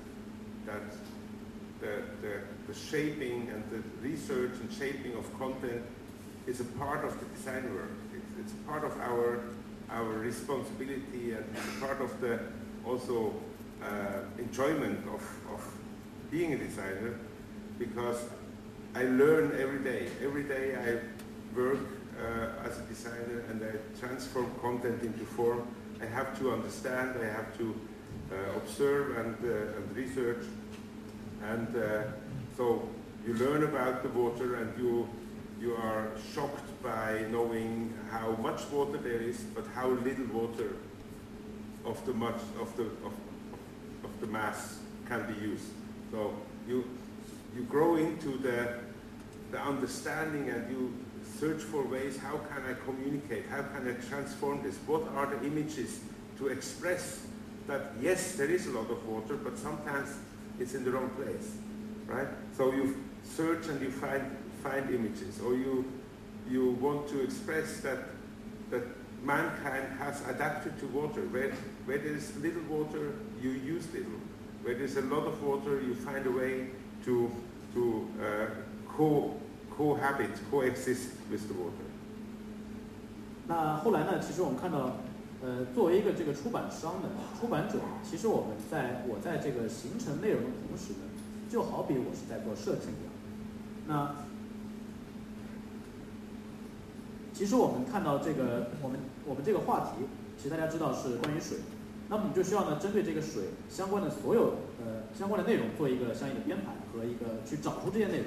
[0.68, 0.84] that
[1.80, 2.32] the, the,
[2.66, 5.80] the shaping and the research and shaping of content
[6.48, 7.90] is a part of the design work.
[8.14, 9.40] It's, it's part of our
[9.90, 12.38] our responsibility and it's part of the
[12.84, 13.34] also
[13.82, 15.22] uh, enjoyment of,
[15.52, 15.66] of
[16.30, 17.18] being a designer
[17.78, 18.28] because
[18.94, 20.08] I learn every day.
[20.22, 21.78] Every day I work
[22.20, 25.66] uh, as a designer and I transform content into form.
[26.02, 27.74] I have to understand, I have to
[28.30, 30.44] uh, observe and, uh, and research.
[31.44, 32.02] And uh,
[32.56, 32.88] so
[33.26, 35.08] you learn about the water and you,
[35.60, 40.76] you are shocked by knowing how much water there is, but how little water
[41.84, 43.12] of the much of the of,
[44.04, 44.78] of the mass
[45.08, 45.64] can be used.
[46.10, 46.34] So
[46.66, 46.84] you,
[47.56, 48.80] you grow into the,
[49.50, 50.94] the understanding and you
[51.38, 53.46] search for ways, how can I communicate?
[53.46, 54.76] How can I transform this?
[54.86, 56.00] What are the images
[56.38, 57.26] to express
[57.66, 60.16] that, yes, there is a lot of water, but sometimes
[60.58, 61.56] it's in the wrong place,
[62.06, 62.28] right?
[62.56, 64.24] So you search and you find,
[64.61, 65.85] find images, or you,
[66.49, 67.99] you want to express that,
[68.69, 68.83] that
[69.23, 71.21] mankind has adapted to water.
[71.31, 71.51] Where,
[71.85, 74.19] where there is little water, you use little
[74.63, 76.67] where there's a lot of water, you find a way
[77.03, 77.29] to,
[77.73, 78.47] to uh,
[78.87, 79.35] co,
[79.69, 81.83] cohabit, coexist with the water.
[83.45, 84.21] 那后来呢？
[84.21, 84.95] 其实我们看到，
[85.43, 87.77] 呃，作为一个这个出版商的出版者，
[88.09, 91.11] 其实我们在我在这个形成内容的同时呢，
[91.51, 93.11] 就好比我是在做设计一样。
[93.85, 94.15] 那
[97.38, 100.02] 其实我们看到这个，我们我们这个话题，
[100.36, 101.58] 其实大家知道是关于水。
[102.10, 108.26] 那么我们就需要呢，针对这个水相关的所有呃相关的内容做一个相应的编排和一个去找出这些内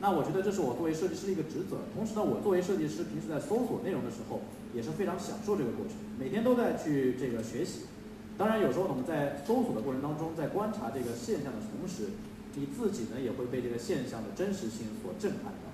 [0.00, 1.78] 那我觉得这是我作为设计师的一个职责。
[1.94, 4.42] 同时呢，我作为设计师，平时在搜索内容的时候
[4.74, 7.86] 也是非常享受这个过程，每天都在去这个学习。
[8.34, 12.18] 当然，有时候我们在搜索的过程当中，在观察这个现象的同时，
[12.58, 15.69] 你自己呢也会被这个现象的真实性所震撼到。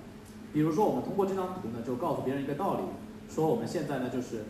[0.57, 2.81] 比如说，我们通过这张图呢，就告诉别人一个道理，
[3.29, 4.41] 说我们现在呢就是。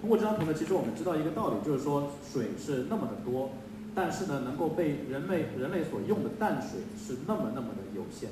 [0.00, 3.50] 通过这张图呢，其实我们知道一个道理，就是说水是那么的多，
[3.94, 8.30] 但是呢，能够被人类人类所用的淡水是那么那么的有限。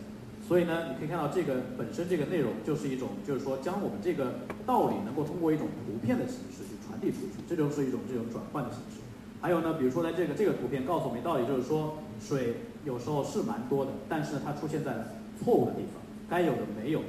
[0.48, 4.32] 所以呢，你可以看到这个本身这个内容就是一种，就是说将我们这个
[4.64, 9.04] 道理能够通过一种图片的形式去传递出去，这就是一种这种转换的形式。
[9.42, 12.54] 还有呢，比如说在这个这个图片告诉我们道理，就是说水
[12.86, 17.02] 有时候是蛮多的，但是呢，它出现在错误的地方，该有的没有。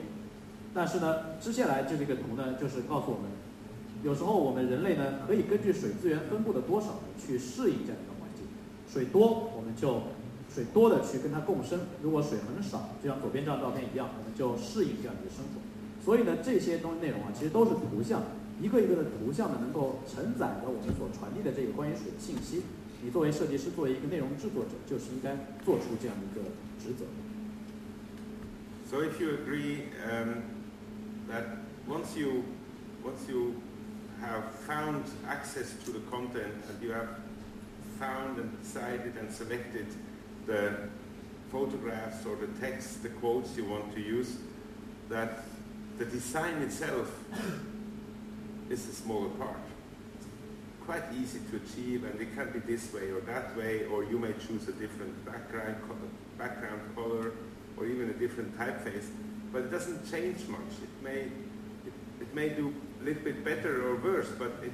[0.73, 3.30] 但是呢，接下来这个图呢，就是告诉我们。
[4.01, 8.47] 有时候我们人类呢，可以根据水资源分布的多少去适应这样一个环境。
[8.88, 10.03] 水多，我们就
[10.47, 15.60] 水多的去跟它共生；如果水很少，就像左边这张照片一样，我们就适应这样一个生活。
[15.99, 18.23] 所以呢，这些东西内容啊，其实都是图像，
[18.61, 22.64] 一个一个的图像呢，能够承载着我们所传递的这个关于水的信息。
[23.03, 25.35] 你作为设计师，作为一个内容制作者，就是应该
[25.65, 27.03] 做出这样一个职责。
[28.90, 30.44] So if you agree um,
[31.28, 31.45] that
[31.86, 32.44] once you
[33.03, 33.61] once you
[34.20, 37.07] have found access to the content and you have
[37.99, 39.86] found and decided and selected
[40.48, 40.90] the
[41.52, 44.38] photographs or the text, the quotes you want to use,
[45.07, 45.44] that
[45.99, 47.16] the design itself
[48.72, 49.56] is the smaller part.
[50.18, 54.03] It's quite easy to achieve and it can be this way or that way or
[54.03, 55.76] you may choose a different background,
[56.40, 57.34] background color
[57.80, 59.10] or even a different typeface,
[59.51, 60.60] but it doesn't change much.
[60.84, 61.22] It may,
[61.85, 64.72] it, it may do a little bit better or worse, but it,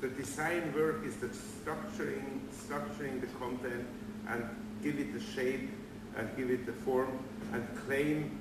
[0.00, 3.86] the design work is the structuring, structuring the content
[4.28, 4.44] and
[4.82, 5.70] give it the shape
[6.16, 7.18] and give it the form
[7.52, 8.38] and claim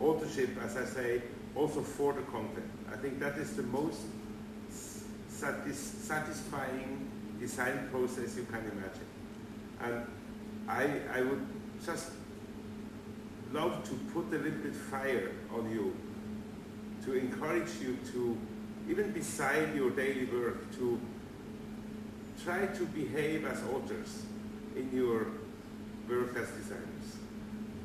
[0.00, 1.22] authorship, as I say,
[1.54, 2.68] also for the content.
[2.92, 4.00] I think that is the most
[5.28, 9.06] satis satisfying design process you can imagine.
[9.80, 10.06] And
[10.68, 11.46] I, I would
[11.84, 12.10] just
[13.53, 15.93] love to put a little bit fire on you
[17.05, 18.37] to encourage you to,
[18.89, 20.99] even beside your daily work, to
[22.43, 24.23] try to behave as authors
[24.75, 25.27] in your
[26.07, 27.17] work as designers.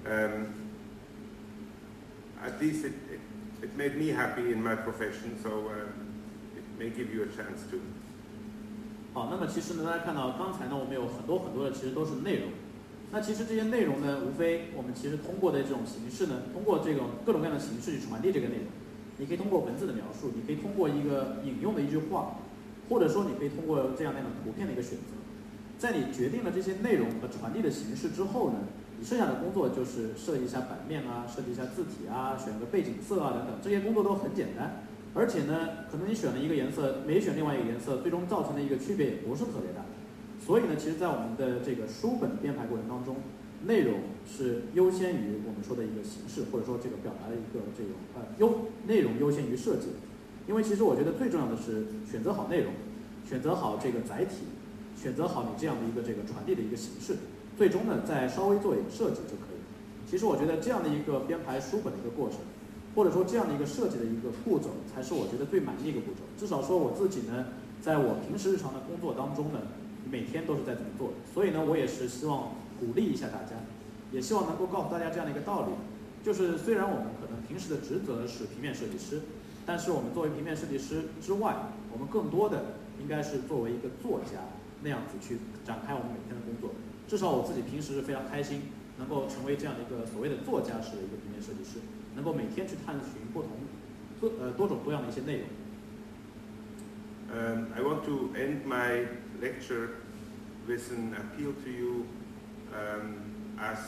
[0.07, 0.55] Um,
[2.45, 3.21] at least it, it,
[3.63, 7.63] it, made me happy in my profession, so uh, it may give you a chance
[7.71, 7.81] to.
[9.15, 12.51] 好，那么其实呢，大家看到刚才呢，我们有很多很多的其实都是内容。
[13.12, 18.66] 那其实这些内容呢，无非我们其实通过的这种形式呢，通过这种各种各样的形式去传递这个内容。
[19.18, 22.40] 你可以通过文字的描述，你可以通过一个引用的一句话，
[22.90, 25.20] 或者说你可以通过这样那样的图片的一个选择。
[25.78, 28.60] 在你决定了这些内容和传递的形式之后呢，
[28.98, 34.84] 你剩下的工作就是设计一下版面啊，设计一下字体啊，选个背景色啊等等，这些工作都很简单。
[35.14, 39.84] 而且呢，可能你选了一个颜色，没选另外一个颜色，最终造成的一个区别也不是特别大。
[40.46, 43.16] 所以呢，其实，在我们的这个书本编排过程当中。
[43.64, 49.90] 内容是优先于我们说的一个形式，或者说这个表达的一个这种呃优内容优先于设计，
[50.48, 52.74] 因为其实我觉得最重要的是选择好内容，
[53.24, 54.50] 选择好这个载体，
[55.00, 57.16] 选择好你这样的一个这个传递的一个形式，
[57.56, 59.62] 最终呢再稍微做一个设计就可以。
[60.10, 62.40] 其实我觉得这样的一个编排书本的一个过程，
[62.96, 66.26] 或者说这样的一个设计的一个步骤，才是我觉得最满意的一个步骤。
[66.36, 67.46] 至少说我自己呢，
[67.80, 69.62] 在我平时日常的工作当中呢，
[70.12, 71.14] 每天都是在这么做。
[71.34, 72.60] 所以呢，我也是希望。
[72.82, 73.54] 鼓励一下大家，
[74.12, 75.72] 也希望能够告诉大家这样的一个道理，
[76.26, 79.22] 就是虽然我们可能平时的职责是平面设计师，
[79.68, 81.56] 但是我们作为平面设计师之外，
[81.94, 84.42] 我们更多的应该是作为一个作家
[84.82, 86.74] 那样子去展开我们每天的工作。
[87.08, 88.64] 至少我自己平时是非常开心，
[88.98, 91.78] 能够成为这样的一个所谓的作家式的一个平面设计师，
[92.16, 93.52] 能够每天去探寻不同
[94.20, 95.46] 多呃多种多样的一些内容。
[97.30, 99.06] Um, I want to end my
[99.40, 100.01] lecture
[100.72, 102.08] an appeal to you.
[102.74, 103.80] um, as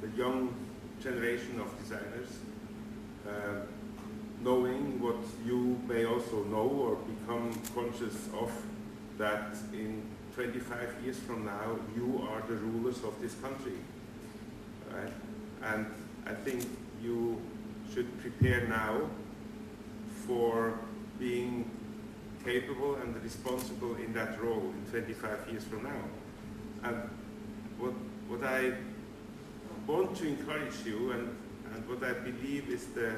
[0.00, 0.54] the young
[1.02, 2.28] generation of designers,
[3.26, 3.60] uh,
[4.40, 5.16] knowing what
[5.46, 8.50] you may also know or become conscious of,
[9.18, 10.02] that in
[10.34, 13.78] 25 years from now, you are the rulers of this country.
[14.90, 15.12] Right?
[15.62, 15.86] And
[16.26, 16.66] I think
[17.02, 17.40] you
[17.92, 19.02] should prepare now
[20.26, 20.78] for
[21.18, 21.70] being
[22.44, 26.02] capable and responsible in that role in 25 years from now.
[26.84, 26.96] And
[27.78, 27.92] what,
[28.28, 28.72] what I
[29.86, 31.36] want to encourage you and,
[31.74, 33.12] and what I believe is the,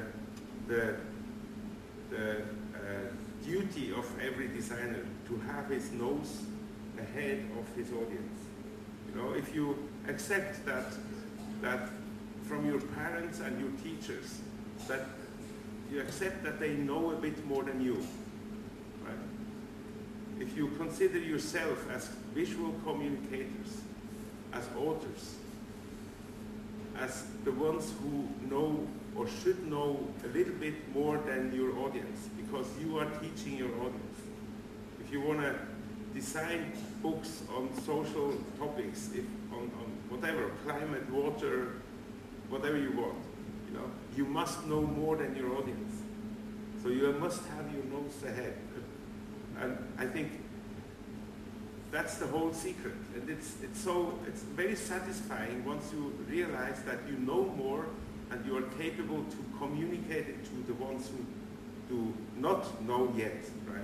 [0.67, 0.95] the,
[2.09, 2.31] the
[2.75, 6.43] uh, duty of every designer to have his nose
[6.99, 8.39] ahead of his audience.
[9.09, 10.85] You know, if you accept that,
[11.61, 11.89] that
[12.43, 14.39] from your parents and your teachers,
[14.87, 15.01] that
[15.91, 18.05] you accept that they know a bit more than you,
[20.39, 23.81] if you consider yourself as visual communicators,
[24.53, 25.35] as authors,
[26.97, 32.29] as the ones who know or should know a little bit more than your audience,
[32.37, 34.19] because you are teaching your audience.
[34.99, 35.55] If you want to
[36.13, 36.71] design
[37.01, 41.73] books on social topics, if on, on whatever, climate, water,
[42.49, 43.17] whatever you want,
[43.69, 46.01] you know, you must know more than your audience.
[46.83, 48.57] So you must have your nose ahead.
[49.61, 50.31] And I think
[51.91, 52.95] that's the whole secret.
[53.15, 57.85] And it's, it's so, it's very satisfying once you realize that you know more
[58.31, 63.37] and you are capable to communicate it to the ones who do not know yet,
[63.67, 63.81] right?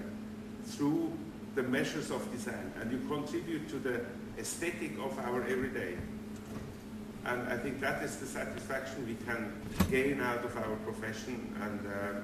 [0.66, 1.12] Through
[1.56, 2.74] the measures of design.
[2.82, 4.02] And you contribute to the
[4.38, 5.96] aesthetic of our everyday.
[7.26, 9.54] And I think that is the satisfaction we can
[9.92, 12.20] gain out of our profession and uh,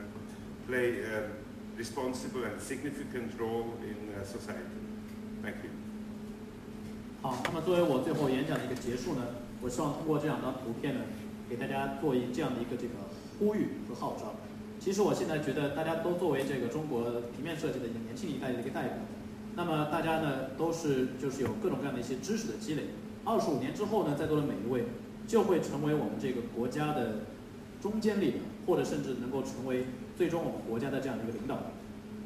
[0.68, 1.30] play a
[1.78, 4.82] responsible and significant role in society.
[5.44, 5.72] Thank you.
[7.22, 9.22] 好，那么作为我最后演讲的一个结束呢，
[9.62, 11.02] 我希望通过这两张图片呢，
[11.49, 12.94] 给大家做一这样的一个这个
[13.38, 14.36] 呼吁和号召。
[14.80, 18.98] 其实我现在觉得大家都作为这个中国平面设计的一个年轻一代的一个代表，
[19.56, 22.84] 那么大家呢都是就是有各种各样的一些知识的积累。
[23.26, 24.86] 二十五年之后呢，在座的每一位
[25.28, 27.26] 就会成为我们这个国家的
[27.82, 29.86] 中坚力量，或者甚至能够成为
[30.18, 31.64] 最终我们国家的这样的一个领导人。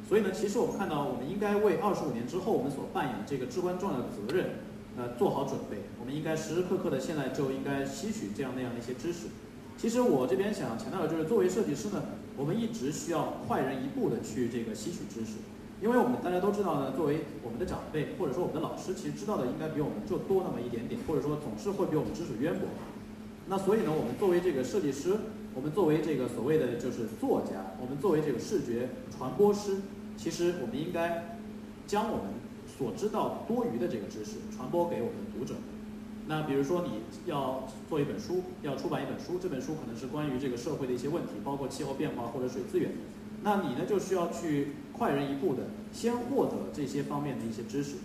[0.08, 4.50] 所以呢，其实我们看到，我们应该为二十五年之后我们所扮演的这个至关重要的责任。
[4.94, 9.28] 呃，做好准备，我们应该时时刻刻的现在就应该吸取这样那样的一些知识。
[9.78, 12.02] 其实我这边想强调的就是，作为设计师呢，
[12.36, 15.38] 我们一直需要快人一步的去这个吸取知识，
[15.80, 22.68] 因为我们大家都知道呢，作为我们的长辈或者说我们的老师，其实知道的应该比我们就多那么一点点，或者说总是会比我们知识渊博。
[23.48, 25.16] 那所以呢，我们作为这个设计师，
[25.54, 29.78] 我们作为这个所谓的就是作家，我们作为这个视觉传播师，
[30.16, 31.38] 其实我们应该
[31.86, 32.42] 将我们。
[32.78, 35.54] 所知道多余的这个知识传播给我们的读者。
[36.26, 42.92] 那比如说你要做一本书，要出版一本书，这本书可能是关于这个社会的一些问题，包括气候变化或者水资源。
[43.42, 47.96] 那你呢就需要去快人一步的先获得这些方面的一些知识，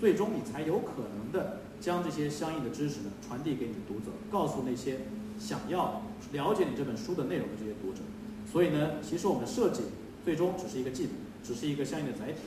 [0.00, 4.98] 最终你才有可能的将这些相应的知识呢传递给你的读者，告诉那些
[5.38, 6.02] 想要
[6.32, 8.00] 了解你这本书的内容的这些读者。
[8.50, 9.82] 所以呢，其实我们的设计
[10.24, 11.12] 最终只是一个技能，
[11.42, 12.38] 只是一个相应的载体，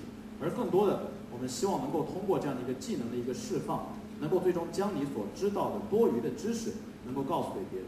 [0.41, 1.11] 而更多的。
[1.31, 6.73] 我们希望能够通过这样的一个技能的一个释放，能够最终将你所知道的多余的知识
[7.05, 7.87] 能够告诉给别人。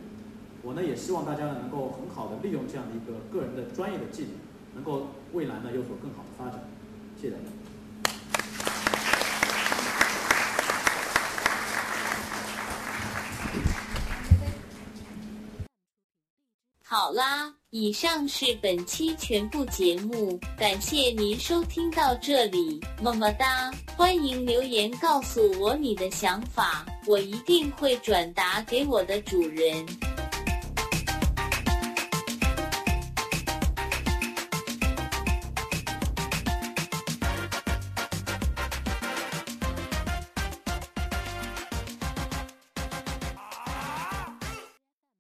[0.64, 4.32] 我呢也希望大家呢能够很好的利用这样的一个个人的专业的技能，
[4.76, 6.64] 能够未来呢有所更好的发展。
[7.20, 7.61] 谢谢大家。
[16.94, 23.72] 好啦，以上是本期全部节目，感谢您收听到这里，么么哒！
[23.96, 29.86] 欢迎留言告诉我你的想法，我一定会转达给我的主人。